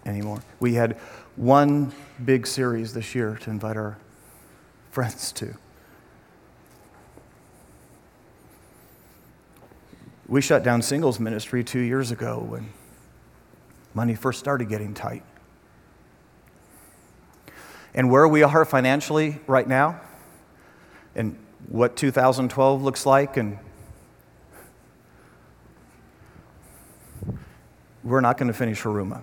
anymore. 0.05 0.43
We 0.59 0.75
had 0.75 0.93
one 1.35 1.91
big 2.23 2.45
series 2.45 2.93
this 2.93 3.15
year 3.15 3.39
to 3.41 3.49
invite 3.49 3.77
our 3.77 3.97
friends 4.91 5.31
to. 5.33 5.55
We 10.27 10.41
shut 10.41 10.63
down 10.63 10.83
singles 10.83 11.19
ministry 11.19 11.63
two 11.63 11.79
years 11.79 12.11
ago 12.11 12.45
when 12.47 12.69
money 13.95 14.13
first 14.13 14.39
started 14.39 14.69
getting 14.69 14.93
tight. 14.93 15.23
And 17.95 18.11
where 18.11 18.27
we 18.27 18.43
are 18.43 18.65
financially 18.65 19.39
right 19.47 19.67
now, 19.67 19.99
and 21.15 21.37
what 21.71 21.95
2012 21.95 22.83
looks 22.83 23.05
like, 23.05 23.37
and 23.37 23.57
we're 28.03 28.19
not 28.19 28.37
going 28.37 28.49
to 28.49 28.53
finish 28.53 28.81
Huruma. 28.81 29.21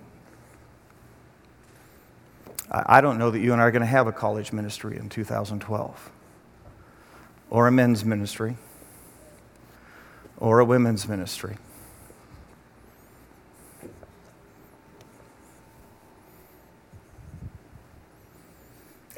I 2.71 3.03
don't 3.03 3.19
know 3.19 3.31
that 3.31 3.41
you 3.41 3.53
and 3.53 3.61
I 3.61 3.67
are 3.67 3.71
going 3.71 3.81
to 3.81 3.87
have 3.87 4.07
a 4.07 4.13
college 4.13 4.53
ministry 4.53 4.97
in 4.97 5.11
2012 5.11 6.11
or 7.51 7.67
a 7.67 7.73
men's 7.73 8.05
ministry 8.05 8.57
or 10.39 10.61
a 10.61 10.65
women's 10.65 11.07
ministry. 11.07 11.57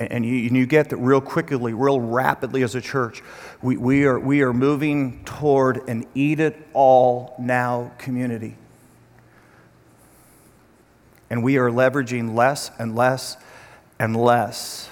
And 0.01 0.25
you, 0.25 0.47
and 0.47 0.57
you, 0.57 0.65
get 0.65 0.89
that 0.89 0.97
real 0.97 1.21
quickly, 1.21 1.75
real 1.75 2.01
rapidly 2.01 2.63
as 2.63 2.75
a 2.75 2.81
church. 2.81 3.23
We, 3.61 3.77
we, 3.77 4.07
are, 4.07 4.19
we 4.19 4.41
are 4.41 4.55
moving 4.55 5.23
toward 5.25 5.87
an 5.91 6.07
eat 6.15 6.41
it 6.41 6.57
all 6.73 7.35
now 7.39 7.93
community. 7.99 8.57
And 11.29 11.45
we 11.45 11.59
are 11.59 11.71
leveraging 11.71 12.35
less 12.35 12.71
and 12.79 12.97
less 12.97 13.37
and 13.99 14.17
less 14.17 14.89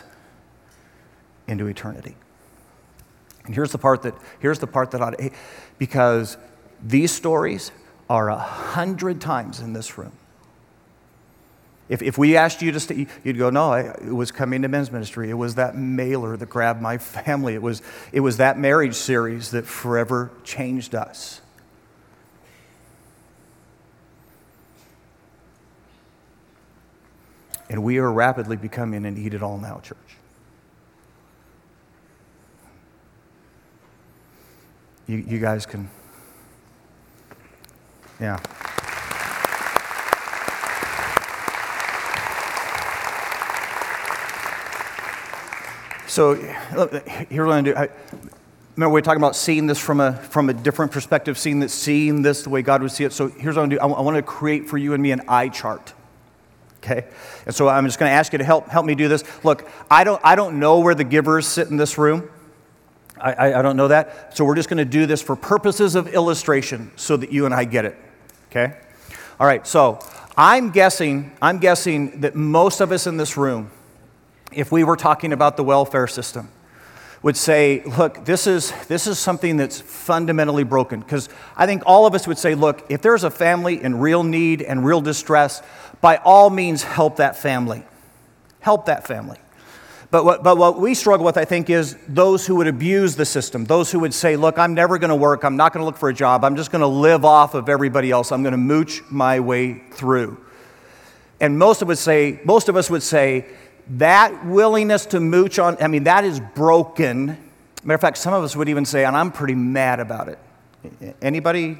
into 1.46 1.66
eternity. 1.66 2.14
And 3.46 3.54
here's 3.54 3.72
the 3.72 3.78
part 3.78 4.02
that, 4.02 4.14
here's 4.40 4.58
the 4.58 4.66
part 4.66 4.90
that 4.90 5.32
because 5.78 6.36
these 6.82 7.10
stories 7.10 7.72
are 8.10 8.28
a 8.28 8.36
hundred 8.36 9.22
times 9.22 9.60
in 9.60 9.72
this 9.72 9.96
room. 9.96 10.12
If, 11.88 12.02
if 12.02 12.18
we 12.18 12.36
asked 12.36 12.60
you 12.60 12.70
to 12.72 12.80
stay, 12.80 13.06
you'd 13.24 13.38
go, 13.38 13.48
no, 13.48 13.72
I, 13.72 13.80
it 13.80 14.14
was 14.14 14.30
coming 14.30 14.62
to 14.62 14.68
men's 14.68 14.92
ministry. 14.92 15.30
It 15.30 15.34
was 15.34 15.54
that 15.54 15.74
mailer 15.76 16.36
that 16.36 16.50
grabbed 16.50 16.82
my 16.82 16.98
family. 16.98 17.54
It 17.54 17.62
was, 17.62 17.82
it 18.12 18.20
was 18.20 18.36
that 18.36 18.58
marriage 18.58 18.94
series 18.94 19.50
that 19.52 19.66
forever 19.66 20.30
changed 20.44 20.94
us. 20.94 21.40
And 27.70 27.82
we 27.82 27.98
are 27.98 28.10
rapidly 28.10 28.56
becoming 28.56 29.04
an 29.04 29.16
eat 29.18 29.34
it 29.34 29.42
all 29.42 29.58
now 29.58 29.80
church. 29.80 29.96
You, 35.06 35.16
you 35.16 35.38
guys 35.38 35.64
can, 35.64 35.88
yeah. 38.20 38.38
So 46.18 46.34
here 46.34 47.46
what 47.46 47.54
I'm 47.54 47.62
going 47.62 47.64
to 47.66 47.70
do. 47.74 47.76
I, 47.76 47.88
remember 48.74 48.92
we 48.92 48.98
were 48.98 49.02
talking 49.02 49.20
about 49.20 49.36
seeing 49.36 49.68
this 49.68 49.78
from 49.78 50.00
a 50.00 50.14
from 50.14 50.50
a 50.50 50.52
different 50.52 50.90
perspective, 50.90 51.38
seeing 51.38 51.60
that 51.60 51.68
seeing 51.68 52.22
this 52.22 52.42
the 52.42 52.50
way 52.50 52.60
God 52.60 52.82
would 52.82 52.90
see 52.90 53.04
it. 53.04 53.12
So 53.12 53.28
here's 53.28 53.54
what 53.54 53.62
I'm 53.62 53.68
going 53.68 53.70
to 53.70 53.76
do. 53.76 53.82
I, 53.82 53.86
I 53.86 54.00
want 54.00 54.16
to 54.16 54.22
create 54.24 54.68
for 54.68 54.78
you 54.78 54.94
and 54.94 55.00
me 55.00 55.12
an 55.12 55.22
eye 55.28 55.48
chart. 55.48 55.94
Okay, 56.78 57.06
and 57.46 57.54
so 57.54 57.68
I'm 57.68 57.86
just 57.86 58.00
going 58.00 58.10
to 58.10 58.14
ask 58.14 58.32
you 58.32 58.38
to 58.38 58.44
help 58.44 58.66
help 58.66 58.84
me 58.84 58.96
do 58.96 59.06
this. 59.06 59.22
Look, 59.44 59.70
I 59.88 60.02
don't 60.02 60.20
I 60.24 60.34
don't 60.34 60.58
know 60.58 60.80
where 60.80 60.96
the 60.96 61.04
givers 61.04 61.46
sit 61.46 61.68
in 61.68 61.76
this 61.76 61.96
room. 61.96 62.28
I, 63.16 63.52
I, 63.52 63.62
don't 63.62 63.76
know 63.76 63.86
that. 63.86 64.36
So 64.36 64.44
we're 64.44 64.56
just 64.56 64.68
going 64.68 64.78
to 64.78 64.84
do 64.84 65.06
this 65.06 65.22
for 65.22 65.36
purposes 65.36 65.94
of 65.94 66.08
illustration 66.08 66.90
so 66.96 67.16
that 67.16 67.30
you 67.30 67.46
and 67.46 67.54
I 67.54 67.64
get 67.64 67.84
it. 67.84 67.96
Okay? 68.50 68.76
All 69.38 69.46
right, 69.46 69.64
so 69.64 70.00
I'm 70.36 70.72
guessing, 70.72 71.30
I'm 71.40 71.58
guessing 71.58 72.22
that 72.22 72.34
most 72.34 72.80
of 72.80 72.90
us 72.90 73.06
in 73.06 73.16
this 73.16 73.36
room, 73.36 73.70
if 74.52 74.72
we 74.72 74.84
were 74.84 74.96
talking 74.96 75.32
about 75.32 75.56
the 75.56 75.64
welfare 75.64 76.06
system, 76.06 76.48
would 77.22 77.36
say, 77.36 77.82
look, 77.84 78.24
this 78.24 78.46
is, 78.46 78.72
this 78.86 79.06
is 79.06 79.18
something 79.18 79.56
that's 79.56 79.80
fundamentally 79.80 80.62
broken. 80.62 81.00
Because 81.00 81.28
I 81.56 81.66
think 81.66 81.82
all 81.84 82.06
of 82.06 82.14
us 82.14 82.26
would 82.28 82.38
say, 82.38 82.54
look, 82.54 82.86
if 82.90 83.02
there's 83.02 83.24
a 83.24 83.30
family 83.30 83.82
in 83.82 83.98
real 83.98 84.22
need 84.22 84.62
and 84.62 84.84
real 84.84 85.00
distress, 85.00 85.62
by 86.00 86.18
all 86.18 86.48
means 86.48 86.82
help 86.82 87.16
that 87.16 87.36
family. 87.36 87.82
Help 88.60 88.86
that 88.86 89.06
family. 89.06 89.38
But 90.10 90.24
what, 90.24 90.42
but 90.42 90.56
what 90.56 90.80
we 90.80 90.94
struggle 90.94 91.26
with, 91.26 91.36
I 91.36 91.44
think, 91.44 91.68
is 91.68 91.96
those 92.08 92.46
who 92.46 92.56
would 92.56 92.66
abuse 92.66 93.14
the 93.14 93.26
system, 93.26 93.66
those 93.66 93.92
who 93.92 94.00
would 94.00 94.14
say, 94.14 94.36
Look, 94.36 94.58
I'm 94.58 94.72
never 94.72 94.96
going 94.96 95.10
to 95.10 95.16
work, 95.16 95.44
I'm 95.44 95.56
not 95.56 95.74
going 95.74 95.82
to 95.82 95.84
look 95.84 95.98
for 95.98 96.08
a 96.08 96.14
job, 96.14 96.44
I'm 96.44 96.56
just 96.56 96.70
going 96.70 96.80
to 96.80 96.86
live 96.86 97.26
off 97.26 97.54
of 97.54 97.68
everybody 97.68 98.10
else, 98.10 98.32
I'm 98.32 98.42
going 98.42 98.52
to 98.52 98.56
mooch 98.56 99.02
my 99.10 99.40
way 99.40 99.82
through. 99.90 100.42
And 101.40 101.58
most 101.58 101.82
of, 101.82 101.90
us 101.90 102.00
say, 102.00 102.40
most 102.44 102.70
of 102.70 102.76
us 102.76 102.88
would 102.88 103.02
say, 103.02 103.44
that 103.90 104.46
willingness 104.46 105.06
to 105.06 105.20
mooch 105.20 105.58
on, 105.58 105.76
I 105.82 105.88
mean, 105.88 106.04
that 106.04 106.24
is 106.24 106.40
broken. 106.40 107.26
Matter 107.84 107.94
of 107.94 108.00
fact, 108.00 108.18
some 108.18 108.34
of 108.34 108.44
us 108.44 108.54
would 108.56 108.68
even 108.68 108.84
say, 108.84 109.04
and 109.04 109.16
I'm 109.16 109.32
pretty 109.32 109.54
mad 109.54 110.00
about 110.00 110.28
it. 110.28 110.38
Anybody? 111.22 111.78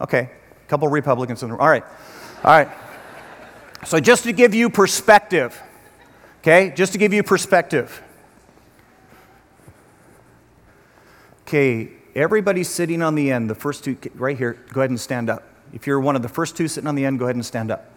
Okay, 0.00 0.30
a 0.62 0.68
couple 0.68 0.88
Republicans 0.88 1.42
in 1.42 1.48
the 1.48 1.54
room. 1.54 1.60
All 1.60 1.68
right, 1.68 1.84
all 2.42 2.50
right. 2.50 2.68
So, 3.84 4.00
just 4.00 4.24
to 4.24 4.32
give 4.32 4.54
you 4.54 4.70
perspective, 4.70 5.60
Okay, 6.44 6.74
just 6.76 6.92
to 6.92 6.98
give 6.98 7.14
you 7.14 7.22
perspective. 7.22 8.02
Okay, 11.48 11.88
everybody 12.14 12.62
sitting 12.64 13.00
on 13.00 13.14
the 13.14 13.32
end, 13.32 13.48
the 13.48 13.54
first 13.54 13.82
two, 13.82 13.96
right 14.14 14.36
here, 14.36 14.58
go 14.68 14.82
ahead 14.82 14.90
and 14.90 15.00
stand 15.00 15.30
up. 15.30 15.42
If 15.72 15.86
you're 15.86 15.98
one 15.98 16.16
of 16.16 16.20
the 16.20 16.28
first 16.28 16.54
two 16.54 16.68
sitting 16.68 16.86
on 16.86 16.96
the 16.96 17.06
end, 17.06 17.18
go 17.18 17.24
ahead 17.24 17.36
and 17.36 17.46
stand 17.46 17.70
up. 17.70 17.90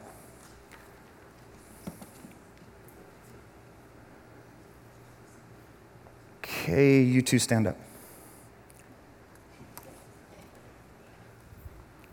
Okay, 6.67 7.01
you 7.01 7.21
two 7.21 7.39
stand 7.39 7.65
up. 7.65 7.77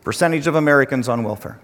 Percentage 0.04 0.46
of 0.46 0.54
Americans 0.54 1.08
on 1.08 1.24
welfare. 1.24 1.58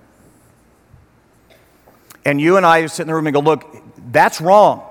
And 2.25 2.41
you 2.41 2.57
and 2.57 2.67
I 2.67 2.85
sit 2.87 3.03
in 3.03 3.07
the 3.07 3.15
room 3.15 3.29
and 3.29 3.35
go, 3.35 3.39
look, 3.39 3.65
that's 4.11 4.41
wrong. 4.41 4.83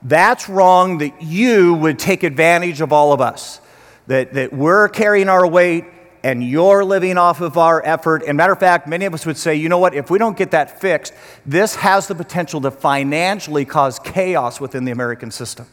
That's 0.00 0.48
wrong 0.48 0.98
that 0.98 1.22
you 1.22 1.74
would 1.74 1.98
take 1.98 2.22
advantage 2.22 2.80
of 2.80 2.92
all 2.92 3.12
of 3.12 3.20
us, 3.20 3.60
that, 4.06 4.34
that 4.34 4.52
we're 4.52 4.88
carrying 4.88 5.28
our 5.28 5.44
weight 5.44 5.86
and 6.22 6.40
you're 6.40 6.84
living 6.84 7.18
off 7.18 7.40
of 7.40 7.58
our 7.58 7.84
effort. 7.84 8.22
And 8.24 8.36
matter 8.36 8.52
of 8.52 8.60
fact, 8.60 8.86
many 8.86 9.06
of 9.06 9.14
us 9.14 9.26
would 9.26 9.38
say, 9.38 9.56
you 9.56 9.68
know 9.68 9.78
what, 9.78 9.92
if 9.92 10.08
we 10.08 10.20
don't 10.20 10.36
get 10.36 10.52
that 10.52 10.80
fixed, 10.80 11.12
this 11.44 11.74
has 11.74 12.06
the 12.06 12.14
potential 12.14 12.60
to 12.60 12.70
financially 12.70 13.64
cause 13.64 13.98
chaos 13.98 14.60
within 14.60 14.84
the 14.84 14.92
American 14.92 15.32
system. 15.32 15.66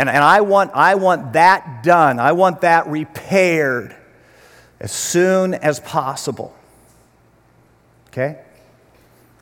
And, 0.00 0.08
and 0.08 0.24
I, 0.24 0.40
want, 0.40 0.70
I 0.72 0.94
want 0.94 1.34
that 1.34 1.82
done, 1.82 2.18
I 2.18 2.32
want 2.32 2.62
that 2.62 2.86
repaired 2.86 3.94
as 4.80 4.92
soon 4.92 5.52
as 5.52 5.78
possible. 5.78 6.56
Okay? 8.06 8.40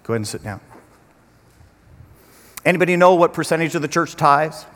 Go 0.02 0.14
ahead 0.14 0.16
and 0.16 0.26
sit 0.26 0.42
down. 0.42 0.60
Anybody 2.64 2.96
know 2.96 3.14
what 3.14 3.32
percentage 3.34 3.76
of 3.76 3.82
the 3.82 3.88
church 3.88 4.16
tithes? 4.16 4.66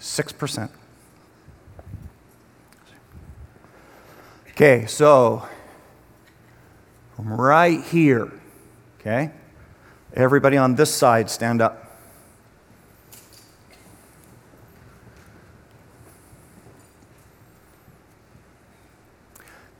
6%. 0.00 0.70
Okay, 4.52 4.86
so 4.86 5.46
from 7.14 7.30
right 7.30 7.84
here, 7.84 8.32
okay, 8.98 9.32
everybody 10.14 10.56
on 10.56 10.74
this 10.74 10.94
side 10.94 11.30
stand 11.30 11.62
up. 11.62 11.92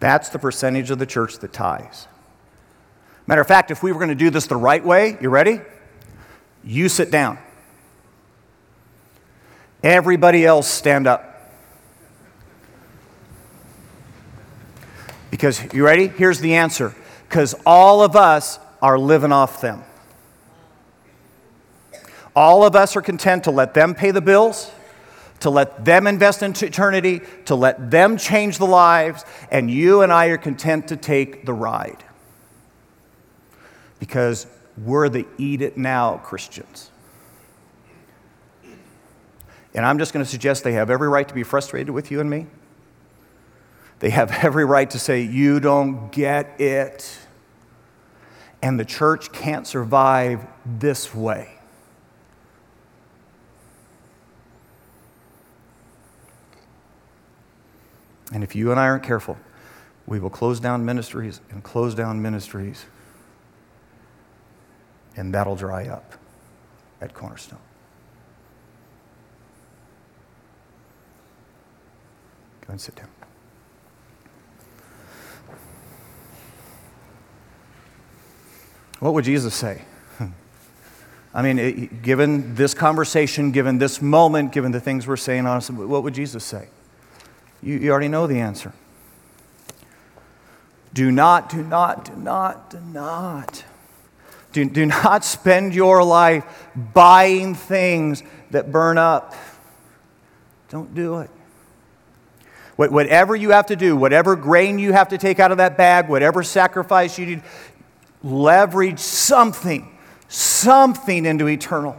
That's 0.01 0.31
the 0.31 0.39
percentage 0.41 0.91
of 0.91 0.99
the 0.99 1.07
church 1.07 1.39
that 1.39 1.53
ties. 1.53 2.09
Matter 3.27 3.41
of 3.41 3.47
fact, 3.47 3.71
if 3.71 3.85
we 3.85 3.93
were 3.93 3.99
going 3.99 4.09
to 4.09 4.17
do 4.17 4.31
this 4.31 4.49
the 4.49 4.57
right 4.57 4.85
way, 4.85 5.17
you 5.21 5.31
ready? 5.31 5.61
You 6.65 6.89
sit 6.89 7.13
down. 7.13 7.39
Everybody 9.83 10.45
else 10.45 10.67
stand 10.67 11.07
up. 11.07 11.29
Because, 15.31 15.73
you 15.73 15.85
ready? 15.85 16.09
Here's 16.09 16.41
the 16.41 16.55
answer. 16.55 16.95
Because 17.29 17.55
all 17.65 18.03
of 18.03 18.17
us 18.17 18.59
are 18.81 18.99
living 18.99 19.31
off 19.31 19.61
them. 19.61 19.85
All 22.35 22.65
of 22.65 22.75
us 22.75 22.97
are 22.97 23.03
content 23.03 23.45
to 23.45 23.51
let 23.51 23.75
them 23.75 23.95
pay 23.95 24.11
the 24.11 24.21
bills, 24.21 24.71
to 25.41 25.51
let 25.51 25.85
them 25.85 26.07
invest 26.07 26.43
into 26.43 26.67
eternity, 26.67 27.21
to 27.45 27.55
let 27.55 27.91
them 27.91 28.17
change 28.17 28.59
the 28.59 28.67
lives, 28.67 29.25
and 29.51 29.71
you 29.71 30.03
and 30.03 30.13
I 30.13 30.27
are 30.27 30.39
content 30.39 30.89
to 30.89 30.97
take 30.97 31.45
the 31.45 31.53
ride. 31.53 32.05
Because 33.99 34.47
we're 34.79 35.09
the 35.09 35.27
eat 35.39 35.61
it 35.61 35.77
now 35.77 36.19
Christians. 36.19 36.91
And 39.75 39.87
I'm 39.87 39.99
just 39.99 40.13
going 40.13 40.25
to 40.25 40.31
suggest 40.31 40.65
they 40.65 40.73
have 40.73 40.91
every 40.91 41.09
right 41.09 41.27
to 41.27 41.35
be 41.35 41.43
frustrated 41.43 41.91
with 41.91 42.11
you 42.11 42.21
and 42.21 42.29
me. 42.29 42.47
They 44.01 44.11
have 44.11 44.31
every 44.45 44.65
right 44.65 44.89
to 44.91 44.99
say, 44.99 45.23
You 45.23 45.61
don't 45.61 46.11
get 46.13 46.61
it. 46.61 47.19
And 48.61 48.79
the 48.79 48.85
church 48.85 49.33
can't 49.33 49.67
survive 49.67 50.47
this 50.65 51.15
way. 51.15 51.52
And 58.33 58.43
if 58.43 58.57
you 58.57 58.71
and 58.71 58.81
I 58.81 58.87
aren't 58.87 59.03
careful, 59.03 59.37
we 60.07 60.19
will 60.19 60.31
close 60.31 60.59
down 60.59 60.85
ministries 60.85 61.41
and 61.51 61.63
close 61.63 61.95
down 61.95 62.21
ministries, 62.21 62.87
and 65.17 65.35
that'll 65.35 65.57
dry 65.57 65.87
up 65.87 66.15
at 67.01 67.15
Cornerstone. 67.15 67.59
Go 72.67 72.71
and 72.71 72.81
sit 72.81 72.95
down. 72.97 73.09
What 79.01 79.15
would 79.15 79.25
Jesus 79.25 79.55
say? 79.55 79.83
I 81.35 81.43
mean, 81.43 81.59
it, 81.59 82.03
given 82.03 82.55
this 82.55 82.73
conversation, 82.73 83.51
given 83.51 83.79
this 83.79 84.01
moment, 84.01 84.53
given 84.53 84.71
the 84.71 84.81
things 84.81 85.09
we're 85.09 85.17
saying, 85.17 85.45
honestly, 85.45 85.75
what 85.75 86.05
would 86.05 86.15
Jesus 86.15 86.45
say? 86.45 86.69
You, 87.63 87.77
you 87.79 87.91
already 87.91 88.09
know 88.09 88.27
the 88.27 88.41
answer. 88.41 88.73
Do 90.93 91.11
not, 91.11 91.49
do 91.49 91.63
not, 91.63 92.05
do 92.05 92.17
not, 92.17 92.71
do 92.71 92.81
not. 92.81 93.65
Do, 94.53 94.65
do 94.69 94.85
not 94.85 95.25
spend 95.25 95.75
your 95.75 96.05
life 96.05 96.45
buying 96.93 97.55
things 97.55 98.23
that 98.51 98.71
burn 98.71 98.99
up. 98.99 99.35
Don't 100.69 100.95
do 100.95 101.21
it. 101.21 101.31
Whatever 102.77 103.37
you 103.37 103.51
have 103.51 103.67
to 103.67 103.77
do, 103.77 103.97
whatever 103.97 104.35
grain 104.35 104.79
you 104.79 104.93
have 104.93 105.09
to 105.11 105.19
take 105.19 105.39
out 105.39 105.53
of 105.53 105.59
that 105.59 105.77
bag, 105.77 106.09
whatever 106.09 106.43
sacrifice 106.43 107.19
you 107.19 107.27
need, 107.27 107.43
leverage 108.25 108.99
something, 108.99 109.97
something 110.29 111.25
into 111.25 111.47
eternal. 111.47 111.97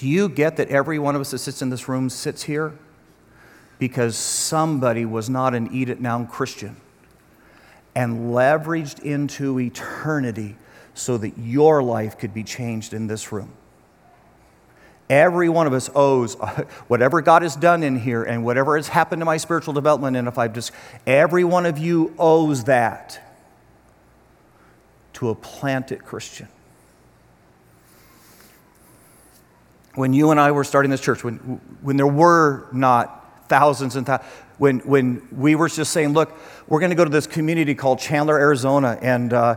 Do 0.00 0.08
you 0.08 0.30
get 0.30 0.56
that 0.56 0.68
every 0.70 0.98
one 0.98 1.14
of 1.14 1.20
us 1.20 1.30
that 1.32 1.40
sits 1.40 1.60
in 1.60 1.68
this 1.68 1.86
room 1.86 2.08
sits 2.08 2.44
here 2.44 2.72
because 3.78 4.16
somebody 4.16 5.04
was 5.04 5.28
not 5.28 5.54
an 5.54 5.68
eat 5.74 5.90
it 5.90 6.00
now 6.00 6.24
Christian 6.24 6.78
and 7.94 8.30
leveraged 8.30 9.00
into 9.00 9.60
eternity 9.60 10.56
so 10.94 11.18
that 11.18 11.36
your 11.36 11.82
life 11.82 12.16
could 12.16 12.32
be 12.32 12.42
changed 12.42 12.94
in 12.94 13.08
this 13.08 13.30
room? 13.30 13.52
Every 15.10 15.50
one 15.50 15.66
of 15.66 15.74
us 15.74 15.90
owes 15.94 16.32
whatever 16.88 17.20
God 17.20 17.42
has 17.42 17.54
done 17.54 17.82
in 17.82 17.98
here 17.98 18.22
and 18.22 18.42
whatever 18.42 18.76
has 18.76 18.88
happened 18.88 19.20
to 19.20 19.26
my 19.26 19.36
spiritual 19.36 19.74
development. 19.74 20.16
And 20.16 20.26
if 20.26 20.38
I've 20.38 20.54
just, 20.54 20.72
every 21.06 21.44
one 21.44 21.66
of 21.66 21.76
you 21.76 22.14
owes 22.18 22.64
that 22.64 23.20
to 25.12 25.28
a 25.28 25.34
planted 25.34 26.06
Christian. 26.06 26.48
When 29.94 30.12
you 30.12 30.30
and 30.30 30.38
I 30.38 30.52
were 30.52 30.64
starting 30.64 30.90
this 30.90 31.00
church, 31.00 31.24
when, 31.24 31.36
when 31.82 31.96
there 31.96 32.06
were 32.06 32.68
not 32.72 33.48
thousands 33.48 33.96
and 33.96 34.06
thousands, 34.06 34.30
when, 34.58 34.80
when 34.80 35.26
we 35.32 35.54
were 35.54 35.68
just 35.68 35.92
saying, 35.92 36.12
look, 36.12 36.32
we're 36.68 36.80
going 36.80 36.90
to 36.90 36.96
go 36.96 37.04
to 37.04 37.10
this 37.10 37.26
community 37.26 37.74
called 37.74 37.98
Chandler, 37.98 38.38
Arizona, 38.38 38.98
and 39.00 39.32
uh, 39.32 39.56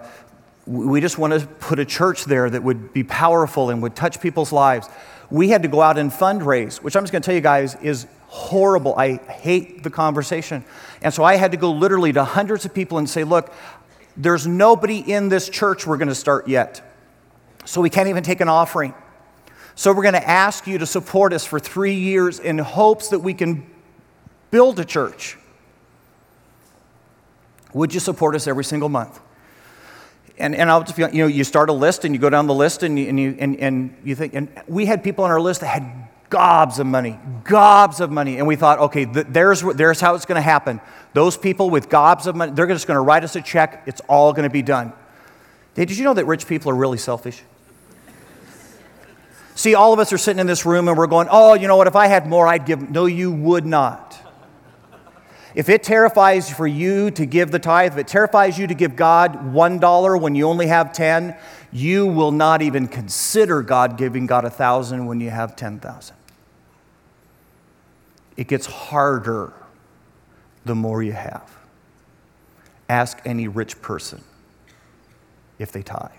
we 0.66 1.02
just 1.02 1.18
want 1.18 1.34
to 1.34 1.46
put 1.46 1.78
a 1.78 1.86
church 1.86 2.26
there 2.26 2.50
that 2.50 2.64
would 2.64 2.94
be 2.94 3.04
powerful 3.04 3.70
and 3.70 3.84
would 3.84 3.96
touch 3.96 4.22
people's 4.22 4.52
lives 4.52 4.90
we 5.34 5.50
had 5.50 5.64
to 5.64 5.68
go 5.68 5.82
out 5.82 5.98
and 5.98 6.12
fundraise, 6.12 6.78
which 6.78 6.96
I'm 6.96 7.02
just 7.02 7.12
going 7.12 7.24
to 7.24 7.26
tell 7.26 7.34
you 7.34 7.42
guys 7.42 7.74
is 7.82 8.06
horrible. 8.28 8.96
I 8.96 9.16
hate 9.16 9.82
the 9.82 9.90
conversation. 9.90 10.64
And 11.02 11.12
so 11.12 11.24
I 11.24 11.38
had 11.38 11.52
to 11.52 11.58
go 11.58 11.72
literally 11.72 12.14
to 12.14 12.24
hundreds 12.24 12.66
of 12.66 12.74
people 12.74 13.00
and 13.00 13.10
say, 13.10 13.24
look, 13.24 13.52
there's 14.16 14.46
nobody 14.46 15.00
in 15.00 15.30
this 15.30 15.50
church 15.50 15.88
we're 15.88 15.98
going 15.98 16.08
to 16.08 16.16
start 16.16 16.48
yet. 16.48 16.88
So 17.66 17.82
we 17.82 17.90
can't 17.90 18.10
even 18.10 18.24
take 18.24 18.42
an 18.42 18.48
offering. 18.48 18.94
So 19.76 19.92
we're 19.92 20.04
going 20.04 20.14
to 20.14 20.30
ask 20.30 20.68
you 20.68 20.78
to 20.78 20.86
support 20.86 21.34
us 21.34 21.46
for 21.46 21.60
three 21.60 21.96
years 21.96 22.40
in 22.40 22.58
hopes 22.60 23.10
that 23.10 23.20
we 23.20 23.34
can 23.34 23.66
build 24.52 24.80
a 24.80 24.86
church. 24.86 25.38
Would 27.74 27.94
you 27.94 28.00
support 28.00 28.36
us 28.36 28.48
every 28.48 28.64
single 28.64 28.90
month? 28.90 29.20
and, 30.38 30.56
and 30.56 30.70
I'll 30.70 30.84
just 30.84 30.98
be, 30.98 31.04
you 31.04 31.24
know, 31.24 31.28
you 31.28 31.44
start 31.44 31.70
a 31.70 31.74
list 31.74 32.06
and 32.06 32.16
you 32.16 32.20
go 32.20 32.30
down 32.30 32.48
the 32.48 32.54
list 32.54 32.84
and 32.84 32.98
you, 32.98 33.08
and, 33.08 33.20
you, 33.20 33.36
and, 33.40 33.56
and 33.58 33.96
you 34.04 34.16
think, 34.16 34.34
and 34.34 34.50
we 34.68 34.86
had 34.86 35.04
people 35.04 35.24
on 35.24 35.32
our 35.32 35.42
list 35.42 35.62
that 35.62 35.68
had 35.68 36.10
gobs 36.30 36.80
of 36.80 36.88
money, 36.88 37.20
gobs 37.44 38.00
of 38.00 38.10
money. 38.10 38.38
And 38.38 38.48
we 38.48 38.56
thought, 38.56 38.80
okay, 38.80 39.06
th- 39.06 39.28
there's, 39.30 39.62
there's 39.62 40.02
how 40.02 40.16
it's 40.16 40.26
going 40.26 40.38
to 40.38 40.42
happen. 40.42 40.82
Those 41.14 41.38
people 41.38 41.70
with 41.70 41.90
gobs 41.90 42.26
of 42.26 42.36
money, 42.36 42.52
they're 42.54 42.68
just 42.68 42.88
going 42.88 42.98
to 42.98 43.02
write 43.02 43.24
us 43.24 43.36
a 43.36 43.42
check. 43.42 43.84
It's 43.86 44.02
all 44.10 44.34
going 44.34 44.44
to 44.44 44.50
be 44.50 44.64
done. 44.64 44.94
Did 45.76 45.96
you 45.96 46.04
know 46.04 46.14
that 46.16 46.26
rich 46.26 46.48
people 46.48 46.72
are 46.72 46.76
really 46.76 46.98
selfish? 46.98 47.42
See, 49.56 49.76
all 49.76 49.94
of 49.94 50.00
us 50.00 50.12
are 50.12 50.18
sitting 50.18 50.40
in 50.40 50.48
this 50.48 50.66
room 50.66 50.88
and 50.88 50.98
we're 50.98 51.08
going, 51.08 51.28
oh, 51.30 51.54
you 51.54 51.68
know 51.68 51.76
what? 51.76 51.88
If 51.88 51.96
I 51.96 52.08
had 52.08 52.28
more, 52.28 52.48
I'd 52.48 52.66
give. 52.66 52.90
No, 52.90 53.06
you 53.06 53.32
would 53.32 53.66
not. 53.66 54.20
If 55.56 55.70
it 55.70 55.84
terrifies 55.84 56.50
for 56.50 56.66
you 56.66 57.12
to 57.12 57.26
give 57.28 57.52
the 57.52 57.60
tithe, 57.60 57.94
if 57.94 58.00
it 58.00 58.08
terrifies 58.08 58.58
you 58.58 58.66
to 58.66 58.74
give 58.74 58.96
God 58.96 59.54
$1 59.54 60.22
when 60.22 60.34
you 60.34 60.48
only 60.48 60.66
have 60.66 60.92
10, 60.94 61.36
you 61.72 62.08
will 62.08 62.32
not 62.32 62.64
even 62.64 62.88
consider 62.88 63.62
God 63.62 63.98
giving 63.98 64.26
God 64.26 64.46
a 64.46 64.50
thousand 64.50 65.06
when 65.06 65.22
you 65.22 65.30
have 65.30 65.56
10,000. 65.56 66.16
It 68.36 68.48
gets 68.48 68.66
harder 68.66 69.54
the 70.66 70.74
more 70.74 71.04
you 71.04 71.14
have. 71.14 71.56
Ask 72.90 73.22
any 73.24 73.48
rich 73.48 73.80
person 73.82 74.24
if 75.60 75.72
they 75.72 75.84
tithe. 75.84 76.10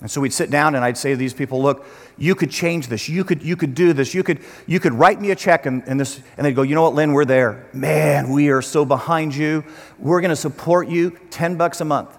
And 0.00 0.10
so 0.10 0.20
we'd 0.20 0.32
sit 0.32 0.50
down 0.50 0.74
and 0.74 0.84
I'd 0.84 0.96
say 0.96 1.10
to 1.10 1.16
these 1.16 1.34
people, 1.34 1.60
look, 1.60 1.84
you 2.16 2.34
could 2.34 2.50
change 2.50 2.88
this. 2.88 3.08
You 3.08 3.22
could, 3.22 3.42
you 3.42 3.54
could 3.54 3.74
do 3.74 3.92
this. 3.92 4.14
You 4.14 4.22
could, 4.22 4.40
you 4.66 4.80
could 4.80 4.94
write 4.94 5.20
me 5.20 5.30
a 5.30 5.36
check. 5.36 5.66
And, 5.66 5.82
and, 5.86 6.00
this, 6.00 6.20
and 6.36 6.46
they'd 6.46 6.54
go, 6.56 6.62
you 6.62 6.74
know 6.74 6.82
what, 6.82 6.94
Lynn, 6.94 7.12
we're 7.12 7.26
there. 7.26 7.68
Man, 7.74 8.30
we 8.30 8.48
are 8.48 8.62
so 8.62 8.84
behind 8.86 9.34
you. 9.34 9.62
We're 9.98 10.22
going 10.22 10.30
to 10.30 10.36
support 10.36 10.88
you 10.88 11.18
10 11.30 11.56
bucks 11.56 11.82
a 11.82 11.84
month. 11.84 12.16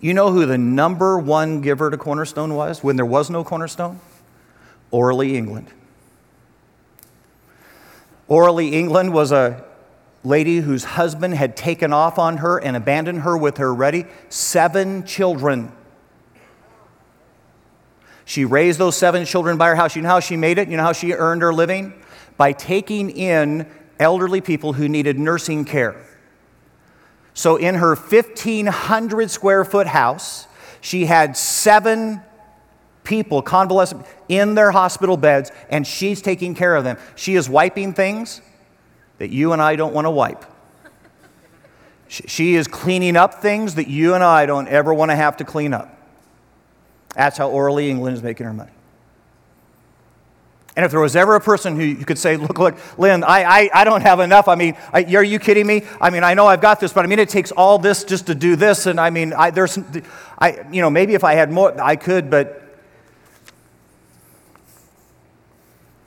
You 0.00 0.14
know 0.14 0.30
who 0.30 0.46
the 0.46 0.58
number 0.58 1.18
one 1.18 1.60
giver 1.60 1.90
to 1.90 1.96
Cornerstone 1.96 2.54
was 2.54 2.84
when 2.84 2.96
there 2.96 3.06
was 3.06 3.30
no 3.30 3.42
Cornerstone? 3.42 4.00
Orally, 4.90 5.36
England. 5.36 5.68
Orally, 8.28 8.74
England 8.74 9.12
was 9.12 9.32
a 9.32 9.64
lady 10.24 10.58
whose 10.58 10.84
husband 10.84 11.34
had 11.34 11.56
taken 11.56 11.92
off 11.92 12.18
on 12.18 12.38
her 12.38 12.58
and 12.58 12.76
abandoned 12.76 13.22
her 13.22 13.36
with 13.36 13.58
her 13.58 13.72
ready 13.72 14.04
seven 14.28 15.04
children. 15.04 15.72
She 18.24 18.44
raised 18.44 18.78
those 18.78 18.96
seven 18.96 19.24
children 19.24 19.56
by 19.56 19.68
her 19.68 19.76
house. 19.76 19.96
You 19.96 20.02
know 20.02 20.10
how 20.10 20.20
she 20.20 20.36
made 20.36 20.58
it? 20.58 20.68
You 20.68 20.76
know 20.76 20.82
how 20.82 20.92
she 20.92 21.12
earned 21.12 21.42
her 21.42 21.54
living? 21.54 21.94
By 22.36 22.52
taking 22.52 23.10
in 23.10 23.66
elderly 23.98 24.40
people 24.40 24.74
who 24.74 24.88
needed 24.88 25.18
nursing 25.18 25.64
care. 25.64 26.04
So, 27.32 27.56
in 27.56 27.76
her 27.76 27.94
1,500 27.94 29.30
square 29.30 29.64
foot 29.64 29.86
house, 29.86 30.46
she 30.80 31.06
had 31.06 31.36
seven 31.36 32.20
people, 33.04 33.42
convalescent, 33.42 34.04
in 34.28 34.54
their 34.54 34.72
hospital 34.72 35.16
beds, 35.16 35.50
and 35.70 35.86
she's 35.86 36.20
taking 36.20 36.54
care 36.54 36.74
of 36.74 36.84
them. 36.84 36.98
She 37.14 37.36
is 37.36 37.48
wiping 37.48 37.94
things 37.94 38.42
that 39.18 39.30
you 39.30 39.52
and 39.52 39.60
I 39.60 39.76
don't 39.76 39.92
want 39.92 40.06
to 40.06 40.10
wipe. 40.10 40.44
She 42.08 42.54
is 42.54 42.66
cleaning 42.66 43.16
up 43.16 43.34
things 43.34 43.74
that 43.74 43.88
you 43.88 44.14
and 44.14 44.24
I 44.24 44.46
don't 44.46 44.66
ever 44.68 44.94
want 44.94 45.10
to 45.10 45.16
have 45.16 45.36
to 45.38 45.44
clean 45.44 45.74
up. 45.74 45.94
That's 47.14 47.36
how 47.36 47.50
Orally 47.50 47.90
England 47.90 48.16
is 48.16 48.22
making 48.22 48.46
her 48.46 48.54
money. 48.54 48.70
And 50.74 50.84
if 50.84 50.92
there 50.92 51.00
was 51.00 51.16
ever 51.16 51.34
a 51.34 51.40
person 51.40 51.74
who 51.76 51.82
you 51.82 52.04
could 52.04 52.18
say, 52.18 52.36
look, 52.36 52.56
look, 52.56 52.98
Lynn, 52.98 53.24
I, 53.24 53.42
I, 53.42 53.70
I 53.74 53.84
don't 53.84 54.02
have 54.02 54.20
enough. 54.20 54.46
I 54.46 54.54
mean, 54.54 54.76
I, 54.92 55.02
are 55.16 55.24
you 55.24 55.40
kidding 55.40 55.66
me? 55.66 55.82
I 56.00 56.08
mean, 56.10 56.22
I 56.22 56.34
know 56.34 56.46
I've 56.46 56.60
got 56.60 56.78
this, 56.78 56.92
but 56.92 57.04
I 57.04 57.08
mean, 57.08 57.18
it 57.18 57.28
takes 57.28 57.50
all 57.50 57.78
this 57.78 58.04
just 58.04 58.28
to 58.28 58.34
do 58.34 58.54
this. 58.54 58.86
And 58.86 59.00
I 59.00 59.10
mean, 59.10 59.32
I, 59.32 59.50
there's, 59.50 59.76
I, 60.38 60.64
you 60.70 60.80
know, 60.80 60.88
maybe 60.88 61.14
if 61.14 61.24
I 61.24 61.34
had 61.34 61.50
more, 61.50 61.78
I 61.82 61.96
could, 61.96 62.30
but 62.30 62.62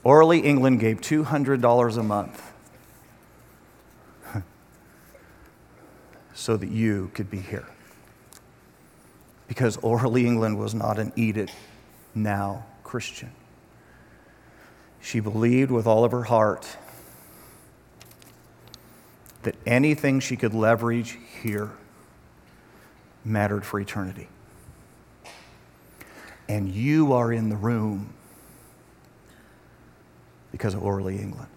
Orally 0.06 0.40
England 0.40 0.80
gave 0.80 1.02
$200 1.02 1.98
a 1.98 2.04
month 2.04 2.51
so 6.42 6.58
that 6.58 6.72
you 6.72 7.12
could 7.14 7.30
be 7.30 7.38
here 7.38 7.68
because 9.48 9.78
Orly 9.78 10.26
England 10.26 10.58
was 10.58 10.74
not 10.74 10.98
an 10.98 11.14
eat 11.16 11.38
it 11.38 11.52
now 12.16 12.66
Christian. 12.84 13.30
She 15.02 15.20
believed 15.20 15.70
with 15.70 15.86
all 15.86 16.04
of 16.04 16.12
her 16.12 16.24
heart 16.24 16.78
that 19.44 19.56
anything 19.68 20.20
she 20.20 20.36
could 20.36 20.56
leverage 20.56 21.20
here 21.44 21.70
mattered 23.24 23.64
for 23.64 23.80
eternity. 23.80 24.28
And 26.50 26.70
you 26.70 27.14
are 27.14 27.32
in 27.32 27.50
the 27.50 27.56
room 27.56 28.14
because 30.52 30.74
of 30.74 30.84
Orly 30.84 31.20
England. 31.20 31.50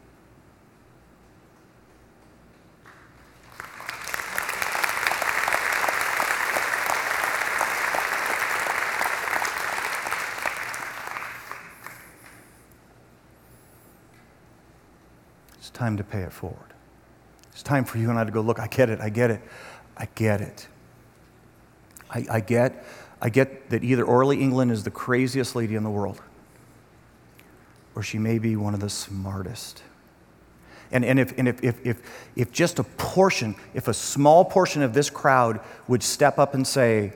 Time 15.75 15.97
to 15.97 16.05
pay 16.05 16.21
it 16.21 16.33
forward. 16.33 16.73
It's 17.53 17.63
time 17.63 17.85
for 17.85 17.99
you 17.99 18.11
and 18.11 18.19
I 18.19 18.25
to 18.25 18.31
go, 18.31 18.41
look, 18.41 18.59
I 18.59 18.67
get 18.67 18.89
it, 18.89 19.01
I 19.01 19.11
get 19.11 19.31
it, 19.31 19.41
I 19.97 20.09
get 20.15 20.41
it. 20.41 20.67
I, 22.11 22.27
I 22.31 22.41
get, 22.41 22.85
I 23.21 23.29
get 23.29 23.71
that 23.71 23.85
either 23.85 24.05
Orly 24.05 24.41
England 24.41 24.71
is 24.71 24.85
the 24.85 24.91
craziest 24.91 25.55
lady 25.55 25.75
in 25.75 25.85
the 25.85 25.91
world, 25.91 26.21
or 27.95 28.03
she 28.03 28.19
may 28.19 28.39
be 28.39 28.57
one 28.57 28.75
of 28.75 28.81
the 28.81 28.91
smartest. 28.91 29.83
And, 30.91 31.05
and, 31.05 31.19
if, 31.19 31.37
and 31.39 31.49
if, 31.49 31.63
if, 31.63 31.85
if, 31.85 32.01
if 32.37 32.53
just 32.53 32.79
a 32.79 32.85
portion, 32.85 33.57
if 33.73 33.89
a 33.89 33.95
small 33.95 34.45
portion 34.45 34.83
of 34.83 34.95
this 34.95 35.11
crowd 35.11 35.61
would 35.89 36.03
step 36.03 36.39
up 36.39 36.55
and 36.55 36.67
say, 36.67 37.13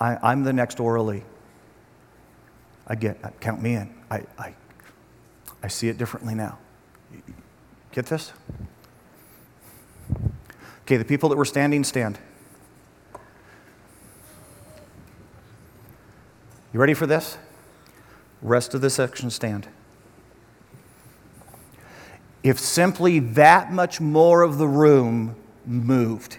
I, 0.00 0.32
am 0.32 0.42
the 0.42 0.52
next 0.52 0.80
Orly, 0.80 1.22
I 2.86 2.96
get, 2.96 3.40
count 3.40 3.62
me 3.62 3.74
in. 3.74 3.94
I, 4.10 4.22
I, 4.36 4.54
I 5.62 5.68
see 5.68 5.88
it 5.88 5.98
differently 5.98 6.34
now. 6.34 6.58
Get 7.92 8.06
this? 8.06 8.32
Okay, 10.82 10.96
the 10.96 11.04
people 11.04 11.28
that 11.28 11.36
were 11.36 11.44
standing, 11.44 11.84
stand. 11.84 12.18
You 16.72 16.80
ready 16.80 16.94
for 16.94 17.06
this? 17.06 17.36
Rest 18.40 18.74
of 18.74 18.80
the 18.80 18.90
section, 18.90 19.30
stand. 19.30 19.68
If 22.42 22.58
simply 22.58 23.20
that 23.20 23.72
much 23.72 24.00
more 24.00 24.42
of 24.42 24.58
the 24.58 24.66
room 24.66 25.36
moved, 25.64 26.38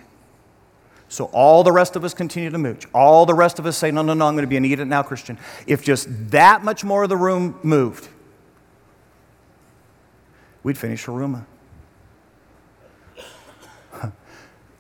so 1.08 1.26
all 1.26 1.64
the 1.64 1.72
rest 1.72 1.96
of 1.96 2.04
us 2.04 2.16
continue 2.16 2.50
to 2.50 2.58
move, 2.58 2.86
all 2.94 3.26
the 3.28 3.36
rest 3.36 3.60
of 3.60 3.68
us 3.68 3.78
say, 3.78 3.92
No, 3.92 4.02
no, 4.02 4.16
no, 4.16 4.28
I'm 4.28 4.34
going 4.34 4.44
to 4.44 4.48
be 4.48 4.58
an 4.58 4.66
eat 4.66 4.80
it 4.80 4.86
now 4.86 5.04
Christian. 5.04 5.38
If 5.68 5.84
just 5.84 6.08
that 6.32 6.64
much 6.64 6.84
more 6.84 7.04
of 7.04 7.10
the 7.10 7.18
room 7.18 7.60
moved, 7.62 8.10
we'd 10.64 10.78
finish 10.78 11.06
Huruma. 11.06 11.46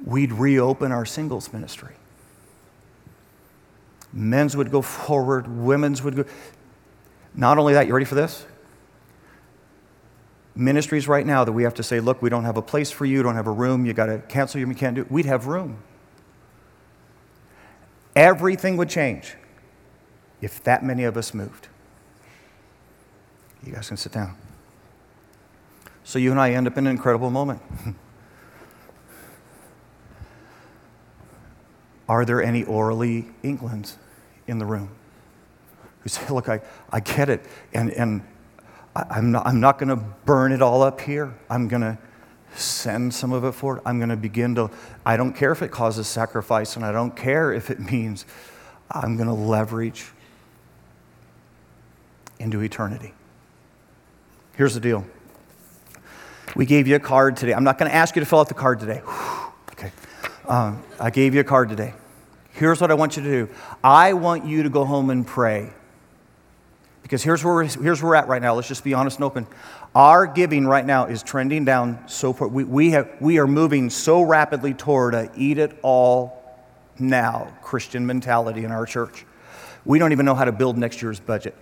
We'd 0.06 0.34
reopen 0.34 0.92
our 0.92 1.06
singles 1.06 1.54
ministry. 1.54 1.96
Men's 4.12 4.56
would 4.58 4.70
go 4.70 4.82
forward, 4.82 5.48
women's 5.48 6.04
would 6.04 6.16
go. 6.16 6.26
Not 7.34 7.58
only 7.58 7.74
that, 7.74 7.88
you 7.88 7.94
ready 7.94 8.06
for 8.06 8.16
this? 8.16 8.46
Ministries 10.56 11.08
right 11.08 11.26
now 11.26 11.46
that 11.46 11.54
we 11.54 11.64
have 11.64 11.74
to 11.76 11.84
say, 11.84 12.00
look, 12.00 12.22
we 12.22 12.30
don't 12.30 12.44
have 12.44 12.58
a 12.58 12.62
place 12.62 12.92
for 12.92 13.06
you, 13.06 13.24
don't 13.24 13.36
have 13.36 13.48
a 13.48 13.52
room, 13.52 13.86
you 13.86 13.94
got 13.94 14.08
to 14.08 14.20
cancel, 14.28 14.60
you 14.60 14.68
can't 14.76 14.96
do 14.96 15.02
it. 15.02 15.12
We'd 15.12 15.26
have 15.26 15.48
room. 15.48 15.78
Everything 18.16 18.78
would 18.78 18.90
change 18.90 19.36
if 20.42 20.62
that 20.64 20.84
many 20.84 21.06
of 21.06 21.18
us 21.18 21.34
moved. 21.34 21.70
You 23.66 23.72
guys 23.72 23.88
can 23.88 23.98
sit 23.98 24.12
down. 24.12 24.36
So 26.04 26.20
you 26.20 26.32
and 26.32 26.40
I 26.40 26.52
end 26.52 26.68
up 26.68 26.78
in 26.78 26.86
an 26.86 26.92
incredible 26.92 27.30
moment. 27.30 27.62
Are 32.10 32.26
there 32.26 32.44
any 32.44 32.64
orally 32.64 33.28
Englands 33.44 33.98
in 34.48 34.58
the 34.58 34.66
room? 34.66 34.90
Who 36.02 36.10
say, 36.10 36.28
look, 36.30 36.50
I, 36.50 36.60
I 36.92 37.00
get 37.00 37.30
it, 37.30 37.46
and, 37.74 37.90
and 37.92 38.24
I, 38.96 39.18
am 39.18 39.32
not, 39.32 39.48
I'm 39.48 39.62
not 39.62 39.80
going 39.80 39.90
to 39.90 39.96
burn 39.96 40.52
it 40.52 40.62
all 40.62 40.82
up 40.82 41.00
here. 41.00 41.34
I'm 41.50 41.70
going 41.70 41.82
to 41.82 41.98
send 42.56 43.14
some 43.14 43.32
of 43.32 43.46
it 43.46 43.54
forward. 43.54 43.82
I'm 43.86 44.00
going 44.00 44.10
to 44.10 44.18
begin 44.18 44.54
to, 44.56 44.70
I 45.06 45.16
don't 45.16 45.34
care 45.34 45.54
if 45.54 45.62
it 45.62 45.72
causes 45.72 46.08
sacrifice, 46.08 46.76
and 46.76 46.84
I 46.84 46.92
don't 46.92 47.16
care 47.16 47.54
if 47.54 47.72
it 47.72 47.80
means 47.80 48.26
I'm 48.92 49.16
going 49.16 49.30
to 49.30 49.34
leverage 49.34 50.12
into 52.38 52.62
eternity. 52.62 53.14
Here's 54.56 54.74
the 54.74 54.82
deal 54.82 55.06
we 56.56 56.66
gave 56.66 56.88
you 56.88 56.96
a 56.96 57.00
card 57.00 57.38
today. 57.38 57.54
I'm 57.54 57.64
not 57.64 57.78
going 57.78 57.90
to 57.90 57.96
ask 57.96 58.16
you 58.16 58.20
to 58.20 58.26
fill 58.26 58.40
out 58.40 58.48
the 58.48 58.54
card 58.54 58.80
today. 58.80 59.02
okay. 59.72 59.92
Um, 60.48 60.84
I 61.00 61.10
gave 61.10 61.34
you 61.34 61.42
a 61.42 61.44
card 61.44 61.70
today. 61.70 61.94
Here's 62.52 62.80
what 62.80 62.92
I 62.92 62.94
want 62.94 63.18
you 63.18 63.24
to 63.24 63.30
do 63.30 63.54
I 63.84 64.14
want 64.14 64.46
you 64.46 64.64
to 64.64 64.70
go 64.70 64.86
home 64.86 65.10
and 65.10 65.26
pray. 65.26 65.72
Because 67.02 67.22
here's 67.22 67.44
where, 67.44 67.54
we're, 67.54 67.64
here's 67.66 68.02
where 68.02 68.12
we're 68.12 68.16
at 68.16 68.28
right 68.28 68.42
now. 68.42 68.56
Let's 68.56 68.70
just 68.70 68.84
be 68.84 68.94
honest 68.94 69.18
and 69.18 69.26
open. 69.26 69.46
Our 69.94 70.26
giving 70.26 70.66
right 70.66 70.86
now 70.86 71.06
is 71.06 71.22
trending 71.22 71.66
down 71.66 72.08
so 72.08 72.32
far. 72.32 72.48
We, 72.48 72.64
we, 72.64 72.92
have, 72.92 73.10
we 73.20 73.40
are 73.40 73.46
moving 73.46 73.90
so 73.90 74.22
rapidly 74.22 74.74
toward 74.74 75.14
a 75.14 75.30
eat 75.36 75.58
it 75.58 75.78
all 75.82 76.42
now 76.98 77.54
Christian 77.62 78.06
mentality 78.06 78.64
in 78.64 78.72
our 78.72 78.86
church. 78.86 79.26
We 79.86 80.00
don't 80.00 80.14
even 80.14 80.26
know 80.26 80.34
how 80.34 80.46
to 80.46 80.52
build 80.52 80.78
next 80.78 81.02
year's 81.02 81.20
budget. 81.20 81.56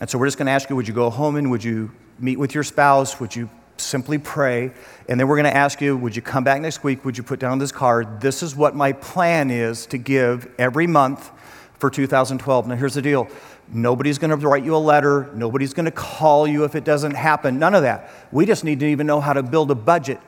And 0.00 0.08
so 0.08 0.18
we're 0.18 0.26
just 0.26 0.38
going 0.38 0.46
to 0.46 0.52
ask 0.52 0.70
you 0.70 0.76
would 0.76 0.88
you 0.88 0.94
go 0.94 1.10
home 1.10 1.36
and 1.36 1.50
would 1.50 1.64
you 1.64 1.90
meet 2.18 2.38
with 2.38 2.54
your 2.54 2.64
spouse? 2.64 3.18
Would 3.20 3.34
you 3.34 3.50
simply 3.76 4.18
pray? 4.18 4.72
And 5.08 5.18
then 5.18 5.28
we're 5.28 5.36
going 5.36 5.50
to 5.50 5.56
ask 5.56 5.80
you 5.80 5.96
would 5.96 6.14
you 6.14 6.22
come 6.22 6.44
back 6.44 6.60
next 6.60 6.84
week? 6.84 7.04
Would 7.04 7.16
you 7.16 7.24
put 7.24 7.40
down 7.40 7.58
this 7.58 7.72
card? 7.72 8.20
This 8.20 8.42
is 8.42 8.54
what 8.54 8.74
my 8.74 8.92
plan 8.92 9.50
is 9.50 9.86
to 9.86 9.98
give 9.98 10.52
every 10.58 10.86
month 10.86 11.30
for 11.78 11.90
2012. 11.90 12.68
Now, 12.68 12.76
here's 12.76 12.94
the 12.94 13.02
deal 13.02 13.28
nobody's 13.70 14.18
going 14.18 14.30
to 14.30 14.48
write 14.48 14.64
you 14.64 14.74
a 14.74 14.78
letter, 14.78 15.30
nobody's 15.34 15.74
going 15.74 15.84
to 15.84 15.90
call 15.90 16.46
you 16.46 16.64
if 16.64 16.74
it 16.74 16.84
doesn't 16.84 17.14
happen. 17.14 17.58
None 17.58 17.74
of 17.74 17.82
that. 17.82 18.10
We 18.32 18.46
just 18.46 18.64
need 18.64 18.80
to 18.80 18.86
even 18.86 19.06
know 19.06 19.20
how 19.20 19.32
to 19.32 19.42
build 19.42 19.70
a 19.70 19.74
budget. 19.74 20.20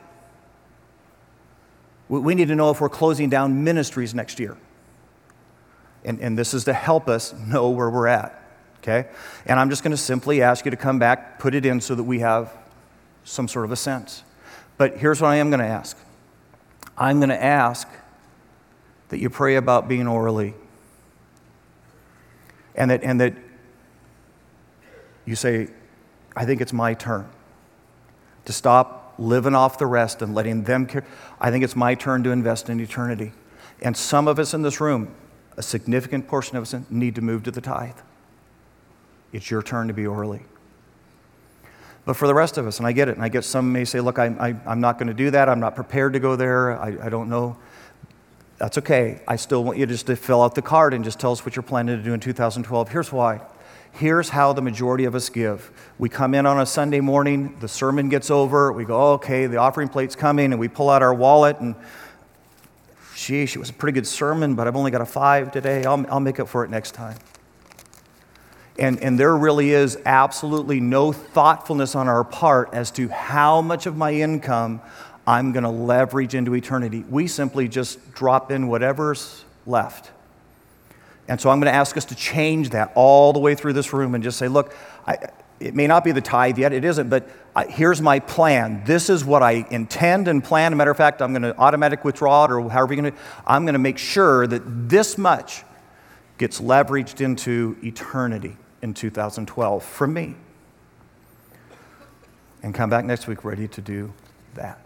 We 2.08 2.34
need 2.34 2.48
to 2.48 2.56
know 2.56 2.70
if 2.70 2.80
we're 2.80 2.88
closing 2.88 3.30
down 3.30 3.62
ministries 3.62 4.14
next 4.14 4.40
year. 4.40 4.56
And, 6.04 6.18
and 6.18 6.36
this 6.36 6.54
is 6.54 6.64
to 6.64 6.72
help 6.72 7.08
us 7.08 7.32
know 7.32 7.70
where 7.70 7.88
we're 7.88 8.08
at 8.08 8.39
okay? 8.82 9.08
And 9.46 9.58
I'm 9.58 9.70
just 9.70 9.82
going 9.82 9.92
to 9.92 9.96
simply 9.96 10.42
ask 10.42 10.64
you 10.64 10.70
to 10.70 10.76
come 10.76 10.98
back, 10.98 11.38
put 11.38 11.54
it 11.54 11.64
in 11.64 11.80
so 11.80 11.94
that 11.94 12.04
we 12.04 12.20
have 12.20 12.52
some 13.24 13.48
sort 13.48 13.64
of 13.64 13.72
a 13.72 13.76
sense. 13.76 14.22
But 14.76 14.96
here's 14.96 15.20
what 15.20 15.28
I 15.28 15.36
am 15.36 15.50
going 15.50 15.60
to 15.60 15.66
ask 15.66 15.96
I'm 16.96 17.18
going 17.18 17.30
to 17.30 17.42
ask 17.42 17.88
that 19.08 19.18
you 19.18 19.30
pray 19.30 19.56
about 19.56 19.88
being 19.88 20.06
orally. 20.06 20.54
And 22.74 22.90
that, 22.90 23.02
and 23.02 23.20
that 23.20 23.34
you 25.26 25.34
say, 25.34 25.68
I 26.34 26.46
think 26.46 26.60
it's 26.60 26.72
my 26.72 26.94
turn 26.94 27.28
to 28.46 28.52
stop 28.52 29.14
living 29.18 29.54
off 29.54 29.78
the 29.78 29.86
rest 29.86 30.22
and 30.22 30.34
letting 30.34 30.64
them 30.64 30.86
care. 30.86 31.04
I 31.40 31.50
think 31.50 31.62
it's 31.64 31.76
my 31.76 31.94
turn 31.94 32.22
to 32.24 32.30
invest 32.30 32.70
in 32.70 32.80
eternity. 32.80 33.32
And 33.82 33.96
some 33.96 34.28
of 34.28 34.38
us 34.38 34.54
in 34.54 34.62
this 34.62 34.80
room, 34.80 35.14
a 35.56 35.62
significant 35.62 36.26
portion 36.26 36.56
of 36.56 36.62
us 36.62 36.74
need 36.90 37.16
to 37.16 37.20
move 37.20 37.42
to 37.42 37.50
the 37.50 37.60
tithe. 37.60 37.98
It's 39.32 39.50
your 39.50 39.62
turn 39.62 39.88
to 39.88 39.94
be 39.94 40.06
early. 40.06 40.42
But 42.04 42.14
for 42.14 42.26
the 42.26 42.34
rest 42.34 42.58
of 42.58 42.66
us, 42.66 42.78
and 42.78 42.86
I 42.86 42.92
get 42.92 43.08
it, 43.08 43.16
and 43.16 43.24
I 43.24 43.28
get 43.28 43.44
some 43.44 43.72
may 43.72 43.84
say, 43.84 44.00
look, 44.00 44.18
I, 44.18 44.56
am 44.66 44.80
not 44.80 44.98
going 44.98 45.08
to 45.08 45.14
do 45.14 45.30
that. 45.30 45.48
I'm 45.48 45.60
not 45.60 45.76
prepared 45.76 46.14
to 46.14 46.20
go 46.20 46.34
there. 46.34 46.78
I, 46.80 47.06
I 47.06 47.08
don't 47.08 47.28
know. 47.28 47.56
That's 48.58 48.78
okay. 48.78 49.22
I 49.28 49.36
still 49.36 49.64
want 49.64 49.78
you 49.78 49.86
just 49.86 50.06
to 50.06 50.16
fill 50.16 50.42
out 50.42 50.54
the 50.54 50.62
card 50.62 50.92
and 50.92 51.04
just 51.04 51.20
tell 51.20 51.32
us 51.32 51.44
what 51.44 51.56
you're 51.56 51.62
planning 51.62 51.96
to 51.96 52.02
do 52.02 52.12
in 52.12 52.20
2012. 52.20 52.88
Here's 52.88 53.12
why. 53.12 53.40
Here's 53.92 54.28
how 54.28 54.52
the 54.52 54.62
majority 54.62 55.04
of 55.04 55.14
us 55.14 55.28
give. 55.28 55.70
We 55.98 56.08
come 56.08 56.34
in 56.34 56.46
on 56.46 56.60
a 56.60 56.66
Sunday 56.66 57.00
morning, 57.00 57.56
the 57.60 57.68
sermon 57.68 58.08
gets 58.08 58.30
over, 58.30 58.72
we 58.72 58.84
go, 58.84 59.12
okay, 59.14 59.46
the 59.46 59.56
offering 59.56 59.88
plate's 59.88 60.14
coming, 60.14 60.52
and 60.52 60.60
we 60.60 60.68
pull 60.68 60.90
out 60.90 61.02
our 61.02 61.12
wallet, 61.12 61.58
and 61.58 61.74
sheesh, 63.14 63.56
it 63.56 63.58
was 63.58 63.70
a 63.70 63.72
pretty 63.72 63.94
good 63.94 64.06
sermon, 64.06 64.54
but 64.54 64.66
I've 64.68 64.76
only 64.76 64.90
got 64.90 65.00
a 65.00 65.06
five 65.06 65.50
today. 65.50 65.84
I'll, 65.84 66.04
I'll 66.08 66.20
make 66.20 66.38
up 66.38 66.48
for 66.48 66.64
it 66.64 66.70
next 66.70 66.92
time. 66.92 67.16
And, 68.80 68.98
and 69.00 69.20
there 69.20 69.36
really 69.36 69.72
is 69.72 69.98
absolutely 70.06 70.80
no 70.80 71.12
thoughtfulness 71.12 71.94
on 71.94 72.08
our 72.08 72.24
part 72.24 72.70
as 72.72 72.90
to 72.92 73.08
how 73.08 73.60
much 73.60 73.84
of 73.84 73.94
my 73.94 74.10
income 74.14 74.80
I'm 75.26 75.52
going 75.52 75.64
to 75.64 75.70
leverage 75.70 76.34
into 76.34 76.54
eternity. 76.54 77.04
We 77.08 77.26
simply 77.26 77.68
just 77.68 78.14
drop 78.14 78.50
in 78.50 78.68
whatever's 78.68 79.44
left. 79.66 80.10
And 81.28 81.38
so 81.38 81.50
I'm 81.50 81.60
going 81.60 81.70
to 81.70 81.76
ask 81.76 81.94
us 81.98 82.06
to 82.06 82.14
change 82.14 82.70
that 82.70 82.90
all 82.94 83.34
the 83.34 83.38
way 83.38 83.54
through 83.54 83.74
this 83.74 83.92
room 83.92 84.14
and 84.14 84.24
just 84.24 84.38
say, 84.38 84.48
look, 84.48 84.74
I, 85.06 85.28
it 85.60 85.74
may 85.74 85.86
not 85.86 86.02
be 86.02 86.12
the 86.12 86.22
tithe 86.22 86.56
yet, 86.56 86.72
it 86.72 86.82
isn't, 86.82 87.10
but 87.10 87.28
I, 87.54 87.66
here's 87.66 88.00
my 88.00 88.18
plan. 88.18 88.82
This 88.86 89.10
is 89.10 89.26
what 89.26 89.42
I 89.42 89.66
intend 89.70 90.26
and 90.26 90.42
plan. 90.42 90.72
As 90.72 90.76
a 90.76 90.76
matter 90.76 90.90
of 90.90 90.96
fact, 90.96 91.20
I'm 91.20 91.32
going 91.32 91.42
to 91.42 91.56
automatic 91.58 92.02
withdraw 92.02 92.46
it 92.46 92.50
or 92.50 92.68
however 92.70 92.94
you're 92.94 93.02
going 93.02 93.12
to, 93.12 93.18
I'm 93.46 93.66
going 93.66 93.74
to 93.74 93.78
make 93.78 93.98
sure 93.98 94.46
that 94.46 94.62
this 94.88 95.18
much 95.18 95.64
gets 96.38 96.62
leveraged 96.62 97.20
into 97.20 97.76
eternity 97.82 98.56
in 98.82 98.94
2012 98.94 99.84
from 99.84 100.14
me. 100.14 100.34
And 102.62 102.74
come 102.74 102.90
back 102.90 103.04
next 103.04 103.26
week 103.26 103.44
ready 103.44 103.68
to 103.68 103.80
do 103.80 104.12
that 104.54 104.80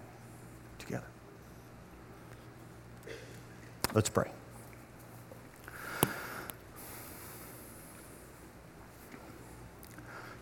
together. 0.79 1.07
Let's 3.93 4.09
pray. 4.09 4.31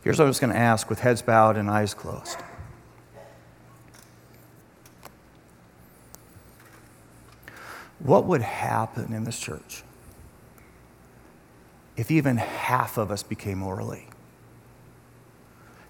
Here's 0.03 0.19
what 0.19 0.25
I 0.25 0.29
was 0.29 0.41
going 0.41 0.53
to 0.53 0.59
ask 0.59 0.91
with 0.91 1.01
heads 1.01 1.23
bowed 1.23 1.57
and 1.57 1.71
eyes 1.71 1.95
closed. 1.95 2.39
What 8.01 8.25
would 8.25 8.43
happen 8.43 9.13
in 9.13 9.23
this 9.23 9.39
church 9.39 9.85
if 11.97 12.11
even 12.11 12.37
half 12.37 12.99
of 12.99 13.11
us 13.11 13.23
became 13.23 13.63
orally? 13.63 14.07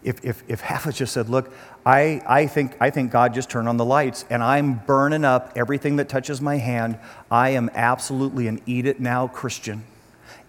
If, 0.02 0.24
if, 0.24 0.42
if 0.48 0.60
half 0.60 0.84
of 0.84 0.90
us 0.90 0.98
just 0.98 1.12
said, 1.12 1.28
Look, 1.28 1.52
I, 1.86 2.22
I, 2.26 2.46
think, 2.46 2.76
I 2.80 2.90
think 2.90 3.12
God 3.12 3.34
just 3.34 3.50
turned 3.50 3.68
on 3.68 3.76
the 3.76 3.84
lights 3.84 4.24
and 4.30 4.42
I'm 4.42 4.74
burning 4.74 5.24
up 5.24 5.52
everything 5.54 5.96
that 5.96 6.08
touches 6.08 6.40
my 6.40 6.56
hand. 6.56 6.98
I 7.30 7.50
am 7.50 7.70
absolutely 7.74 8.48
an 8.48 8.60
eat 8.66 8.86
it 8.86 9.00
now 9.00 9.28
Christian 9.28 9.84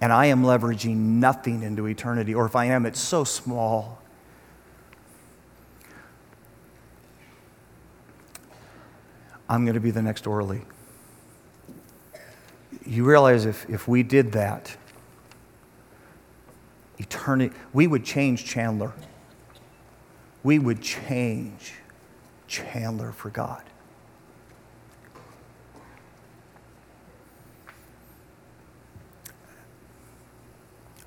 and 0.03 0.11
I 0.11 0.25
am 0.25 0.43
leveraging 0.43 0.97
nothing 0.97 1.63
into 1.63 1.87
eternity, 1.87 2.35
or 2.35 2.45
if 2.45 2.57
I 2.57 2.65
am, 2.65 2.85
it's 2.85 2.99
so 2.99 3.23
small. 3.23 4.01
I'm 9.47 9.63
going 9.63 9.75
to 9.75 9.79
be 9.79 9.91
the 9.91 10.01
next 10.01 10.27
orally. 10.27 10.63
You 12.85 13.05
realize 13.05 13.45
if, 13.45 13.69
if 13.69 13.87
we 13.87 14.03
did 14.03 14.33
that, 14.33 14.75
eternity, 17.03 17.55
we 17.73 17.85
would 17.87 18.03
change 18.03 18.45
Chandler. 18.45 18.93
We 20.41 20.59
would 20.59 20.81
change 20.81 21.73
Chandler 22.47 23.11
for 23.11 23.29
God. 23.29 23.63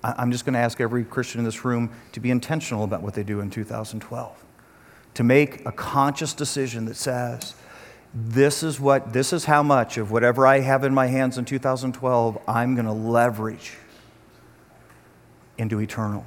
I'm 0.02 0.30
just 0.30 0.44
going 0.44 0.54
to 0.54 0.60
ask 0.60 0.80
every 0.80 1.04
Christian 1.04 1.40
in 1.40 1.44
this 1.44 1.64
room 1.64 1.90
to 2.12 2.20
be 2.20 2.30
intentional 2.30 2.84
about 2.84 3.02
what 3.02 3.14
they 3.14 3.24
do 3.24 3.40
in 3.40 3.50
2012. 3.50 4.44
To 5.14 5.24
make 5.24 5.66
a 5.66 5.72
conscious 5.72 6.32
decision 6.32 6.84
that 6.84 6.94
says, 6.94 7.54
this 8.14 8.62
is 8.62 8.78
what 8.78 9.12
this 9.12 9.32
is 9.32 9.44
how 9.44 9.62
much 9.62 9.98
of 9.98 10.10
whatever 10.10 10.46
I 10.46 10.60
have 10.60 10.84
in 10.84 10.94
my 10.94 11.06
hands 11.06 11.36
in 11.38 11.44
2012 11.44 12.38
I'm 12.48 12.74
going 12.74 12.86
to 12.86 12.92
leverage 12.92 13.72
into 15.58 15.80
eternal. 15.80 16.26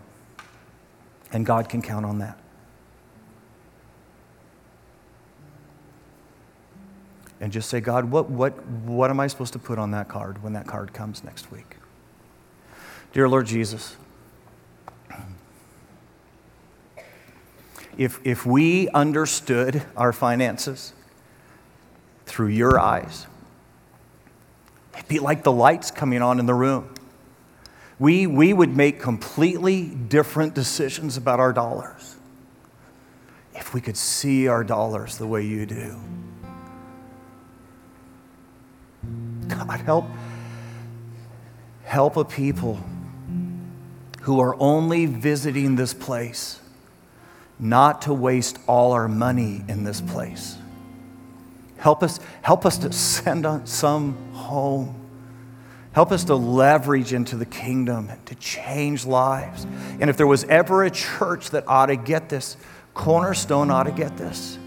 And 1.31 1.45
God 1.45 1.69
can 1.69 1.81
count 1.81 2.05
on 2.05 2.19
that. 2.19 2.37
And 7.41 7.53
just 7.53 7.69
say, 7.69 7.79
God, 7.79 8.05
what, 8.11 8.29
what, 8.29 8.65
what 8.65 9.09
am 9.09 9.19
I 9.19 9.27
supposed 9.27 9.53
to 9.53 9.59
put 9.59 9.79
on 9.79 9.91
that 9.91 10.09
card 10.09 10.43
when 10.43 10.53
that 10.53 10.67
card 10.67 10.93
comes 10.93 11.23
next 11.23 11.51
week? 11.51 11.77
Dear 13.13 13.29
Lord 13.29 13.45
Jesus, 13.45 13.95
if, 17.97 18.19
if 18.23 18.45
we 18.45 18.89
understood 18.89 19.83
our 19.95 20.11
finances 20.11 20.93
through 22.25 22.47
your 22.47 22.79
eyes, 22.79 23.25
it'd 24.95 25.07
be 25.07 25.19
like 25.19 25.43
the 25.43 25.51
lights 25.51 25.91
coming 25.91 26.21
on 26.21 26.39
in 26.39 26.45
the 26.45 26.53
room. 26.53 26.93
We, 27.99 28.27
we 28.27 28.53
would 28.53 28.75
make 28.75 28.99
completely 28.99 29.85
different 29.85 30.55
decisions 30.55 31.17
about 31.17 31.39
our 31.39 31.51
dollars 31.51 32.15
if 33.53 33.73
we 33.73 33.81
could 33.81 33.97
see 33.97 34.47
our 34.47 34.63
dollars 34.63 35.17
the 35.17 35.27
way 35.27 35.45
you 35.45 35.65
do. 35.65 35.99
God, 39.49 39.81
help, 39.81 40.05
help 41.83 42.15
a 42.15 42.23
people 42.23 42.79
who 44.21 44.39
are 44.39 44.55
only 44.59 45.05
visiting 45.05 45.75
this 45.75 45.93
place 45.93 46.59
not 47.59 48.03
to 48.03 48.13
waste 48.13 48.57
all 48.67 48.93
our 48.93 49.09
money 49.09 49.63
in 49.67 49.83
this 49.83 49.99
place. 49.99 50.57
Help 51.77 52.03
us, 52.03 52.19
help 52.41 52.65
us 52.65 52.77
to 52.77 52.91
send 52.91 53.45
some 53.67 54.33
home. 54.33 54.98
Help 55.99 56.13
us 56.13 56.23
to 56.23 56.35
leverage 56.35 57.11
into 57.11 57.35
the 57.35 57.45
kingdom, 57.45 58.07
and 58.07 58.25
to 58.25 58.33
change 58.35 59.05
lives. 59.05 59.67
And 59.99 60.09
if 60.09 60.15
there 60.15 60.27
was 60.27 60.45
ever 60.45 60.85
a 60.85 60.89
church 60.89 61.49
that 61.49 61.67
ought 61.67 61.87
to 61.87 61.97
get 61.97 62.29
this, 62.29 62.55
Cornerstone 62.93 63.69
ought 63.69 63.83
to 63.83 63.91
get 63.91 64.15
this. 64.15 64.57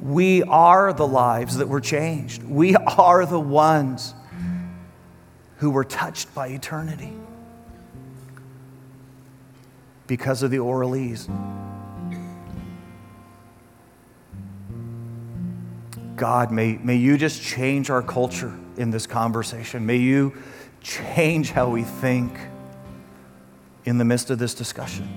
We 0.00 0.42
are 0.44 0.94
the 0.94 1.06
lives 1.06 1.58
that 1.58 1.68
were 1.68 1.82
changed. 1.82 2.42
We 2.42 2.74
are 2.74 3.26
the 3.26 3.38
ones 3.38 4.14
who 5.58 5.68
were 5.68 5.84
touched 5.84 6.34
by 6.34 6.46
eternity 6.46 7.12
because 10.06 10.42
of 10.42 10.50
the 10.50 10.60
Orleans. 10.60 11.28
God, 16.16 16.50
may, 16.50 16.78
may 16.78 16.96
you 16.96 17.18
just 17.18 17.42
change 17.42 17.90
our 17.90 18.00
culture 18.00 18.58
in 18.76 18.90
this 18.90 19.06
conversation. 19.06 19.86
May 19.86 19.96
you 19.96 20.34
change 20.82 21.50
how 21.50 21.68
we 21.68 21.82
think 21.82 22.38
in 23.84 23.98
the 23.98 24.04
midst 24.04 24.30
of 24.30 24.38
this 24.38 24.54
discussion. 24.54 25.08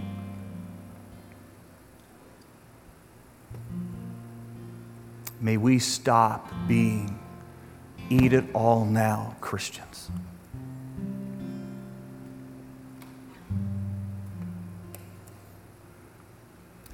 May 5.41 5.57
we 5.57 5.79
stop 5.79 6.51
being 6.67 7.19
eat 8.09 8.33
it 8.33 8.43
all 8.53 8.85
now 8.85 9.35
Christians. 9.39 10.09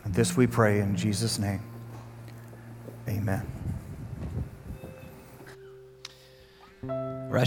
And 0.03 0.13
this 0.13 0.37
we 0.37 0.45
pray 0.45 0.81
in 0.81 0.95
Jesus' 0.95 1.39
name. 1.39 1.61
Amen. 3.07 3.64
Going 7.35 7.45